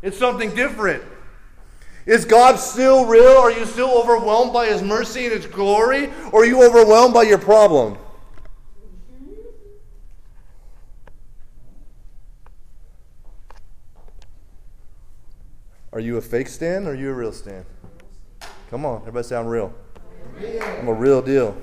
It's 0.00 0.16
something 0.16 0.54
different. 0.54 1.02
Is 2.06 2.24
God 2.24 2.56
still 2.56 3.06
real? 3.06 3.36
Are 3.38 3.50
you 3.50 3.64
still 3.64 3.90
overwhelmed 3.90 4.52
by 4.52 4.66
His 4.66 4.82
mercy 4.82 5.24
and 5.24 5.34
His 5.34 5.46
glory? 5.46 6.10
Or 6.32 6.42
are 6.42 6.46
you 6.46 6.62
overwhelmed 6.62 7.14
by 7.14 7.22
your 7.22 7.38
problem? 7.38 7.98
Are 15.94 16.00
you 16.00 16.16
a 16.16 16.20
fake 16.20 16.48
stand 16.48 16.88
or 16.88 16.90
are 16.90 16.94
you 16.96 17.10
a 17.10 17.12
real 17.14 17.30
stand? 17.30 17.64
Come 18.68 18.84
on, 18.84 19.02
everybody 19.02 19.28
say 19.28 19.36
I'm 19.36 19.46
real. 19.46 19.72
I'm 20.40 20.88
a 20.88 20.92
real 20.92 21.22
deal. 21.22 21.56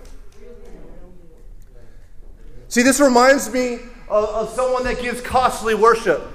See, 2.70 2.82
this 2.82 3.02
reminds 3.02 3.52
me 3.52 3.80
of, 4.08 4.30
of 4.30 4.50
someone 4.52 4.86
that 4.86 5.02
gives 5.02 5.20
costly 5.20 5.76
worship. 5.76 6.26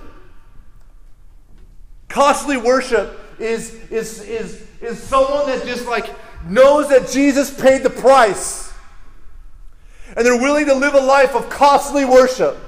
Costly 2.09 2.59
worship 2.59 3.19
is, 3.39 3.75
is, 3.91 4.21
is, 4.29 4.67
is 4.83 5.03
someone 5.03 5.47
that 5.47 5.65
just 5.65 5.87
like 5.87 6.15
knows 6.47 6.91
that 6.91 7.09
Jesus 7.09 7.51
paid 7.51 7.83
the 7.83 7.89
price. 7.89 8.75
And 10.15 10.27
they're 10.27 10.39
willing 10.39 10.67
to 10.67 10.75
live 10.75 10.93
a 10.93 11.01
life 11.01 11.35
of 11.35 11.49
costly 11.49 12.05
worship. 12.05 12.59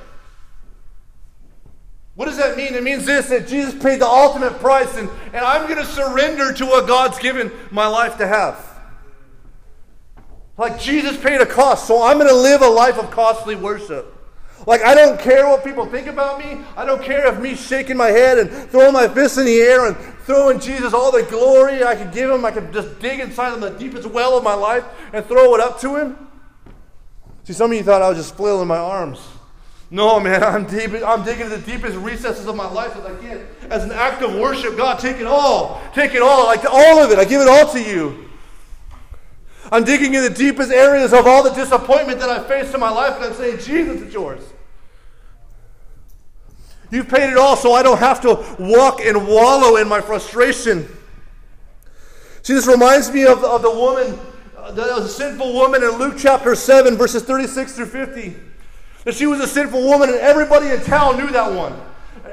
What 2.19 2.25
does 2.25 2.39
that 2.39 2.57
mean? 2.57 2.75
It 2.75 2.83
means 2.83 3.07
this 3.07 3.29
that 3.29 3.47
Jesus 3.47 3.81
paid 3.81 4.01
the 4.01 4.07
ultimate 4.09 4.59
price, 4.59 4.97
and, 4.97 5.09
and 5.27 5.37
I'm 5.37 5.69
going 5.69 5.79
to 5.79 5.85
surrender 5.85 6.53
to 6.53 6.66
what 6.66 6.89
God's 6.89 7.16
given 7.21 7.53
my 7.71 7.87
life 7.87 8.19
to 8.19 8.27
have. 8.27 8.59
Like 10.57 10.81
Jesus 10.81 11.16
paid 11.16 11.41
a 11.41 11.47
cost, 11.47 11.87
so 11.87 12.03
I'm 12.03 12.19
going 12.19 12.29
to 12.29 12.35
live 12.35 12.61
a 12.61 12.66
life 12.66 12.99
of 12.99 13.12
costly 13.12 13.55
worship. 13.55 14.12
Like, 14.66 14.83
I 14.83 14.97
don't 14.97 15.21
care 15.21 15.47
what 15.49 15.62
people 15.62 15.87
think 15.87 16.09
about 16.09 16.41
me. 16.41 16.61
I 16.77 16.85
don't 16.85 17.01
care 17.01 17.33
if 17.33 17.39
me 17.39 17.55
shaking 17.55 17.97
my 17.97 18.09
head 18.09 18.39
and 18.39 18.51
throwing 18.69 18.95
my 18.95 19.07
fists 19.07 19.39
in 19.39 19.45
the 19.45 19.61
air 19.61 19.87
and 19.87 19.97
throwing 20.25 20.59
Jesus 20.59 20.93
all 20.93 21.12
the 21.12 21.23
glory 21.23 21.85
I 21.85 21.95
could 21.95 22.11
give 22.11 22.29
him. 22.29 22.45
I 22.45 22.51
could 22.51 22.73
just 22.73 22.99
dig 22.99 23.21
inside 23.21 23.53
of 23.53 23.61
the 23.61 23.71
deepest 23.71 24.09
well 24.09 24.37
of 24.37 24.43
my 24.43 24.55
life 24.55 24.83
and 25.12 25.25
throw 25.25 25.55
it 25.55 25.61
up 25.61 25.79
to 25.83 25.95
him. 25.95 26.19
See, 27.45 27.53
some 27.53 27.71
of 27.71 27.77
you 27.77 27.85
thought 27.85 28.03
I 28.03 28.09
was 28.09 28.19
just 28.19 28.35
flailing 28.35 28.66
my 28.66 28.77
arms. 28.77 29.21
No, 29.91 30.20
man, 30.20 30.43
I'm 30.43 30.66
deep. 30.66 30.91
I'm 31.05 31.24
digging 31.24 31.49
the 31.49 31.59
deepest 31.59 31.97
recesses 31.97 32.47
of 32.47 32.57
my 32.57 32.70
life 32.70 32.95
as 32.97 33.05
I 33.07 33.14
can. 33.16 33.47
As 33.70 33.84
an 33.84 33.93
act 33.93 34.22
of 34.22 34.34
worship, 34.34 34.76
God, 34.76 34.99
take 34.99 35.16
it 35.16 35.26
all. 35.26 35.80
Take 35.95 36.14
it 36.14 36.20
all. 36.20 36.47
Like 36.47 36.64
all 36.66 37.03
of 37.03 37.11
it. 37.11 37.18
I 37.18 37.24
give 37.24 37.41
it 37.41 37.49
all 37.49 37.72
to 37.72 37.82
you. 37.82 38.28
I'm 39.70 39.84
digging 39.84 40.14
in 40.14 40.22
the 40.22 40.30
deepest 40.30 40.70
areas 40.70 41.12
of 41.12 41.26
all 41.26 41.43
the 41.43 41.51
disappointment 41.51 42.20
that 42.20 42.28
I 42.30 42.43
faced 42.43 42.74
in 42.74 42.80
my 42.80 42.91
life, 42.91 43.16
and 43.16 43.24
I'm 43.24 43.34
saying, 43.34 43.59
Jesus, 43.59 44.01
it's 44.01 44.14
yours. 44.14 44.43
You've 46.91 47.09
paid 47.09 47.30
it 47.30 47.36
all, 47.36 47.55
so 47.55 47.72
I 47.74 47.82
don't 47.82 47.99
have 47.99 48.22
to 48.22 48.43
walk 48.59 49.01
and 49.01 49.26
wallow 49.26 49.76
in 49.76 49.86
my 49.86 50.01
frustration. 50.01 50.89
See, 52.43 52.55
this 52.55 52.66
reminds 52.66 53.12
me 53.12 53.26
of, 53.26 53.45
of 53.45 53.61
the 53.61 53.70
woman, 53.70 54.18
uh, 54.57 54.72
the, 54.72 54.82
the 55.01 55.09
sinful 55.09 55.53
woman 55.53 55.82
in 55.82 55.91
Luke 55.99 56.14
chapter 56.16 56.55
7, 56.55 56.97
verses 56.97 57.22
36 57.24 57.74
through 57.74 57.86
50 57.86 58.36
that 59.09 59.14
she 59.14 59.24
was 59.24 59.40
a 59.40 59.46
sinful 59.46 59.82
woman, 59.82 60.11
and 60.11 60.18
everybody 60.18 60.68
in 60.68 60.82
town 60.82 61.16
knew 61.16 61.30
that 61.30 61.50
one. 61.50 61.74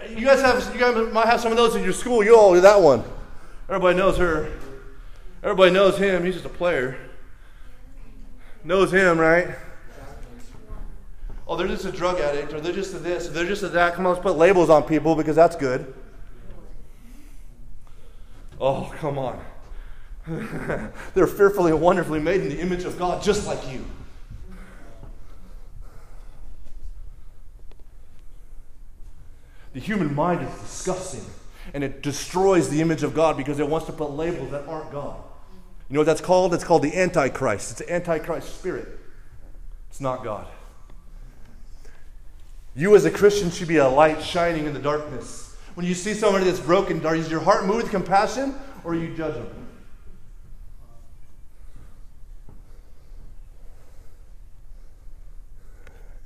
You 0.09 0.25
guys 0.25 0.41
have, 0.41 0.73
you 0.73 0.77
guys 0.81 1.13
might 1.13 1.25
have 1.25 1.39
some 1.39 1.53
of 1.53 1.57
those 1.57 1.73
in 1.73 1.81
your 1.85 1.93
school. 1.93 2.21
You 2.21 2.37
all 2.37 2.53
know 2.53 2.59
that 2.59 2.81
one. 2.81 3.01
Everybody 3.69 3.97
knows 3.97 4.17
her. 4.17 4.51
Everybody 5.41 5.71
knows 5.71 5.97
him. 5.97 6.25
He's 6.25 6.33
just 6.33 6.45
a 6.45 6.49
player. 6.49 6.97
Knows 8.65 8.91
him, 8.91 9.17
right? 9.17 9.55
Oh, 11.47 11.55
they're 11.55 11.69
just 11.69 11.85
a 11.85 11.93
drug 11.93 12.19
addict, 12.19 12.51
or 12.51 12.59
they're 12.59 12.73
just 12.73 12.93
a 12.93 12.99
this, 12.99 13.29
or 13.29 13.31
they're 13.31 13.47
just 13.47 13.63
a 13.63 13.69
that. 13.69 13.93
Come 13.93 14.05
on, 14.05 14.11
let's 14.11 14.21
put 14.21 14.35
labels 14.35 14.69
on 14.69 14.83
people 14.83 15.15
because 15.15 15.37
that's 15.37 15.55
good. 15.55 15.93
Oh, 18.59 18.93
come 18.97 19.17
on. 19.17 19.39
They're 21.13 21.25
fearfully 21.25 21.71
and 21.71 21.79
wonderfully 21.79 22.19
made 22.19 22.41
in 22.41 22.49
the 22.49 22.59
image 22.59 22.83
of 22.83 22.99
God, 22.99 23.23
just 23.23 23.47
like 23.47 23.71
you. 23.71 23.85
The 29.75 29.81
human 29.81 30.15
mind 30.15 30.41
is 30.41 30.61
disgusting 30.61 31.25
and 31.73 31.83
it 31.83 32.01
destroys 32.01 32.69
the 32.69 32.79
image 32.79 33.03
of 33.03 33.13
God 33.13 33.35
because 33.35 33.59
it 33.59 33.67
wants 33.67 33.87
to 33.87 33.91
put 33.91 34.11
labels 34.11 34.51
that 34.51 34.65
aren't 34.67 34.89
God. 34.89 35.21
You 35.89 35.95
know 35.95 35.99
what 35.99 36.05
that's 36.05 36.21
called? 36.21 36.53
It's 36.53 36.63
called 36.63 36.81
the 36.81 36.97
Antichrist. 36.97 37.71
It's 37.71 37.79
the 37.81 37.93
Antichrist 37.93 38.57
spirit. 38.57 38.87
It's 39.89 39.99
not 39.99 40.23
God. 40.23 40.47
You, 42.73 42.95
as 42.95 43.03
a 43.03 43.11
Christian, 43.11 43.51
should 43.51 43.67
be 43.67 43.75
a 43.75 43.87
light 43.87 44.23
shining 44.23 44.65
in 44.65 44.73
the 44.73 44.79
darkness. 44.79 45.57
When 45.73 45.85
you 45.85 45.93
see 45.93 46.13
somebody 46.13 46.45
that's 46.45 46.61
broken, 46.61 46.99
does 46.99 47.29
your 47.29 47.41
heart 47.41 47.65
move 47.65 47.83
with 47.83 47.91
compassion 47.91 48.55
or 48.85 48.95
you 48.95 49.13
judge 49.13 49.33
them? 49.33 49.67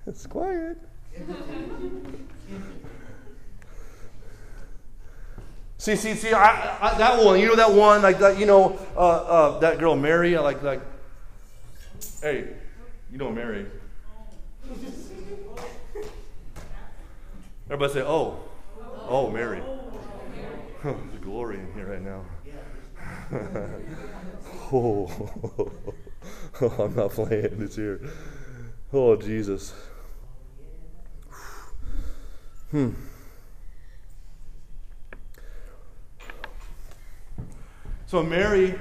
It's 0.06 0.28
quiet. 0.28 0.78
see, 5.80 5.96
see, 5.96 6.14
see, 6.14 6.34
I, 6.34 6.78
I, 6.80 6.98
that 7.00 7.24
one, 7.24 7.40
you 7.40 7.48
know 7.48 7.56
that 7.56 7.72
one, 7.72 8.04
like 8.04 8.20
that, 8.20 8.38
you 8.38 8.46
know, 8.46 8.78
uh, 8.96 9.00
uh, 9.00 9.60
that 9.60 9.80
girl 9.80 9.96
Mary, 9.96 10.38
like, 10.38 10.62
like, 10.62 10.82
hey, 12.22 12.50
you 13.12 13.18
know 13.18 13.32
Mary. 13.32 13.66
Everybody 17.66 17.94
say, 17.94 18.02
oh, 18.02 18.40
oh, 19.08 19.32
Mary. 19.32 19.62
There's 20.84 20.96
glory 21.22 21.60
in 21.60 21.74
here 21.74 21.88
right 21.88 22.02
now. 22.02 22.26
oh, 24.72 25.72
I'm 26.80 26.96
not 26.96 27.12
playing, 27.12 27.62
it's 27.62 27.76
here. 27.76 28.02
Oh, 28.92 29.16
Jesus. 29.16 29.74
Hmm. 32.72 32.92
So 38.10 38.24
Mary 38.24 38.74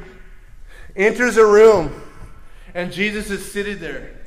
enters 0.97 1.37
a 1.37 1.45
room, 1.45 2.01
and 2.73 2.91
Jesus 2.91 3.29
is 3.29 3.53
sitting 3.53 3.79
there. 3.79 4.19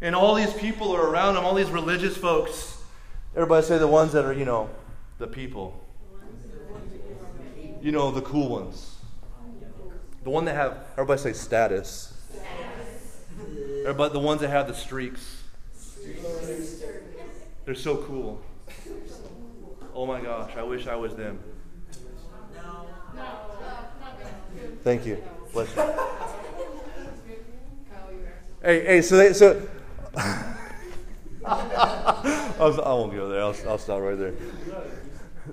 And 0.00 0.14
all 0.14 0.36
these 0.36 0.52
people 0.52 0.92
are 0.92 1.04
around 1.04 1.36
him, 1.36 1.44
all 1.44 1.56
these 1.56 1.68
religious 1.68 2.16
folks. 2.16 2.80
Everybody 3.34 3.66
say 3.66 3.78
the 3.78 3.88
ones 3.88 4.12
that 4.12 4.24
are, 4.24 4.32
you 4.32 4.44
know, 4.44 4.70
the 5.18 5.26
people. 5.26 5.84
You 7.82 7.90
know, 7.90 8.12
the 8.12 8.22
cool 8.22 8.48
ones. 8.48 8.98
The 10.22 10.30
one 10.30 10.44
that 10.44 10.54
have, 10.54 10.78
everybody 10.92 11.20
say 11.20 11.32
status. 11.32 12.16
Everybody, 13.80 14.12
the 14.12 14.20
ones 14.20 14.42
that 14.42 14.50
have 14.50 14.68
the 14.68 14.74
streaks. 14.74 15.42
They're 17.64 17.74
so 17.74 17.96
cool. 17.96 18.40
Oh 19.92 20.06
my 20.06 20.20
gosh, 20.20 20.52
I 20.56 20.62
wish 20.62 20.86
I 20.86 20.94
was 20.94 21.16
them. 21.16 21.40
Thank 24.82 25.06
you. 25.06 25.22
Bless 25.52 25.74
you. 25.76 25.82
Hey, 28.62 28.84
hey, 28.84 29.00
so 29.00 29.16
they, 29.16 29.32
so 29.32 29.66
I, 31.46 32.58
won't 32.60 33.14
go 33.14 33.30
there. 33.30 33.40
I'll, 33.40 33.56
I'll 33.66 33.78
stop 33.78 34.02
right 34.02 34.18
there. 34.18 34.34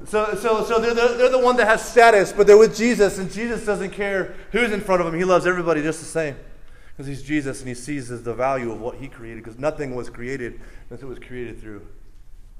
So, 0.06 0.36
so, 0.36 0.66
so 0.66 0.82
they're 0.82 0.94
the, 0.94 1.16
they're 1.18 1.30
the 1.30 1.40
one 1.40 1.56
that 1.56 1.68
has 1.68 1.90
status, 1.90 2.34
but 2.34 2.48
they're 2.48 2.58
with 2.58 2.76
Jesus, 2.76 3.18
and 3.18 3.32
Jesus 3.32 3.66
doesn't 3.66 3.92
care 3.92 4.36
who's 4.52 4.74
in 4.74 4.82
front 4.82 5.00
of 5.02 5.08
him. 5.08 5.18
He 5.18 5.24
loves 5.24 5.48
everybody 5.48 5.82
just 5.82 6.00
the 6.00 6.06
same 6.06 6.36
because 6.98 7.08
he's 7.08 7.22
Jesus 7.22 7.60
and 7.60 7.68
he 7.70 7.76
sees 7.76 8.10
the 8.10 8.34
value 8.34 8.72
of 8.72 8.82
what 8.82 8.96
he 8.96 9.08
created 9.08 9.44
because 9.44 9.60
nothing 9.60 9.96
was 9.96 10.10
created 10.10 10.60
unless 10.90 11.04
it 11.04 11.08
was 11.08 11.20
created 11.20 11.62
through 11.62 11.86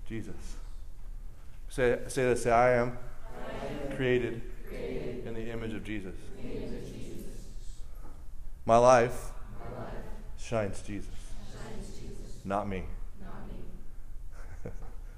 Jesus. 0.08 0.56
Say, 1.70 2.00
say 2.08 2.24
this, 2.24 2.44
say, 2.44 2.52
I 2.52 2.74
am, 2.74 2.98
I 3.36 3.66
am 3.66 3.98
created, 3.98 4.42
created, 4.68 5.28
in 5.28 5.34
the 5.34 5.52
image 5.52 5.67
of 5.78 5.86
Jesus. 5.86 6.16
My, 8.66 8.78
life 8.78 9.32
shines 10.38 10.82
Jesus, 10.82 11.10
not 12.44 12.68
me. 12.68 12.84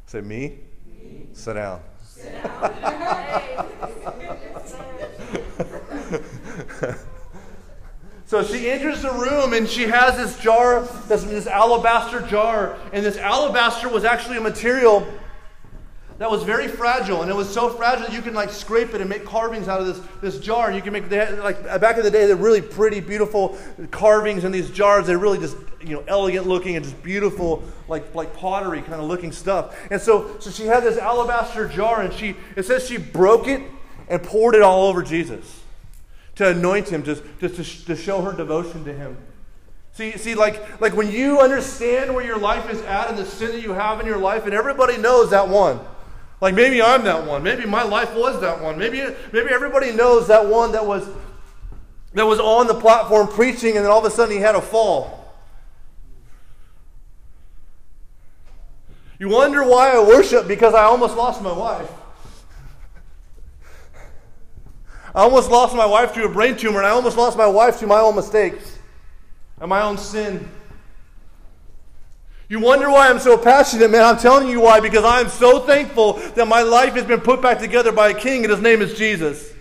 Say, 0.06 0.22
me? 0.22 0.60
me? 0.86 1.28
Sit 1.34 1.54
down. 1.54 1.82
Sit 2.04 2.44
down. 2.44 3.70
So 8.30 8.44
she 8.44 8.70
enters 8.70 9.02
the 9.02 9.12
room 9.12 9.54
and 9.54 9.68
she 9.68 9.88
has 9.88 10.16
this 10.16 10.38
jar, 10.38 10.82
this, 11.08 11.24
this 11.24 11.48
alabaster 11.48 12.22
jar. 12.22 12.78
And 12.94 13.04
this 13.04 13.18
alabaster 13.18 13.90
was 13.90 14.04
actually 14.04 14.38
a 14.38 14.42
material 14.42 15.08
that 16.20 16.30
was 16.30 16.44
very 16.44 16.68
fragile, 16.68 17.22
and 17.22 17.32
it 17.32 17.34
was 17.34 17.52
so 17.52 17.70
fragile 17.70 18.06
that 18.06 18.14
you 18.14 18.22
can 18.22 18.34
like 18.34 18.50
scrape 18.50 18.94
it 18.94 19.02
and 19.02 19.10
make 19.10 19.26
carvings 19.26 19.68
out 19.68 19.80
of 19.80 19.88
this, 19.88 20.02
this 20.22 20.40
jar. 20.40 20.68
And 20.68 20.76
you 20.76 20.82
can 20.82 20.94
make 20.94 21.10
they 21.10 21.32
like 21.40 21.64
back 21.80 21.98
in 21.98 22.04
the 22.04 22.12
day, 22.12 22.28
they're 22.28 22.36
really 22.36 22.62
pretty, 22.62 23.00
beautiful 23.00 23.58
carvings 23.90 24.44
in 24.44 24.52
these 24.52 24.70
jars. 24.70 25.08
They're 25.08 25.18
really 25.18 25.40
just 25.40 25.56
you 25.82 25.96
know 25.96 26.04
elegant 26.08 26.46
looking 26.46 26.76
and 26.76 26.84
just 26.84 27.02
beautiful, 27.02 27.64
like 27.88 28.14
like 28.14 28.36
pottery 28.36 28.82
kind 28.82 29.02
of 29.02 29.08
looking 29.08 29.32
stuff. 29.32 29.76
And 29.90 30.02
so 30.02 30.38
so 30.40 30.52
she 30.52 30.66
had 30.66 30.84
this 30.84 30.98
alabaster 30.98 31.68
jar, 31.68 32.02
and 32.02 32.14
she 32.14 32.36
it 32.56 32.64
says 32.64 32.86
she 32.86 32.98
broke 32.98 33.48
it 33.48 33.62
and 34.10 34.22
poured 34.22 34.56
it 34.56 34.62
all 34.62 34.88
over 34.88 35.02
Jesus 35.02 35.62
to 36.36 36.50
anoint 36.50 36.88
him, 36.88 37.04
just, 37.04 37.22
just 37.42 37.56
to, 37.56 37.86
to 37.86 37.96
show 37.96 38.22
her 38.22 38.32
devotion 38.32 38.86
to 38.86 38.94
him. 38.94 39.18
See, 39.92 40.18
see 40.18 40.36
like, 40.36 40.80
like 40.80 40.96
when 40.96 41.12
you 41.12 41.42
understand 41.42 42.16
where 42.16 42.24
your 42.24 42.38
life 42.38 42.70
is 42.72 42.82
at 42.84 43.10
and 43.10 43.18
the 43.18 43.26
sin 43.26 43.52
that 43.52 43.62
you 43.62 43.74
have 43.74 44.00
in 44.00 44.06
your 44.06 44.18
life, 44.18 44.46
and 44.46 44.54
everybody 44.54 44.98
knows 44.98 45.32
that 45.32 45.50
one. 45.50 45.80
Like 46.42 46.56
maybe 46.56 46.82
I'm 46.82 47.04
that 47.04 47.26
one. 47.26 47.44
Maybe 47.44 47.66
my 47.66 47.84
life 47.84 48.14
was 48.16 48.40
that 48.42 48.62
one. 48.62 48.78
Maybe, 48.78 49.04
maybe 49.34 49.50
everybody 49.52 49.92
knows 49.92 50.28
that 50.28 50.46
one 50.48 50.72
that 50.72 50.86
was, 50.86 51.08
that 52.14 52.26
was 52.26 52.40
on 52.40 52.68
the 52.68 52.76
platform 52.76 53.28
preaching 53.28 53.76
and 53.76 53.86
then 53.86 53.92
all 53.92 54.00
of 54.00 54.06
a 54.06 54.12
sudden 54.12 54.36
he 54.36 54.42
had 54.42 54.56
a 54.56 54.62
fall. 54.62 55.20
You 59.20 59.28
wonder 59.28 59.66
why 59.66 59.92
I 59.92 60.00
worship 60.00 60.48
because 60.48 60.74
I 60.74 60.84
almost 60.84 61.18
lost 61.18 61.42
my 61.42 61.52
wife. 61.52 61.92
I 65.14 65.24
almost 65.24 65.52
lost 65.52 65.76
my 65.76 65.86
wife 65.86 66.14
to 66.14 66.24
a 66.24 66.30
brain 66.30 66.56
tumor, 66.56 66.78
and 66.78 66.88
I 66.88 66.92
almost 66.92 67.18
lost 67.18 67.38
my 67.38 67.48
wife 67.48 67.80
to 67.80 67.88
my 67.88 68.00
own 68.00 68.16
mistakes 68.16 68.78
and 69.60 69.70
my 69.70 69.82
own 69.82 69.98
sin. 69.98 70.50
You 72.50 72.60
wonder 72.60 72.90
why 72.90 73.10
I'm 73.10 73.20
so 73.20 73.38
passionate, 73.38 73.92
man. 73.92 74.02
I'm 74.02 74.18
telling 74.18 74.50
you 74.50 74.60
why, 74.60 74.80
because 74.80 75.06
I'm 75.06 75.30
so 75.30 75.60
thankful 75.60 76.14
that 76.14 76.48
my 76.48 76.64
life 76.64 76.96
has 76.96 77.06
been 77.06 77.22
put 77.22 77.44
back 77.44 77.60
together 77.60 77.92
by 77.92 78.10
a 78.10 78.14
king, 78.14 78.44
and 78.44 78.52
his 78.52 78.60
name 78.60 78.82
is 78.82 78.98
Jesus. 78.98 79.54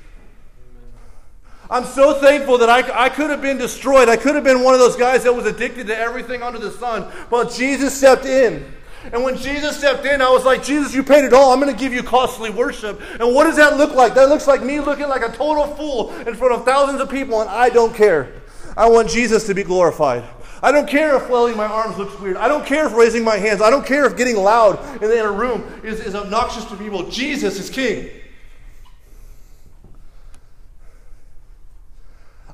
I'm 1.71 1.85
so 1.85 2.15
thankful 2.15 2.57
that 2.57 2.71
I, 2.71 3.05
I 3.05 3.09
could 3.11 3.29
have 3.29 3.43
been 3.43 3.59
destroyed. 3.59 4.09
I 4.09 4.17
could 4.17 4.35
have 4.35 4.45
been 4.45 4.65
one 4.65 4.73
of 4.73 4.81
those 4.81 4.97
guys 4.97 5.25
that 5.25 5.35
was 5.35 5.45
addicted 5.45 5.87
to 5.89 5.99
everything 5.99 6.43
under 6.43 6.59
the 6.59 6.71
sun, 6.71 7.13
but 7.29 7.53
Jesus 7.53 7.95
stepped 7.95 8.25
in. 8.25 8.65
And 9.13 9.23
when 9.23 9.37
Jesus 9.37 9.77
stepped 9.77 10.07
in, 10.07 10.23
I 10.23 10.31
was 10.31 10.47
like, 10.47 10.63
Jesus, 10.63 10.95
you 10.95 11.03
paid 11.03 11.25
it 11.25 11.35
all. 11.35 11.53
I'm 11.53 11.61
going 11.61 11.73
to 11.73 11.79
give 11.79 11.93
you 11.93 12.03
costly 12.03 12.49
worship. 12.49 13.01
And 13.21 13.35
what 13.35 13.45
does 13.45 13.57
that 13.57 13.77
look 13.77 13.95
like? 13.95 14.15
That 14.15 14.31
looks 14.31 14.47
like 14.47 14.63
me 14.63 14.81
looking 14.81 15.09
like 15.09 15.23
a 15.23 15.31
total 15.31 15.67
fool 15.77 16.15
in 16.27 16.35
front 16.35 16.55
of 16.55 16.65
thousands 16.65 17.03
of 17.03 17.11
people, 17.11 17.43
and 17.43 17.51
I 17.51 17.69
don't 17.69 17.95
care. 17.95 18.33
I 18.79 18.89
want 18.89 19.11
Jesus 19.11 19.47
to 19.47 19.55
be 19.55 19.63
glorified. 19.63 20.25
I 20.63 20.73
don't 20.73 20.89
care 20.89 21.17
if 21.17 21.23
flailing 21.25 21.57
my 21.57 21.67
arms 21.67 21.97
looks 21.99 22.19
weird. 22.21 22.37
I 22.37 22.49
don't 22.49 22.67
care 22.67 22.87
if 22.87 22.95
raising 22.95 23.23
my 23.23 23.37
hands. 23.37 23.63
I 23.63 23.71
don't 23.71 23.87
care 23.87 24.05
if 24.07 24.17
getting 24.17 24.37
loud 24.37 25.03
in 25.03 25.11
inner 25.11 25.33
room 25.33 25.65
is, 25.85 26.01
is 26.01 26.15
obnoxious 26.15 26.65
to 26.67 26.77
people. 26.77 27.09
Jesus 27.11 27.59
is 27.61 27.71
king. 27.71 28.11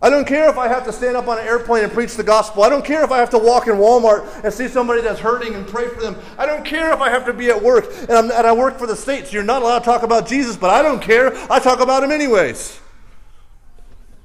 I 0.05 0.11
don't 0.11 0.27
care 0.27 0.51
if 0.51 0.59
I 0.59 0.69
have 0.69 0.85
to 0.85 0.93
stand 0.93 1.17
up 1.17 1.29
on 1.29 1.39
an 1.39 1.47
airplane 1.47 1.83
and 1.83 1.91
preach 1.91 2.15
the 2.15 2.23
gospel. 2.23 2.63
I 2.63 2.69
don't 2.69 2.85
care 2.85 3.03
if 3.05 3.11
I 3.11 3.17
have 3.17 3.31
to 3.31 3.39
walk 3.39 3.69
in 3.69 3.77
Walmart 3.77 4.45
and 4.45 4.53
see 4.53 4.69
somebody 4.69 5.01
that's 5.01 5.19
hurting 5.19 5.55
and 5.55 5.67
pray 5.67 5.89
for 5.89 6.03
them. 6.03 6.15
I 6.37 6.45
don't 6.45 6.63
care 6.63 6.93
if 6.93 7.01
I 7.01 7.09
have 7.09 7.25
to 7.25 7.33
be 7.33 7.49
at 7.49 7.63
work 7.63 7.87
and, 8.01 8.11
and 8.11 8.33
i 8.33 8.53
work 8.53 8.77
for 8.77 8.87
the 8.87 8.97
state, 8.97 9.29
so 9.29 9.33
you're 9.33 9.43
not 9.43 9.63
allowed 9.63 9.79
to 9.79 9.85
talk 9.87 10.03
about 10.03 10.29
Jesus, 10.29 10.59
but 10.59 10.69
I 10.69 10.83
don't 10.83 11.01
care. 11.01 11.35
I 11.51 11.59
talk 11.59 11.81
about 11.81 12.05
him 12.05 12.11
anyways 12.11 12.79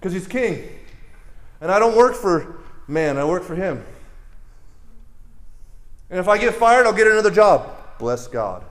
because 0.01 0.11
he's 0.11 0.27
king. 0.27 0.67
And 1.61 1.71
I 1.71 1.80
don't 1.80 1.95
work 1.95 2.15
for 2.15 2.59
man, 2.89 3.17
I 3.17 3.25
work 3.25 3.43
for 3.43 3.55
him. 3.55 3.83
And 6.09 6.19
if 6.19 6.27
I 6.27 6.37
get 6.37 6.55
fired, 6.55 6.85
I'll 6.85 6.93
get 6.93 7.07
another 7.07 7.29
job. 7.29 7.69
Bless 7.99 8.27
God. 8.27 8.65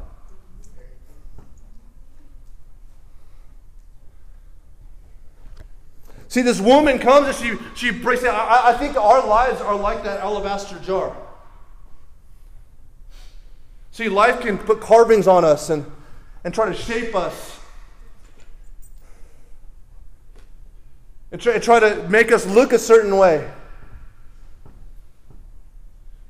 See, 6.27 6.43
this 6.43 6.61
woman 6.61 6.99
comes 6.99 7.29
and 7.29 7.37
she, 7.37 7.65
she 7.75 7.91
breaks 7.91 8.23
it. 8.23 8.29
I, 8.29 8.71
I 8.71 8.73
think 8.75 8.97
our 8.97 9.27
lives 9.27 9.61
are 9.61 9.77
like 9.77 10.03
that 10.03 10.21
alabaster 10.21 10.79
jar. 10.81 11.17
See, 13.93 14.09
life 14.09 14.41
can 14.41 14.59
put 14.59 14.81
carvings 14.81 15.27
on 15.27 15.45
us 15.45 15.71
and, 15.71 15.87
and 16.45 16.53
try 16.53 16.67
to 16.67 16.75
shape 16.75 17.15
us. 17.15 17.59
and 21.31 21.41
try, 21.41 21.55
and 21.55 21.63
try 21.63 21.81
to 21.81 22.09
make 22.09 22.33
us 22.33 22.47
look 22.47 22.73
a 22.73 22.79
certain 22.79 23.17
way. 23.17 23.51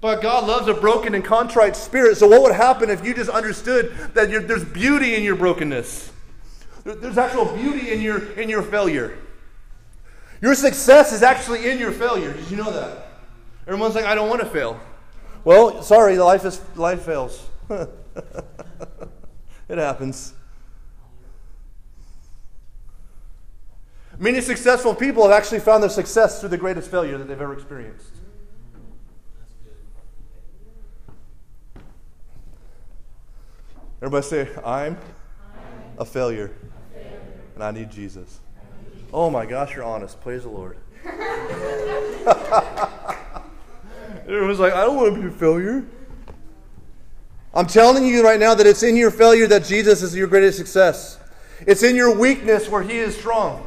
But 0.01 0.23
God 0.23 0.47
loves 0.47 0.69
a 0.69 0.75
broken 0.75 1.15
and 1.15 1.25
contrite 1.25 1.75
spirit. 1.75 2.17
So, 2.17 2.29
what 2.29 2.43
would 2.43 2.55
happen 2.55 2.89
if 2.89 3.05
you 3.05 3.15
just 3.15 3.31
understood 3.31 3.93
that 4.15 4.31
there's 4.47 4.65
beauty 4.65 5.17
in 5.17 5.25
your 5.25 5.35
brokenness? 5.35 6.13
There's 6.85 7.19
actual 7.19 7.45
beauty 7.57 7.91
in 7.93 8.01
your, 8.01 8.33
in 8.33 8.49
your 8.49 8.63
failure. 8.63 9.19
Your 10.41 10.55
success 10.55 11.13
is 11.13 11.23
actually 11.23 11.69
in 11.69 11.79
your 11.79 11.91
failure. 11.91 12.33
Did 12.33 12.51
you 12.51 12.57
know 12.57 12.71
that? 12.71 13.09
Everyone's 13.67 13.95
like, 13.95 14.05
I 14.05 14.15
don't 14.15 14.29
want 14.29 14.41
to 14.41 14.47
fail. 14.47 14.81
Well, 15.45 15.83
sorry, 15.83 16.17
life, 16.17 16.45
is, 16.45 16.61
life 16.77 17.03
fails. 17.03 17.45
it 17.71 17.89
happens. 19.69 20.33
Many 24.19 24.41
successful 24.41 24.95
people 24.95 25.25
have 25.25 25.33
actually 25.33 25.61
found 25.61 25.83
their 25.83 25.91
success 25.91 26.41
through 26.41 26.49
the 26.49 26.59
greatest 26.59 26.91
failure 26.91 27.19
that 27.19 27.29
they've 27.29 27.41
ever 27.41 27.53
experienced. 27.53 28.18
Everybody 34.01 34.27
say, 34.27 34.49
I'm, 34.65 34.97
a 35.99 36.05
failure, 36.05 36.53
and 37.57 37.65
I 37.65 37.73
need 37.73 37.91
Jesus. 37.91 38.39
Oh 39.13 39.29
my 39.29 39.45
gosh, 39.45 39.75
you're 39.75 39.85
honest. 39.85 40.21
Praise 40.21 40.45
the 40.45 40.51
Lord. 40.51 40.77
Everyone's 44.23 44.61
like, 44.61 44.73
I 44.73 44.85
don't 44.85 44.95
want 44.95 45.15
to 45.17 45.21
be 45.21 45.27
a 45.27 45.31
failure. 45.31 45.85
I'm 47.53 47.67
telling 47.67 48.07
you 48.07 48.23
right 48.23 48.39
now 48.39 48.55
that 48.55 48.69
it's 48.69 48.85
in 48.85 48.95
your 48.95 49.11
failure 49.11 49.49
that 49.49 49.65
Jesus 49.65 50.03
is 50.03 50.15
your 50.15 50.29
greatest 50.29 50.59
success. 50.59 51.19
It's 51.67 51.83
in 51.83 51.97
your 51.97 52.17
weakness 52.17 52.69
where 52.69 52.83
He 52.83 52.99
is 52.99 53.17
strong. 53.17 53.67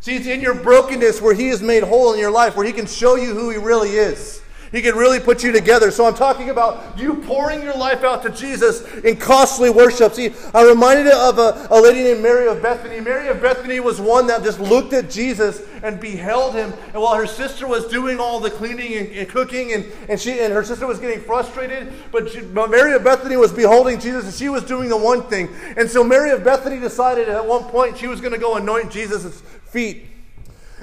See, 0.00 0.16
it's 0.16 0.26
in 0.26 0.42
your 0.42 0.54
brokenness 0.54 1.22
where 1.22 1.34
He 1.34 1.48
is 1.48 1.62
made 1.62 1.82
whole 1.82 2.12
in 2.12 2.18
your 2.18 2.30
life, 2.30 2.56
where 2.56 2.66
He 2.66 2.72
can 2.72 2.86
show 2.86 3.14
you 3.14 3.32
who 3.32 3.48
He 3.48 3.56
really 3.56 3.92
is. 3.92 4.42
He 4.72 4.82
can 4.82 4.94
really 4.96 5.20
put 5.20 5.44
you 5.44 5.52
together. 5.52 5.90
So 5.90 6.06
I'm 6.06 6.14
talking 6.14 6.50
about 6.50 6.98
you 6.98 7.16
pouring 7.22 7.62
your 7.62 7.76
life 7.76 8.02
out 8.02 8.22
to 8.24 8.30
Jesus 8.30 8.84
in 8.98 9.16
costly 9.16 9.70
worship. 9.70 10.14
See, 10.14 10.32
I'm 10.52 10.66
reminded 10.66 11.08
of 11.08 11.38
a, 11.38 11.68
a 11.70 11.80
lady 11.80 12.02
named 12.02 12.22
Mary 12.22 12.48
of 12.48 12.62
Bethany. 12.62 13.00
Mary 13.00 13.28
of 13.28 13.40
Bethany 13.40 13.80
was 13.80 14.00
one 14.00 14.26
that 14.26 14.42
just 14.42 14.58
looked 14.58 14.92
at 14.92 15.08
Jesus 15.08 15.62
and 15.82 16.00
beheld 16.00 16.54
him. 16.54 16.72
And 16.92 17.02
while 17.02 17.14
her 17.14 17.26
sister 17.26 17.66
was 17.66 17.86
doing 17.86 18.18
all 18.18 18.40
the 18.40 18.50
cleaning 18.50 18.94
and, 18.94 19.08
and 19.08 19.28
cooking, 19.28 19.72
and, 19.72 19.84
and, 20.08 20.20
she, 20.20 20.40
and 20.40 20.52
her 20.52 20.64
sister 20.64 20.86
was 20.86 20.98
getting 20.98 21.20
frustrated, 21.20 21.92
but, 22.10 22.30
she, 22.30 22.40
but 22.40 22.70
Mary 22.70 22.92
of 22.94 23.04
Bethany 23.04 23.36
was 23.36 23.52
beholding 23.52 24.00
Jesus 24.00 24.24
and 24.24 24.34
she 24.34 24.48
was 24.48 24.64
doing 24.64 24.88
the 24.88 24.96
one 24.96 25.22
thing. 25.24 25.48
And 25.76 25.88
so 25.88 26.02
Mary 26.02 26.30
of 26.30 26.42
Bethany 26.42 26.80
decided 26.80 27.28
at 27.28 27.46
one 27.46 27.64
point 27.64 27.98
she 27.98 28.06
was 28.06 28.20
going 28.20 28.32
to 28.32 28.38
go 28.38 28.56
anoint 28.56 28.90
Jesus' 28.90 29.40
feet. 29.66 30.06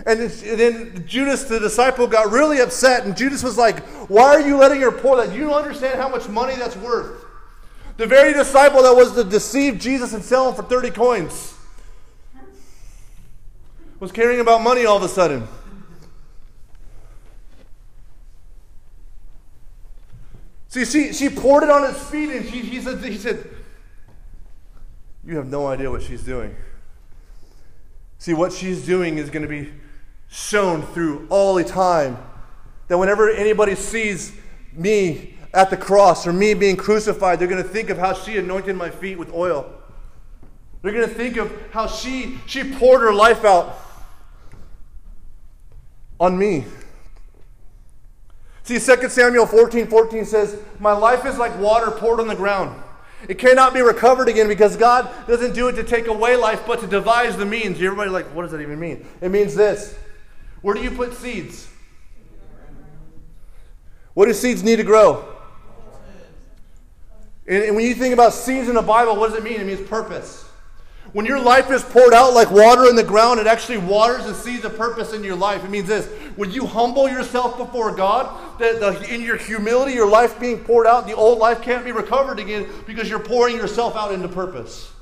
And 0.06 0.20
then 0.20 1.06
Judas, 1.08 1.44
the 1.44 1.60
disciple, 1.60 2.08
got 2.08 2.32
really 2.32 2.60
upset. 2.60 3.06
And 3.06 3.16
Judas 3.16 3.44
was 3.44 3.58
like, 3.58 3.80
Why 4.10 4.36
are 4.36 4.42
you 4.42 4.58
letting 4.58 4.82
her 4.82 4.92
pour 4.92 5.18
that? 5.18 5.34
You 5.34 5.42
don't 5.42 5.54
understand 5.54 6.00
how 6.00 6.10
much 6.10 6.28
money 6.28 6.56
that's 6.56 6.76
worth. 6.76 7.24
The 7.98 8.08
very 8.08 8.34
disciple 8.34 8.82
that 8.84 8.96
was 8.96 9.14
to 9.14 9.24
deceive 9.24 9.78
Jesus 9.78 10.14
and 10.14 10.24
sell 10.24 10.50
him 10.50 10.56
for 10.56 10.64
30 10.64 10.90
coins 10.92 11.54
was 14.00 14.12
caring 14.12 14.42
about 14.42 14.62
money 14.62 14.86
all 14.86 14.98
of 14.98 15.04
a 15.04 15.08
sudden. 15.08 15.48
See, 20.68 20.86
she, 20.86 21.14
she 21.14 21.30
poured 21.30 21.64
it 21.64 21.70
on 21.70 21.88
his 21.88 22.02
feet 22.10 22.32
and 22.32 22.50
she, 22.50 22.60
he, 22.62 22.82
said, 22.82 23.02
he 23.04 23.18
said, 23.18 23.48
You 25.24 25.38
have 25.38 25.46
no 25.46 25.68
idea 25.68 25.90
what 25.90 26.02
she's 26.02 26.24
doing. 26.24 26.56
See, 28.18 28.34
what 28.34 28.52
she's 28.52 28.86
doing 28.86 29.20
is 29.20 29.30
going 29.30 29.44
to 29.44 29.48
be 29.48 29.72
shown 30.34 30.82
through 30.82 31.28
all 31.30 31.54
the 31.54 31.64
time. 31.64 32.18
That 32.88 32.98
whenever 32.98 33.30
anybody 33.30 33.76
sees 33.76 34.34
me 34.74 35.36
at 35.54 35.70
the 35.70 35.78
cross 35.78 36.26
or 36.26 36.34
me 36.34 36.56
being 36.56 36.76
crucified, 36.76 37.38
they're 37.38 37.48
going 37.48 37.62
to 37.62 37.70
think 37.70 37.92
of 37.92 38.00
how 38.00 38.14
she 38.14 38.38
anointed 38.38 38.76
my 38.76 38.90
feet 38.90 39.20
with 39.20 39.32
oil. 39.32 39.72
They're 40.82 40.92
going 40.92 41.08
to 41.08 41.14
think 41.14 41.38
of 41.38 41.54
how 41.72 41.88
she, 41.88 42.40
she 42.48 42.64
poured 42.64 43.02
her 43.02 43.14
life 43.14 43.46
out 43.46 43.80
on 46.20 46.38
me. 46.38 46.66
See, 48.64 48.80
2 48.80 49.10
Samuel 49.10 49.46
14 49.46 49.88
14 49.88 50.26
says, 50.26 50.58
My 50.80 50.94
life 50.94 51.26
is 51.26 51.38
like 51.38 51.58
water 51.60 51.92
poured 51.92 52.20
on 52.20 52.28
the 52.28 52.36
ground. 52.36 52.82
It 53.30 53.38
cannot 53.38 53.74
be 53.74 53.82
recovered 53.82 54.28
again 54.30 54.48
because 54.48 54.76
God 54.76 55.10
doesn't 55.28 55.54
do 55.54 55.68
it 55.68 55.74
to 55.74 55.84
take 55.84 56.08
away 56.08 56.36
life, 56.36 56.64
but 56.66 56.80
to 56.80 56.88
devise 56.88 57.38
the 57.38 57.46
means. 57.46 57.78
Everybody's 57.82 58.12
like, 58.12 58.26
what 58.34 58.42
does 58.42 58.52
that 58.52 58.62
even 58.62 58.80
mean? 58.80 59.06
It 59.22 59.30
means 59.30 59.56
this 59.56 59.96
where 60.64 60.74
do 60.74 60.82
you 60.82 60.90
put 60.92 61.14
seeds? 61.14 61.70
What 64.16 64.26
do 64.26 64.34
seeds 64.34 64.64
need 64.64 64.78
to 64.78 64.84
grow? 64.84 65.26
And, 67.46 67.64
and 67.66 67.76
when 67.76 67.86
you 67.86 67.94
think 67.94 68.14
about 68.14 68.34
seeds 68.34 68.70
in 68.70 68.76
the 68.76 68.82
Bible, 68.82 69.18
what 69.18 69.30
does 69.30 69.38
it 69.38 69.44
mean? 69.44 69.60
It 69.60 69.68
means 69.68 69.88
purpose. 69.88 70.50
When 71.12 71.26
your 71.26 71.40
life 71.40 71.70
is 71.70 71.84
poured 71.84 72.14
out 72.14 72.34
like 72.34 72.50
water 72.50 72.90
in 72.90 72.96
the 72.96 73.04
ground, 73.04 73.42
it 73.42 73.46
actually 73.46 73.78
waters 73.78 74.26
and 74.26 74.36
seeds 74.36 74.64
of 74.64 74.78
purpose 74.78 75.14
in 75.14 75.22
your 75.22 75.36
life. 75.36 75.66
It 75.66 75.70
means 75.70 75.88
this 75.88 76.08
when 76.38 76.50
you 76.50 76.66
humble 76.66 77.10
yourself 77.10 77.58
before 77.58 77.94
God, 77.94 78.58
the, 78.58 79.06
in 79.14 79.22
your 79.22 79.36
humility, 79.36 79.94
your 79.94 80.10
life 80.10 80.40
being 80.40 80.60
poured 80.60 80.88
out, 80.88 81.06
the 81.06 81.14
old 81.14 81.40
life 81.40 81.62
can't 81.62 81.84
be 81.84 81.92
recovered 81.92 82.40
again 82.40 82.68
because 82.88 83.10
you're 83.10 83.20
pouring 83.20 83.58
yourself 83.58 83.98
out 83.98 84.14
into 84.14 84.30
purpose. 84.30 84.93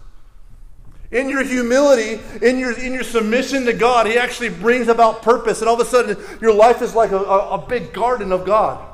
In 1.11 1.27
your 1.27 1.43
humility, 1.43 2.21
in 2.41 2.57
your, 2.57 2.71
in 2.79 2.93
your 2.93 3.03
submission 3.03 3.65
to 3.65 3.73
God, 3.73 4.07
He 4.07 4.17
actually 4.17 4.49
brings 4.49 4.87
about 4.87 5.21
purpose. 5.21 5.59
And 5.59 5.67
all 5.67 5.75
of 5.75 5.85
a 5.85 5.89
sudden, 5.89 6.17
your 6.39 6.53
life 6.53 6.81
is 6.81 6.95
like 6.95 7.11
a, 7.11 7.17
a, 7.17 7.55
a 7.55 7.57
big 7.67 7.91
garden 7.91 8.31
of 8.31 8.45
God. 8.45 8.87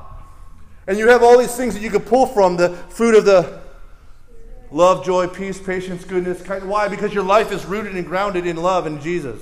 And 0.88 0.98
you 0.98 1.10
have 1.10 1.22
all 1.22 1.38
these 1.38 1.56
things 1.56 1.76
that 1.76 1.82
you 1.82 1.92
can 1.92 2.02
pull 2.02 2.26
from 2.26 2.58
the 2.58 2.70
fruit 2.90 3.14
of 3.14 3.26
the 3.26 3.62
love, 4.72 5.06
joy, 5.06 5.28
peace, 5.28 5.60
patience, 5.60 6.06
goodness. 6.06 6.42
Kind. 6.42 6.68
Why? 6.68 6.88
Because 6.88 7.14
your 7.14 7.24
life 7.24 7.52
is 7.52 7.66
rooted 7.66 7.96
and 7.96 8.06
grounded 8.06 8.48
in 8.48 8.56
love 8.58 8.86
and 8.86 9.00
Jesus. 9.02 9.42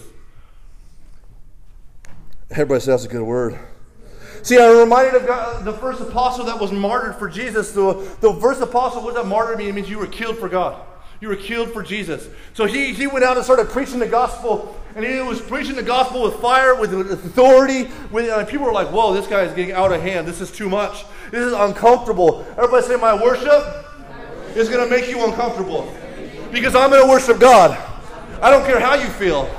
Everybody 2.51 2.81
says 2.81 2.87
that's 2.87 3.05
a 3.05 3.07
good 3.07 3.23
word. 3.23 3.57
See, 4.43 4.59
I'm 4.59 4.77
reminded 4.77 5.15
of 5.15 5.25
God, 5.25 5.65
the 5.65 5.73
first 5.73 6.01
apostle 6.01 6.45
that 6.45 6.59
was 6.59 6.71
martyred 6.71 7.15
for 7.15 7.29
Jesus. 7.29 7.71
The, 7.71 7.93
the 8.21 8.33
first 8.35 8.61
apostle, 8.61 9.01
what 9.01 9.15
does 9.15 9.23
that 9.23 9.29
martyr 9.29 9.57
mean? 9.57 9.69
It 9.69 9.75
means 9.75 9.89
you 9.89 9.97
were 9.97 10.07
killed 10.07 10.37
for 10.37 10.49
God. 10.49 10.79
You 11.25 11.29
were 11.29 11.35
killed 11.37 11.73
for 11.73 11.81
Jesus. 11.81 12.29
So 12.53 12.65
he, 12.65 12.93
he 12.93 13.07
went 13.07 13.25
out 13.25 13.35
and 13.35 13.43
started 13.43 13.69
preaching 13.69 13.97
the 13.97 14.07
gospel. 14.07 14.79
And 14.95 15.03
he 15.03 15.21
was 15.21 15.41
preaching 15.41 15.75
the 15.75 15.81
gospel 15.81 16.21
with 16.21 16.35
fire, 16.35 16.79
with 16.79 16.93
authority. 16.93 17.89
With, 18.11 18.29
and 18.29 18.47
people 18.47 18.67
were 18.67 18.71
like, 18.71 18.89
whoa, 18.89 19.11
this 19.11 19.25
guy 19.25 19.41
is 19.41 19.51
getting 19.55 19.71
out 19.73 19.91
of 19.91 20.03
hand. 20.03 20.27
This 20.27 20.39
is 20.39 20.51
too 20.51 20.69
much. 20.69 21.03
This 21.31 21.43
is 21.43 21.51
uncomfortable. 21.51 22.45
Everybody 22.51 22.85
say, 22.85 22.95
my 22.97 23.19
worship 23.19 23.87
is 24.55 24.69
going 24.69 24.87
to 24.87 24.95
make 24.95 25.09
you 25.09 25.25
uncomfortable. 25.25 25.91
Because 26.51 26.75
I'm 26.75 26.91
going 26.91 27.01
to 27.01 27.09
worship 27.09 27.39
God. 27.39 27.75
I 28.39 28.51
don't 28.51 28.63
care 28.63 28.79
how 28.79 28.93
you 28.93 29.07
feel. 29.07 29.49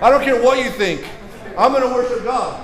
I 0.00 0.10
don't 0.10 0.22
care 0.22 0.40
what 0.40 0.64
you 0.64 0.70
think. 0.70 1.04
I'm 1.58 1.72
going 1.72 1.82
to 1.82 1.92
worship 1.92 2.22
God. 2.22 2.54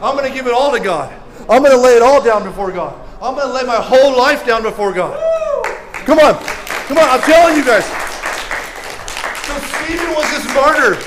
I'm 0.00 0.16
going 0.16 0.26
to 0.26 0.34
give 0.34 0.46
it 0.46 0.54
all 0.54 0.72
to 0.72 0.80
God. 0.80 1.12
I'm 1.50 1.62
going 1.62 1.76
to 1.76 1.82
lay 1.82 1.96
it 1.96 2.02
all 2.02 2.24
down 2.24 2.44
before 2.44 2.72
God. 2.72 2.98
I'm 3.20 3.34
going 3.34 3.46
to 3.46 3.52
lay 3.52 3.64
my 3.64 3.76
whole 3.76 4.16
life 4.16 4.46
down 4.46 4.62
before 4.62 4.94
God. 4.94 5.20
Come 6.06 6.18
on. 6.18 6.42
Come 6.90 6.98
on, 6.98 7.08
I'm 7.08 7.20
telling 7.20 7.56
you 7.56 7.64
guys. 7.64 7.84
So 9.46 9.54
Stephen 9.78 10.10
was 10.10 10.28
this 10.32 10.44
martyr. 10.52 10.98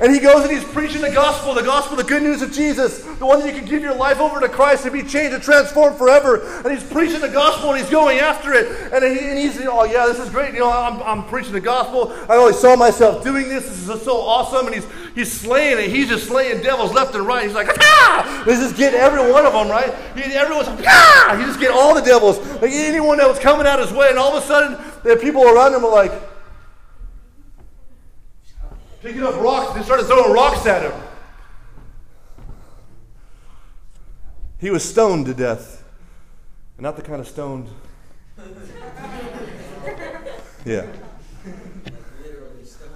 And 0.00 0.12
he 0.12 0.18
goes 0.18 0.42
and 0.42 0.50
he's 0.50 0.64
preaching 0.64 1.02
the 1.02 1.10
gospel, 1.12 1.54
the 1.54 1.62
gospel, 1.62 1.96
the 1.96 2.02
good 2.02 2.24
news 2.24 2.42
of 2.42 2.50
Jesus, 2.50 3.04
the 3.04 3.24
one 3.24 3.38
that 3.38 3.46
you 3.46 3.56
can 3.56 3.64
give 3.68 3.80
your 3.80 3.94
life 3.94 4.18
over 4.18 4.40
to 4.40 4.48
Christ 4.48 4.86
and 4.86 4.92
be 4.92 5.02
changed 5.02 5.32
and 5.32 5.40
transformed 5.40 5.98
forever. 5.98 6.42
And 6.64 6.76
he's 6.76 6.82
preaching 6.82 7.20
the 7.20 7.28
gospel 7.28 7.70
and 7.70 7.78
he's 7.80 7.90
going 7.90 8.18
after 8.18 8.52
it. 8.54 8.92
And, 8.92 9.04
he, 9.04 9.24
and 9.24 9.38
he's, 9.38 9.60
oh 9.64 9.84
yeah, 9.84 10.06
this 10.06 10.18
is 10.18 10.30
great. 10.30 10.52
You 10.52 10.60
know, 10.60 10.72
I'm, 10.72 11.00
I'm 11.02 11.24
preaching 11.28 11.52
the 11.52 11.60
gospel. 11.60 12.12
I 12.28 12.34
always 12.34 12.58
saw 12.58 12.74
myself 12.74 13.22
doing 13.22 13.48
this. 13.48 13.68
This 13.68 13.88
is 13.88 14.02
so 14.02 14.16
awesome. 14.16 14.66
And 14.66 14.74
he's, 14.74 14.86
he's 15.14 15.30
slaying 15.30 15.78
it. 15.78 15.90
He's 15.90 16.08
just 16.08 16.26
slaying 16.26 16.60
devils 16.60 16.92
left 16.92 17.14
and 17.14 17.24
right. 17.24 17.44
He's 17.44 17.54
like, 17.54 17.68
ah! 17.78 18.42
He's 18.44 18.58
just 18.58 18.76
getting 18.76 18.98
every 18.98 19.30
one 19.30 19.46
of 19.46 19.52
them, 19.52 19.68
right? 19.68 19.94
He, 20.16 20.32
everyone's 20.32 20.66
like, 20.66 20.86
ah! 20.88 21.36
He 21.38 21.44
just 21.44 21.60
get 21.60 21.70
all 21.70 21.94
the 21.94 22.02
devils. 22.02 22.40
Like 22.60 22.72
anyone 22.72 23.18
that 23.18 23.28
was 23.28 23.38
coming 23.38 23.64
out 23.64 23.78
his 23.78 23.92
way. 23.92 24.08
And 24.08 24.18
all 24.18 24.36
of 24.36 24.42
a 24.42 24.46
sudden, 24.46 24.76
the 25.04 25.16
people 25.16 25.44
around 25.44 25.74
him 25.74 25.84
are 25.84 25.90
like, 25.90 26.12
picking 29.02 29.22
up 29.22 29.38
rocks. 29.40 29.74
They 29.74 29.82
started 29.82 30.06
throwing 30.06 30.32
rocks 30.32 30.66
at 30.66 30.90
him. 30.90 31.00
He 34.58 34.70
was 34.70 34.82
stoned 34.82 35.26
to 35.26 35.34
death. 35.34 35.84
And 36.78 36.84
Not 36.84 36.96
the 36.96 37.02
kind 37.02 37.20
of 37.20 37.28
stoned. 37.28 37.68
Yeah. 40.64 40.86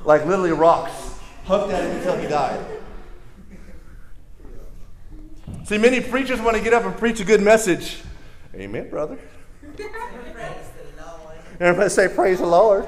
Like 0.03 0.25
literally 0.25 0.53
rocks. 0.53 1.19
Hucked 1.45 1.71
at 1.71 1.85
him 1.85 1.97
until 1.99 2.17
he 2.17 2.27
died. 2.27 2.65
See, 5.65 5.77
many 5.77 6.01
preachers 6.01 6.41
want 6.41 6.57
to 6.57 6.63
get 6.63 6.73
up 6.73 6.85
and 6.85 6.97
preach 6.97 7.21
a 7.21 7.25
good 7.25 7.43
message. 7.43 8.01
Amen, 8.55 8.89
brother. 8.89 9.19
Everybody 11.61 11.91
say, 11.91 12.09
Praise 12.09 12.39
the 12.39 12.47
Lord. 12.47 12.87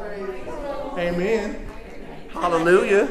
Amen. 0.97 1.67
Hallelujah. 2.31 3.09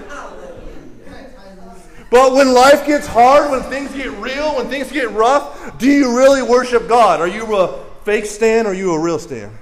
But 2.09 2.33
when 2.33 2.53
life 2.53 2.87
gets 2.87 3.05
hard, 3.05 3.51
when 3.51 3.61
things 3.63 3.93
get 3.93 4.11
real, 4.13 4.55
when 4.55 4.67
things 4.67 4.91
get 4.91 5.11
rough, 5.11 5.77
do 5.77 5.87
you 5.87 6.17
really 6.17 6.41
worship 6.41 6.87
God? 6.87 7.21
Are 7.21 7.27
you 7.27 7.55
a 7.55 7.83
fake 8.03 8.25
Stan 8.25 8.65
or 8.65 8.69
are 8.69 8.73
you 8.73 8.93
a 8.93 8.99
real 8.99 9.19
Stan? 9.19 9.55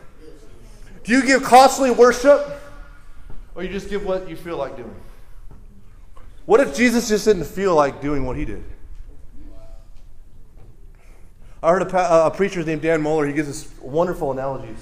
Do 1.03 1.11
you 1.13 1.25
give 1.25 1.43
costly 1.43 1.91
worship 1.91 2.61
or 3.55 3.63
you 3.63 3.69
just 3.69 3.89
give 3.89 4.05
what 4.05 4.29
you 4.29 4.35
feel 4.35 4.57
like 4.57 4.77
doing? 4.77 4.95
What 6.45 6.61
if 6.61 6.75
Jesus 6.75 7.09
just 7.09 7.25
didn't 7.25 7.43
feel 7.43 7.75
like 7.75 8.01
doing 8.01 8.25
what 8.25 8.37
he 8.37 8.45
did? 8.45 8.63
I 11.61 11.71
heard 11.71 11.81
a, 11.81 12.25
a 12.27 12.31
preacher 12.31 12.63
named 12.63 12.81
Dan 12.83 13.01
Mohler, 13.01 13.27
He 13.27 13.33
gives 13.33 13.49
us 13.49 13.79
wonderful 13.81 14.31
analogies. 14.31 14.77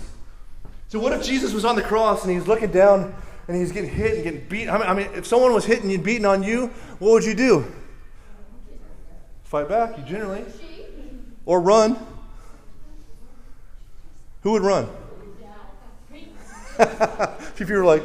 So, 0.88 1.00
what 1.00 1.14
if 1.14 1.24
Jesus 1.24 1.54
was 1.54 1.66
on 1.66 1.76
the 1.76 1.82
cross 1.82 2.24
and 2.24 2.32
he's 2.32 2.48
looking 2.48 2.72
down 2.72 3.16
and 3.48 3.58
he's 3.58 3.72
getting 3.72 3.90
hit 3.90 4.16
and 4.16 4.24
getting 4.24 4.48
beat? 4.48 4.70
I 4.70 4.78
mean, 4.78 4.88
I 4.88 4.94
mean 4.94 5.10
if 5.16 5.26
someone 5.26 5.54
was 5.54 5.66
hitting 5.66 5.92
and 5.92 6.04
beating 6.04 6.26
on 6.26 6.44
you, 6.44 6.68
what 7.00 7.12
would 7.12 7.24
you 7.24 7.34
do? 7.34 7.66
Fight 9.44 9.70
back, 9.70 9.98
you 9.98 10.04
generally. 10.04 10.44
Or 11.46 11.62
run. 11.62 11.98
Who 14.42 14.52
would 14.52 14.64
run? 14.64 14.90
if 16.80 17.70
you 17.70 17.76
were 17.76 17.86
like, 17.86 18.04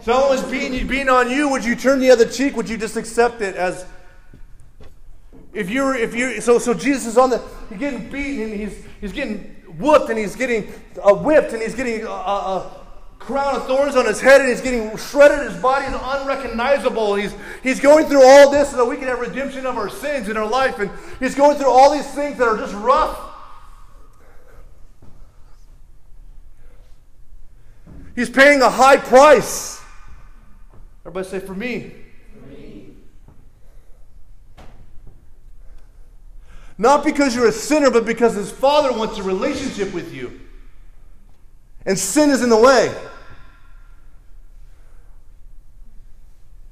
someone 0.00 0.30
was 0.30 0.44
beating 0.44 0.86
beating 0.86 1.08
on 1.08 1.28
you, 1.28 1.48
would 1.48 1.64
you 1.64 1.74
turn 1.74 1.98
the 1.98 2.10
other 2.10 2.24
cheek? 2.24 2.56
Would 2.56 2.68
you 2.68 2.76
just 2.76 2.96
accept 2.96 3.40
it 3.40 3.56
as 3.56 3.84
if 5.52 5.68
you're 5.68 5.94
if 5.94 6.14
you 6.14 6.40
so 6.40 6.58
so 6.58 6.72
Jesus 6.72 7.06
is 7.06 7.18
on 7.18 7.30
the 7.30 7.42
he's 7.68 7.78
getting 7.78 8.10
beaten 8.10 8.52
and 8.52 8.60
he's 8.60 8.84
he's 9.00 9.12
getting 9.12 9.56
whooped 9.78 10.10
and 10.10 10.18
he's 10.18 10.36
getting 10.36 10.72
uh, 11.02 11.14
whipped 11.14 11.52
and 11.52 11.62
he's 11.62 11.74
getting 11.74 12.04
a, 12.04 12.08
a, 12.08 12.78
crown 13.18 13.54
of 13.54 13.64
thorns 13.68 13.94
on 13.94 14.04
his 14.04 14.20
head 14.20 14.40
and 14.40 14.50
he's 14.50 14.60
getting 14.60 14.96
shredded. 14.96 15.48
His 15.48 15.62
body 15.62 15.86
is 15.86 15.94
unrecognizable. 15.94 17.14
He's 17.14 17.32
he's 17.62 17.78
going 17.78 18.06
through 18.06 18.24
all 18.24 18.50
this 18.50 18.70
so 18.70 18.78
that 18.78 18.84
we 18.84 18.96
can 18.96 19.06
have 19.06 19.20
redemption 19.20 19.64
of 19.64 19.76
our 19.76 19.88
sins 19.88 20.28
in 20.28 20.36
our 20.36 20.48
life 20.48 20.80
and 20.80 20.90
he's 21.20 21.36
going 21.36 21.56
through 21.56 21.70
all 21.70 21.92
these 21.92 22.10
things 22.14 22.38
that 22.38 22.48
are 22.48 22.56
just 22.56 22.74
rough. 22.74 23.16
He's 28.14 28.28
paying 28.28 28.60
a 28.60 28.68
high 28.68 28.96
price. 28.96 29.80
Everybody 31.04 31.28
say, 31.28 31.40
for 31.40 31.54
me. 31.54 32.01
Not 36.82 37.04
because 37.04 37.32
you're 37.32 37.46
a 37.46 37.52
sinner, 37.52 37.92
but 37.92 38.04
because 38.04 38.34
his 38.34 38.50
father 38.50 38.92
wants 38.92 39.16
a 39.16 39.22
relationship 39.22 39.94
with 39.94 40.12
you. 40.12 40.40
And 41.86 41.96
sin 41.96 42.28
is 42.30 42.42
in 42.42 42.48
the 42.48 42.56
way. 42.56 42.88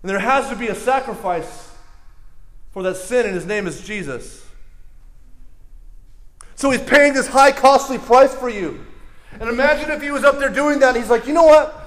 And 0.02 0.11
there 0.11 0.18
has 0.18 0.48
to 0.48 0.56
be 0.56 0.66
a 0.66 0.74
sacrifice 0.74 1.72
for 2.72 2.82
that 2.82 2.96
sin, 2.96 3.24
and 3.24 3.36
his 3.36 3.46
name 3.46 3.68
is 3.68 3.82
Jesus. 3.82 4.44
So 6.56 6.72
he's 6.72 6.82
paying 6.82 7.12
this 7.12 7.28
high, 7.28 7.52
costly 7.52 7.98
price 7.98 8.34
for 8.34 8.48
you. 8.48 8.84
And 9.38 9.48
imagine 9.48 9.92
if 9.92 10.02
he 10.02 10.11
was 10.11 10.24
up 10.24 10.40
there 10.40 10.50
doing 10.50 10.80
that, 10.80 10.96
he's 10.96 11.08
like, 11.08 11.28
you 11.28 11.34
know 11.34 11.44
what? 11.44 11.80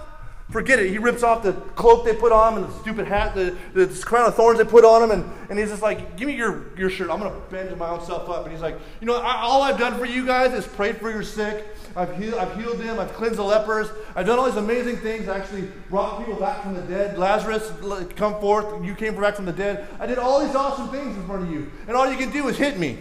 Forget 0.51 0.79
it. 0.79 0.89
He 0.89 0.97
rips 0.97 1.23
off 1.23 1.41
the 1.41 1.53
cloak 1.53 2.05
they 2.05 2.13
put 2.13 2.31
on 2.31 2.53
him 2.53 2.63
and 2.63 2.71
the 2.71 2.79
stupid 2.79 3.07
hat, 3.07 3.33
the, 3.33 3.55
the 3.73 3.87
crown 4.05 4.27
of 4.27 4.35
thorns 4.35 4.59
they 4.59 4.65
put 4.65 4.83
on 4.85 5.01
him, 5.01 5.11
and, 5.11 5.31
and 5.49 5.57
he's 5.57 5.69
just 5.69 5.81
like, 5.81 6.17
Give 6.17 6.27
me 6.27 6.35
your, 6.35 6.77
your 6.77 6.89
shirt. 6.89 7.09
I'm 7.09 7.19
going 7.19 7.33
to 7.33 7.39
bend 7.49 7.75
my 7.77 7.89
own 7.89 8.05
self 8.05 8.29
up. 8.29 8.43
And 8.43 8.51
he's 8.51 8.61
like, 8.61 8.77
You 8.99 9.07
know, 9.07 9.15
I, 9.15 9.41
all 9.41 9.63
I've 9.63 9.79
done 9.79 9.97
for 9.97 10.05
you 10.05 10.25
guys 10.25 10.53
is 10.53 10.67
prayed 10.67 10.97
for 10.97 11.09
your 11.09 11.23
sick. 11.23 11.65
I've 11.95 12.11
I've 12.33 12.55
healed 12.59 12.79
them. 12.79 12.99
I've 12.99 13.13
cleansed 13.13 13.37
the 13.37 13.43
lepers. 13.43 13.87
I've 14.15 14.25
done 14.25 14.39
all 14.39 14.45
these 14.45 14.55
amazing 14.55 14.97
things. 14.97 15.27
I 15.29 15.37
actually 15.37 15.69
brought 15.89 16.19
people 16.19 16.35
back 16.35 16.63
from 16.63 16.73
the 16.73 16.81
dead. 16.81 17.17
Lazarus, 17.17 17.71
come 18.15 18.39
forth. 18.39 18.83
You 18.83 18.95
came 18.95 19.15
back 19.15 19.35
from 19.35 19.45
the 19.45 19.53
dead. 19.53 19.87
I 19.99 20.07
did 20.07 20.17
all 20.17 20.45
these 20.45 20.55
awesome 20.55 20.89
things 20.89 21.15
in 21.15 21.25
front 21.25 21.43
of 21.43 21.51
you. 21.51 21.71
And 21.87 21.95
all 21.95 22.09
you 22.09 22.17
can 22.17 22.31
do 22.31 22.47
is 22.47 22.57
hit 22.57 22.77
me. 22.77 22.99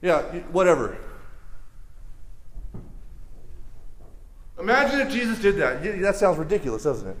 Yeah, 0.00 0.22
whatever. 0.50 0.96
Imagine 4.62 5.00
if 5.00 5.10
Jesus 5.10 5.40
did 5.40 5.56
that. 5.56 5.82
That 6.00 6.14
sounds 6.14 6.38
ridiculous, 6.38 6.84
doesn't 6.84 7.08
it? 7.08 7.16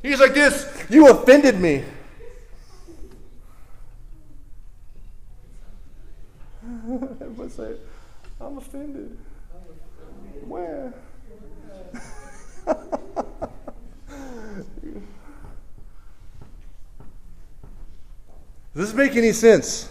He's 0.00 0.20
like 0.20 0.32
this 0.32 0.86
You 0.88 1.10
offended 1.10 1.60
me. 1.60 1.84
Everybody 7.20 7.50
say, 7.50 7.74
I'm 8.40 8.58
offended. 8.58 9.18
Where? 10.46 10.94
Does 18.72 18.92
this 18.92 18.94
make 18.94 19.16
any 19.16 19.32
sense? 19.32 19.88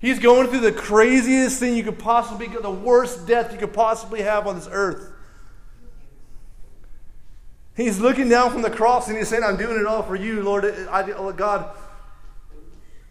He's 0.00 0.18
going 0.18 0.48
through 0.48 0.60
the 0.60 0.72
craziest 0.72 1.58
thing 1.58 1.76
you 1.76 1.82
could 1.82 1.98
possibly, 1.98 2.46
the 2.46 2.70
worst 2.70 3.26
death 3.26 3.52
you 3.52 3.58
could 3.58 3.72
possibly 3.72 4.22
have 4.22 4.46
on 4.46 4.54
this 4.54 4.68
earth. 4.70 5.12
He's 7.76 7.98
looking 7.98 8.28
down 8.28 8.50
from 8.50 8.62
the 8.62 8.70
cross 8.70 9.08
and 9.08 9.16
he's 9.16 9.28
saying, 9.28 9.42
I'm 9.44 9.56
doing 9.56 9.78
it 9.78 9.86
all 9.86 10.02
for 10.02 10.16
you, 10.16 10.42
Lord. 10.42 10.64
I, 10.64 11.02
oh 11.12 11.32
God, 11.32 11.76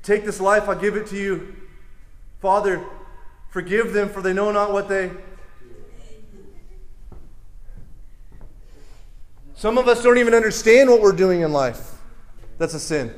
take 0.03 0.25
this 0.25 0.39
life, 0.39 0.69
I 0.69 0.75
give 0.75 0.95
it 0.95 1.07
to 1.07 1.17
you. 1.17 1.55
Father, 2.41 2.83
forgive 3.49 3.93
them, 3.93 4.09
for 4.09 4.21
they 4.21 4.33
know 4.33 4.51
not 4.51 4.71
what 4.71 4.87
they. 4.87 5.11
Some 9.55 9.77
of 9.77 9.87
us 9.87 10.03
don't 10.03 10.19
even 10.19 10.33
understand 10.33 10.89
what 10.89 11.01
we're 11.01 11.11
doing 11.11 11.41
in 11.41 11.51
life. 11.51 11.95
That's 12.57 12.73
a 12.73 12.79
sin. 12.79 13.13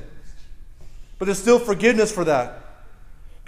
But 1.18 1.26
there's 1.26 1.40
still 1.40 1.60
forgiveness 1.60 2.12
for 2.12 2.24
that. 2.24 2.59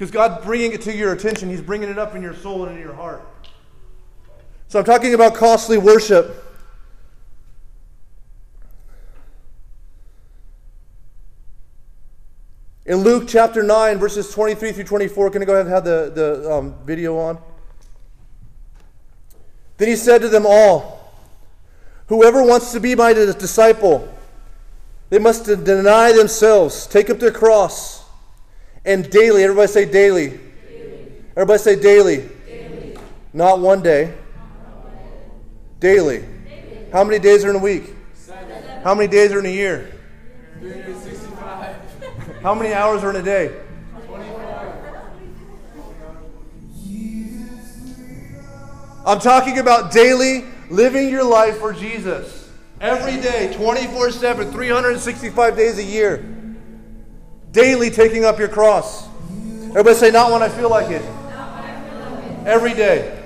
Because 0.01 0.09
God's 0.09 0.43
bringing 0.43 0.71
it 0.71 0.81
to 0.81 0.97
your 0.97 1.13
attention, 1.13 1.47
He's 1.47 1.61
bringing 1.61 1.87
it 1.87 1.99
up 1.99 2.15
in 2.15 2.23
your 2.23 2.33
soul 2.33 2.65
and 2.65 2.75
in 2.75 2.81
your 2.81 2.95
heart. 2.95 3.23
So 4.67 4.79
I'm 4.79 4.85
talking 4.85 5.13
about 5.13 5.35
costly 5.35 5.77
worship. 5.77 6.43
In 12.87 12.95
Luke 12.95 13.25
chapter 13.27 13.61
9, 13.61 13.99
verses 13.99 14.31
23 14.33 14.71
through 14.71 14.85
24, 14.85 15.29
can 15.29 15.43
I 15.43 15.45
go 15.45 15.53
ahead 15.53 15.67
and 15.67 15.75
have 15.75 15.83
the, 15.83 16.11
the 16.15 16.51
um, 16.51 16.73
video 16.83 17.19
on? 17.19 17.37
Then 19.77 19.87
he 19.87 19.95
said 19.95 20.21
to 20.21 20.29
them 20.29 20.47
all, 20.47 21.13
Whoever 22.07 22.41
wants 22.41 22.71
to 22.71 22.79
be 22.79 22.95
my 22.95 23.13
disciple, 23.13 24.11
they 25.11 25.19
must 25.19 25.45
deny 25.45 26.11
themselves, 26.11 26.87
take 26.87 27.11
up 27.11 27.19
their 27.19 27.29
cross 27.29 28.00
and 28.83 29.09
daily, 29.09 29.43
everybody 29.43 29.67
say 29.67 29.85
daily. 29.85 30.29
daily. 30.29 31.11
Everybody 31.35 31.59
say 31.59 31.79
daily. 31.79 32.29
daily. 32.45 32.97
Not 33.33 33.59
one 33.59 33.83
day. 33.83 34.13
Daily. 35.79 36.19
daily. 36.19 36.87
How 36.91 37.03
many 37.03 37.19
days 37.19 37.45
are 37.45 37.51
in 37.51 37.55
a 37.57 37.59
week? 37.59 37.93
Seven. 38.13 38.81
How 38.83 38.95
many 38.95 39.07
days 39.07 39.31
are 39.31 39.39
in 39.39 39.45
a 39.45 39.49
year? 39.49 39.91
365. 40.59 41.75
How 42.41 42.55
many 42.55 42.73
hours 42.73 43.03
are 43.03 43.11
in 43.11 43.17
a 43.17 43.23
day? 43.23 43.55
24. 44.07 44.41
I'm 49.05 49.19
talking 49.19 49.59
about 49.59 49.91
daily 49.91 50.45
living 50.69 51.09
your 51.09 51.23
life 51.23 51.57
for 51.59 51.71
Jesus. 51.71 52.49
Every 52.79 53.21
day, 53.21 53.53
24 53.53 54.11
7, 54.11 54.51
365 54.51 55.55
days 55.55 55.77
a 55.77 55.83
year. 55.83 56.40
Daily 57.51 57.89
taking 57.89 58.23
up 58.23 58.39
your 58.39 58.47
cross. 58.47 59.07
Everybody 59.69 59.95
say, 59.95 60.11
not 60.11 60.31
when 60.31 60.41
I 60.41 60.49
feel 60.49 60.69
like 60.69 60.89
it. 60.89 61.01
Every 62.45 62.73
day. 62.73 63.17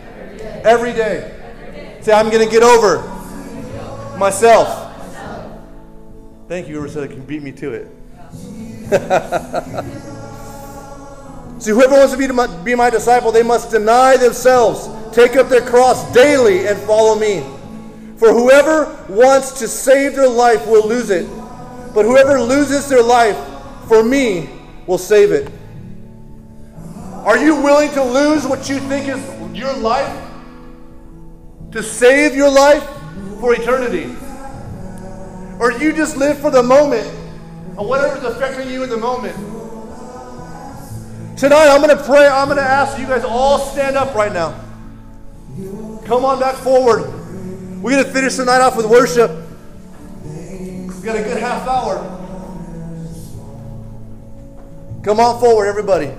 Every 0.64 0.94
day. 0.94 2.00
Say, 2.02 2.12
I'm 2.12 2.30
going 2.30 2.44
to 2.44 2.52
get 2.52 2.64
over 2.64 2.98
myself. 4.18 4.82
Thank 6.48 6.68
you, 6.68 6.76
whoever 6.76 6.90
said 6.90 7.04
it 7.04 7.12
can 7.12 7.26
beat 7.26 7.42
me 7.42 7.52
to 7.54 7.74
it. 7.74 7.88
See, 11.62 11.72
whoever 11.72 11.94
wants 11.94 12.14
to 12.14 12.18
be, 12.18 12.28
my, 12.28 12.48
be 12.64 12.76
my 12.76 12.90
disciple, 12.90 13.32
they 13.32 13.44
must 13.44 13.72
deny 13.72 14.18
themselves, 14.18 14.90
take 15.16 15.36
up 15.36 15.50
their 15.50 15.66
cross 15.66 16.12
daily, 16.14 16.68
and 16.68 16.78
follow 16.80 17.18
me. 17.18 17.44
For 18.18 18.32
whoever 18.32 19.06
wants 19.10 19.60
to 19.60 19.68
save 19.68 20.16
their 20.16 20.30
life 20.30 20.66
will 20.68 20.88
lose 20.88 21.10
it. 21.10 21.28
But 21.94 22.06
whoever 22.06 22.42
loses 22.42 22.90
their 22.90 23.04
life 23.04 23.38
for 23.88 24.04
me 24.04 24.50
will 24.88 24.98
save 24.98 25.32
it. 25.32 25.52
Are 27.26 27.38
you 27.38 27.56
willing 27.56 27.90
to 27.92 28.04
lose 28.04 28.46
what 28.46 28.70
you 28.70 28.80
think 28.80 29.08
is 29.08 29.58
your 29.58 29.74
life 29.74 30.16
to 31.72 31.82
save 31.82 32.36
your 32.36 32.52
life 32.52 32.88
for 33.40 33.54
eternity? 33.54 34.16
Or 35.60 35.72
you 35.72 35.94
just 35.94 36.18
live 36.18 36.38
for 36.38 36.52
the 36.52 36.62
moment 36.62 37.08
and 37.78 37.88
whatever's 37.88 38.24
affecting 38.24 38.70
you 38.70 38.84
in 38.84 38.90
the 38.90 38.98
moment? 38.98 39.36
Tonight, 41.38 41.68
I'm 41.68 41.82
going 41.82 41.98
to 41.98 42.04
pray. 42.04 42.28
I'm 42.28 42.48
going 42.48 42.58
to 42.58 42.64
ask 42.64 42.98
you 42.98 43.06
guys 43.06 43.24
all 43.26 43.60
stand 43.60 43.98
up 43.98 44.16
right 44.16 44.32
now. 44.32 44.62
Come 46.06 46.24
on 46.24 46.40
back 46.40 46.56
forward. 46.56 47.02
We're 47.82 47.92
going 47.92 48.06
to 48.06 48.12
finish 48.12 48.36
the 48.36 48.46
night 48.46 48.62
off 48.62 48.78
with 48.78 48.86
worship. 48.86 49.32
We've 50.24 51.04
got 51.04 51.18
a 51.18 51.24
good 51.24 51.38
half 51.38 51.68
hour. 51.68 52.25
Come 55.06 55.20
on 55.20 55.40
forward, 55.40 55.68
everybody. 55.68 56.12